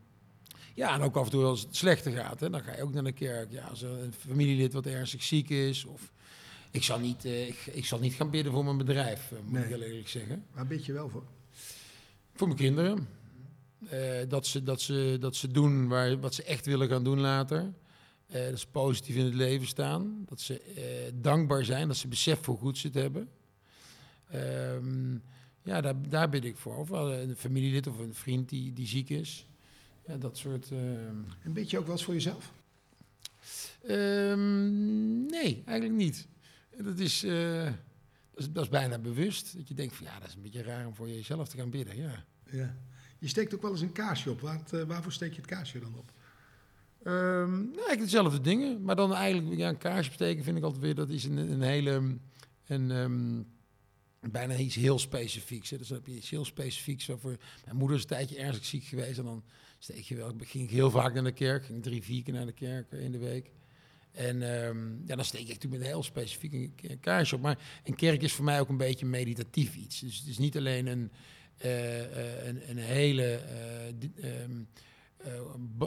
ja, 0.74 0.94
en 0.94 1.02
ook 1.02 1.16
af 1.16 1.26
en 1.26 1.32
toe 1.32 1.44
als 1.44 1.62
het 1.62 1.76
slechter 1.76 2.12
gaat, 2.12 2.40
hè, 2.40 2.50
dan 2.50 2.62
ga 2.64 2.76
je 2.76 2.82
ook 2.84 2.94
naar 2.94 3.04
de 3.04 3.12
kerk. 3.12 3.52
Ja, 3.52 3.64
als 3.66 3.82
een 3.82 4.14
familielid 4.20 4.74
wat 4.74 4.86
ernstig 4.86 5.24
ziek 5.24 5.50
is. 5.50 5.86
Of 5.86 6.12
ik 6.74 6.84
zal 6.84 7.00
niet, 7.00 7.26
eh, 7.26 7.48
ik, 7.48 7.66
ik 7.72 7.86
zal 7.86 8.00
niet 8.00 8.14
gaan 8.14 8.30
bidden 8.30 8.52
voor 8.54 8.64
mijn 8.66 8.78
bedrijf, 8.78 9.32
eh, 9.32 9.38
moet 9.44 9.52
Nee. 9.52 9.64
ik 9.64 9.70
heel 9.70 9.82
eerlijk 9.82 10.08
zeggen. 10.08 10.46
Waar 10.54 10.68
bid 10.68 10.86
je 10.86 10.94
wel 10.94 11.10
voor? 11.10 11.24
Voor 12.34 12.48
mijn 12.48 12.60
kinderen. 12.60 13.08
Eh, 13.90 14.00
dat, 14.28 14.48
ze, 14.48 14.64
dat, 14.64 14.82
ze, 14.82 15.18
dat 15.20 15.36
ze 15.36 15.52
doen 15.52 15.88
waar, 15.88 16.20
wat 16.20 16.34
ze 16.34 16.44
echt 16.44 16.66
willen 16.66 16.88
gaan 16.90 17.04
doen 17.04 17.20
later. 17.20 17.74
Dat 18.28 18.60
ze 18.60 18.68
positief 18.68 19.16
in 19.16 19.26
het 19.26 19.34
leven 19.34 19.68
staan. 19.68 20.24
Dat 20.26 20.42
ze 20.42 20.62
dankbaar 21.22 21.66
zijn. 21.66 21.88
Dat 21.88 21.98
ze 21.98 22.08
besef 22.08 22.46
hoe 22.46 22.58
goed 22.58 22.78
ze 22.78 22.88
het 22.88 22.96
hebben. 22.96 23.30
Ehm, 24.30 25.14
ja, 25.64 25.82
daar, 25.82 26.10
daar 26.10 26.30
bid 26.30 26.46
ik 26.46 26.58
voor. 26.58 26.76
Of 26.78 26.90
wel 26.90 27.14
een 27.14 27.36
familielid 27.36 27.88
of 27.88 27.98
een 28.00 28.14
vriend 28.14 28.50
die, 28.50 28.74
die 28.74 28.88
ziek 28.88 29.10
is. 29.10 29.48
Ja, 30.08 30.18
dat 30.18 30.38
soort... 30.38 30.72
ehm, 30.72 31.16
En 31.44 31.54
bid 31.54 31.70
je 31.70 31.78
ook 31.78 31.84
wel 31.86 31.96
eens 31.96 32.04
voor 32.04 32.14
jezelf? 32.14 32.54
Ehm, 33.88 35.26
nee, 35.26 35.62
eigenlijk 35.66 35.98
niet. 35.98 36.28
Dat 36.78 37.00
is, 37.00 37.24
eh, 37.24 37.64
dat 37.64 37.74
is, 38.36 38.52
dat 38.52 38.64
is 38.64 38.70
bijna 38.70 39.00
bewust. 39.00 39.58
Dat 39.58 39.68
je 39.68 39.74
denkt 39.74 39.96
van 39.96 40.06
ja, 40.06 40.20
dat 40.20 40.28
is 40.28 40.36
een 40.36 40.42
beetje 40.42 40.64
raar 40.64 40.88
om 40.88 40.96
voor 40.96 41.10
jezelf 41.10 41.48
te 41.48 41.58
gaan 41.58 41.70
bidden. 41.70 41.98
Ja. 41.98 42.26
Ja. 42.52 42.76
Je 43.20 43.28
steekt 43.28 43.56
ook 43.56 43.62
wel 43.62 43.72
eens 43.72 43.82
een 43.82 43.92
kaarsje 43.92 44.32
op. 44.32 44.42
Waar, 44.42 44.62
eh, 44.72 44.84
waarvoor 44.84 45.12
steek 45.12 45.30
je 45.30 45.42
het 45.42 45.50
kaarsje 45.50 45.80
dan 45.80 45.98
op? 45.98 46.12
Ehm, 47.04 47.52
nou, 47.52 47.76
eigenlijk 47.76 48.00
dezelfde 48.00 48.42
dingen. 48.42 48.82
Maar 48.82 48.96
dan 48.96 49.14
eigenlijk 49.14 49.58
ja, 49.58 49.70
een 49.70 49.78
kaarsje 49.78 50.10
besteken 50.10 50.44
vind 50.44 50.58
ik 50.58 50.64
altijd 50.64 50.82
weer... 50.82 50.96
dat 50.96 51.10
is 51.10 51.24
een, 51.24 51.38
een 51.38 51.62
hele... 51.62 52.18
Een, 52.68 52.92
ehm, 52.92 53.42
bijna 54.32 54.56
iets 54.56 54.76
heel 54.76 55.00
specifieks. 55.00 55.70
Hè. 55.70 55.78
Dus 55.78 55.88
dan 55.88 55.98
heb 55.98 56.08
je 56.08 56.16
iets 56.16 56.30
heel 56.30 56.46
specifieks 56.46 57.10
over... 57.10 57.40
Mijn 57.66 57.78
moeder 57.78 57.96
is 57.96 58.04
een 58.04 58.10
tijdje 58.10 58.38
ernstig 58.38 58.66
ziek 58.66 58.84
geweest... 58.84 59.18
en 59.18 59.24
dan 59.24 59.44
steek 59.80 60.04
je 60.04 60.16
wel, 60.16 60.34
ging 60.40 60.64
ik 60.64 60.70
heel 60.70 60.92
vaak 60.92 61.14
naar 61.14 61.24
de 61.24 61.32
kerk. 61.32 61.66
Ging 61.66 61.84
drie, 61.84 62.04
vier 62.04 62.24
keer 62.24 62.34
naar 62.34 62.46
de 62.46 62.52
kerk 62.52 62.92
in 62.92 63.12
de 63.12 63.18
week. 63.18 63.52
En 64.14 64.42
ehm, 64.42 65.06
ja, 65.06 65.16
dan 65.16 65.26
steek 65.26 65.42
ik 65.42 65.48
natuurlijk 65.48 65.74
met 65.74 65.82
een 65.82 65.94
heel 65.96 66.04
specifiek 66.04 66.54
een, 66.54 67.00
kaarsje 67.00 67.36
op. 67.36 67.42
Maar 67.42 67.82
een 67.84 67.96
kerk 67.96 68.22
is 68.22 68.34
voor 68.34 68.46
mij 68.46 68.60
ook 68.60 68.70
een 68.70 68.78
beetje 68.78 69.06
meditatief 69.06 69.76
iets. 69.76 70.00
Dus 70.00 70.18
het 70.18 70.28
is 70.28 70.38
niet 70.38 70.58
alleen 70.58 70.88
een, 70.88 71.12
eh, 71.58 72.02
eh, 72.02 72.48
een, 72.48 72.70
een 72.70 72.78
hele... 72.78 73.24
eh, 73.24 74.42
ehm, 74.42 74.62
eh, 75.18 75.34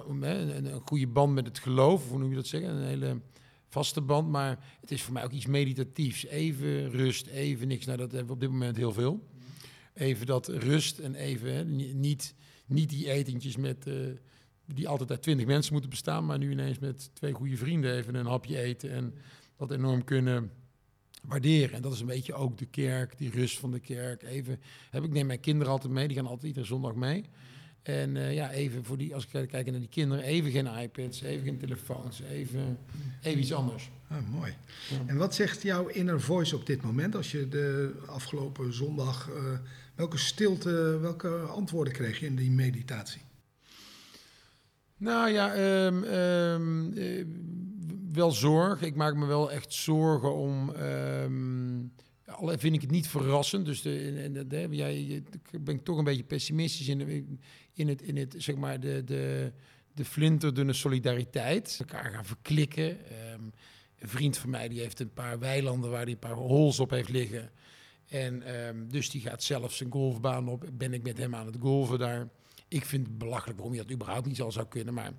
een, 0.08 0.64
een 0.64 0.80
goede 0.84 1.06
band 1.06 1.34
met 1.34 1.46
het 1.46 1.58
geloof, 1.58 2.02
of 2.02 2.08
hoe 2.08 2.18
noem 2.18 2.28
je 2.28 2.36
dat 2.36 2.46
zeggen? 2.46 2.70
Een 2.70 2.86
hele 2.86 3.20
vaste 3.68 4.00
band, 4.00 4.28
maar 4.28 4.64
het 4.80 4.90
is 4.90 5.02
voor 5.02 5.12
mij 5.12 5.24
ook 5.24 5.32
iets 5.32 5.46
meditatiefs. 5.46 6.24
Even 6.26 6.90
rust, 6.90 7.26
even 7.26 7.68
niks. 7.68 7.86
Nou, 7.86 7.98
dat 7.98 8.10
hebben 8.10 8.28
we 8.28 8.34
op 8.34 8.40
dit 8.40 8.50
moment 8.50 8.76
heel 8.76 8.92
veel. 8.92 9.26
Even 9.94 10.26
dat 10.26 10.48
rust 10.48 10.98
en 10.98 11.14
even 11.14 11.76
niet, 12.00 12.34
niet 12.66 12.88
die 12.88 13.10
etentjes 13.10 13.56
met, 13.56 13.86
die 14.74 14.88
altijd 14.88 15.10
uit 15.10 15.22
twintig 15.22 15.46
mensen 15.46 15.72
moeten 15.72 15.90
bestaan, 15.90 16.26
maar 16.26 16.38
nu 16.38 16.50
ineens 16.50 16.78
met 16.78 17.10
twee 17.12 17.32
goede 17.32 17.56
vrienden 17.56 17.94
even 17.94 18.14
een 18.14 18.26
hapje 18.26 18.58
eten 18.58 18.90
en 18.90 19.14
dat 19.56 19.70
enorm 19.70 20.04
kunnen 20.04 20.50
waarderen. 21.22 21.76
En 21.76 21.82
dat 21.82 21.92
is 21.92 22.00
een 22.00 22.06
beetje 22.06 22.34
ook 22.34 22.58
de 22.58 22.66
kerk, 22.66 23.18
die 23.18 23.30
rust 23.30 23.58
van 23.58 23.70
de 23.70 23.80
kerk. 23.80 24.22
Even, 24.22 24.60
heb 24.90 25.04
ik 25.04 25.10
neem 25.10 25.26
mijn 25.26 25.40
kinderen 25.40 25.72
altijd 25.72 25.92
mee, 25.92 26.08
die 26.08 26.16
gaan 26.16 26.26
altijd 26.26 26.46
iedere 26.46 26.66
zondag 26.66 26.94
mee. 26.94 27.24
En 27.82 28.16
eh, 28.16 28.34
ja, 28.34 28.50
even 28.50 28.84
voor 28.84 28.98
die, 28.98 29.14
als 29.14 29.26
ik 29.26 29.48
kijk 29.48 29.70
naar 29.70 29.80
die 29.80 29.88
kinderen, 29.88 30.24
even 30.24 30.50
geen 30.50 30.66
iPads, 30.66 31.22
even 31.22 31.44
geen 31.44 31.58
telefoons, 31.58 32.20
even, 32.20 32.78
even 33.22 33.40
iets 33.40 33.52
anders. 33.52 33.90
Ah, 34.08 34.18
mooi. 34.30 34.54
Ja. 34.90 34.96
En 35.06 35.16
wat 35.16 35.34
zegt 35.34 35.62
jouw 35.62 35.86
inner 35.86 36.20
voice 36.20 36.56
op 36.56 36.66
dit 36.66 36.82
moment? 36.82 37.14
Als 37.14 37.30
je 37.30 37.48
de 37.48 37.94
afgelopen 38.06 38.74
zondag... 38.74 39.30
eh, 39.30 39.58
welke 39.94 40.18
stilte, 40.18 40.98
welke 41.00 41.28
antwoorden 41.28 41.92
kreeg 41.92 42.20
je 42.20 42.26
in 42.26 42.36
die 42.36 42.50
meditatie? 42.50 43.20
Nou 44.98 45.30
ja, 45.30 45.54
ehm, 45.54 46.02
ehm, 46.04 46.92
eh, 46.92 47.24
wel 48.12 48.30
zorg. 48.30 48.82
Ik 48.82 48.94
maak 48.94 49.14
me 49.14 49.26
wel 49.26 49.52
echt 49.52 49.72
zorgen 49.72 50.34
om. 50.34 50.72
al 52.26 52.58
vind 52.58 52.74
ik 52.74 52.80
het 52.80 52.90
niet 52.90 53.08
verrassend. 53.08 53.66
Dus 53.66 53.82
de, 53.82 54.66
jij, 54.70 55.04
ik 55.50 55.64
ben 55.64 55.82
toch 55.82 55.98
een 55.98 56.04
beetje 56.04 56.24
pessimistisch 56.24 56.88
in, 56.88 56.98
de, 56.98 57.24
in 57.72 57.88
het, 57.88 58.02
in 58.02 58.16
het 58.16 58.34
zeg 58.38 58.56
maar, 58.56 58.80
de, 58.80 59.04
de, 59.04 59.52
de 59.94 60.04
flinterdunne 60.04 60.72
solidariteit. 60.72 61.76
Elkaar 61.78 62.10
gaan 62.10 62.26
verklikken. 62.26 62.98
Een 63.98 64.08
vriend 64.08 64.36
van 64.36 64.50
mij 64.50 64.68
die 64.68 64.80
heeft 64.80 65.00
een 65.00 65.12
paar 65.12 65.38
weilanden 65.38 65.90
waar 65.90 66.02
hij 66.02 66.12
een 66.12 66.18
paar 66.18 66.32
holes 66.32 66.80
op 66.80 66.90
heeft 66.90 67.08
liggen. 67.08 67.50
En 68.08 68.42
dus 68.88 69.10
die 69.10 69.20
gaat 69.20 69.42
zelf 69.42 69.72
zijn 69.72 69.92
golfbaan 69.92 70.48
op. 70.48 70.64
Ben 70.72 70.92
ik 70.92 71.02
met 71.02 71.18
hem 71.18 71.34
aan 71.34 71.46
het 71.46 71.56
golven 71.60 71.98
daar. 71.98 72.28
Ik 72.68 72.84
vind 72.84 73.06
het 73.06 73.18
belachelijk 73.18 73.58
waarom 73.58 73.74
je 73.74 73.82
dat 73.82 73.92
überhaupt 73.92 74.26
niet 74.26 74.40
al 74.40 74.52
zou 74.52 74.66
kunnen. 74.66 74.94
Maar 74.94 75.12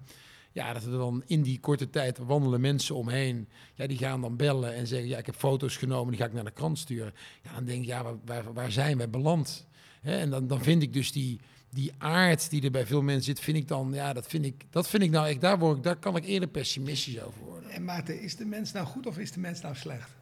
ja, 0.51 0.73
dat 0.73 0.83
er 0.83 0.91
dan 0.91 1.23
in 1.25 1.41
die 1.41 1.59
korte 1.59 1.89
tijd 1.89 2.17
wandelen 2.17 2.61
mensen 2.61 2.95
omheen. 2.95 3.47
Ja, 3.75 3.87
die 3.87 3.97
gaan 3.97 4.21
dan 4.21 4.35
bellen 4.35 4.73
en 4.73 4.87
zeggen: 4.87 5.07
Ja, 5.07 5.17
ik 5.17 5.25
heb 5.25 5.35
foto's 5.35 5.77
genomen, 5.77 6.11
die 6.11 6.21
ga 6.21 6.25
ik 6.25 6.33
naar 6.33 6.43
de 6.43 6.51
krant 6.51 6.79
sturen. 6.79 7.13
Ja, 7.43 7.53
dan 7.53 7.65
denk 7.65 7.81
ik: 7.81 7.87
Ja, 7.87 8.17
waar, 8.25 8.53
waar, 8.53 8.71
zijn 8.71 8.97
wij 8.97 9.09
beland? 9.09 9.67
En 10.01 10.29
dan, 10.29 10.47
dan 10.47 10.61
vind 10.61 10.81
ik 10.81 10.93
dus 10.93 11.11
die, 11.11 11.39
die 11.69 11.93
aard 11.97 12.49
die 12.49 12.63
er 12.63 12.71
bij 12.71 12.85
veel 12.85 13.01
mensen 13.01 13.23
zit, 13.23 13.39
vind 13.39 13.57
ik 13.57 13.67
dan, 13.67 13.91
ja, 13.93 14.13
dat 14.13 14.27
vind 14.27 14.45
ik, 14.45 14.65
dat 14.69 14.87
vind 14.87 15.03
ik 15.03 15.09
nou 15.09 15.27
echt, 15.27 15.41
daar, 15.41 15.59
word 15.59 15.77
ik, 15.77 15.83
daar 15.83 15.95
kan 15.95 16.15
ik 16.15 16.25
eerder 16.25 16.49
pessimistisch 16.49 17.21
over 17.21 17.43
worden. 17.43 17.69
En 17.69 17.83
Maarten, 17.83 18.21
is 18.21 18.35
de 18.35 18.45
mens 18.45 18.71
nou 18.71 18.85
goed 18.85 19.05
of 19.05 19.17
is 19.17 19.31
de 19.31 19.39
mens 19.39 19.61
nou 19.61 19.75
slecht? 19.75 20.15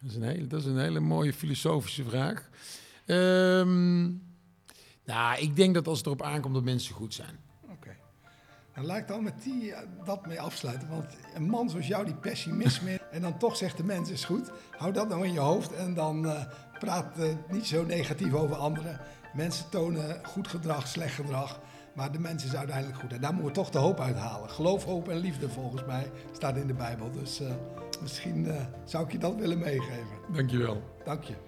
Dat 0.00 0.10
is 0.10 0.14
een 0.14 0.22
hele, 0.22 0.46
dat 0.46 0.60
is 0.60 0.66
een 0.66 0.78
hele 0.78 1.00
mooie 1.00 1.32
filosofische 1.32 2.04
vraag. 2.04 2.50
Ehm, 3.06 4.10
nou, 5.08 5.40
ik 5.40 5.56
denk 5.56 5.74
dat 5.74 5.86
als 5.86 5.98
het 5.98 6.06
erop 6.06 6.22
aankomt 6.22 6.54
dat 6.54 6.62
mensen 6.62 6.94
goed 6.94 7.14
zijn. 7.14 7.38
Oké. 7.70 7.96
En 8.72 8.84
laat 8.84 8.98
ik 8.98 9.08
dan 9.08 9.22
met 9.22 9.42
die, 9.42 9.72
eh, 9.72 9.86
dat 10.04 10.26
mee 10.26 10.40
afsluiten. 10.40 10.88
Want 10.88 11.16
een 11.34 11.48
man 11.48 11.70
zoals 11.70 11.86
jou, 11.86 12.04
die 12.04 12.14
pessimisme. 12.14 13.00
en 13.10 13.22
dan 13.22 13.38
toch 13.38 13.56
zegt 13.56 13.76
de 13.76 13.84
mens 13.84 14.10
is 14.10 14.24
goed. 14.24 14.50
Hou 14.76 14.92
dat 14.92 15.08
nou 15.08 15.26
in 15.26 15.32
je 15.32 15.40
hoofd. 15.40 15.74
En 15.74 15.94
dan 15.94 16.26
uh, 16.26 16.42
praat 16.78 17.18
uh, 17.18 17.24
niet 17.50 17.66
zo 17.66 17.84
negatief 17.84 18.32
over 18.32 18.56
anderen. 18.56 19.00
Mensen 19.34 19.68
tonen 19.70 20.20
goed 20.24 20.48
gedrag, 20.48 20.88
slecht 20.88 21.14
gedrag. 21.14 21.60
Maar 21.94 22.12
de 22.12 22.20
mens 22.20 22.44
is 22.44 22.56
uiteindelijk 22.56 22.98
goed. 22.98 23.12
En 23.12 23.20
daar 23.20 23.32
moeten 23.32 23.48
we 23.48 23.58
toch 23.58 23.70
de 23.70 23.78
hoop 23.78 24.00
uithalen. 24.00 24.50
Geloof, 24.50 24.84
hoop 24.84 25.08
en 25.08 25.16
liefde 25.16 25.48
volgens 25.48 25.84
mij 25.84 26.10
staat 26.32 26.56
in 26.56 26.66
de 26.66 26.74
Bijbel. 26.74 27.10
Dus 27.10 27.40
uh, 27.40 27.48
misschien 28.02 28.48
zou 28.84 29.04
ik 29.04 29.12
je 29.12 29.18
dat 29.18 29.34
willen 29.34 29.58
meegeven. 29.58 30.32
Dankjewel. 30.32 30.82
Dank 31.04 31.24
je. 31.24 31.47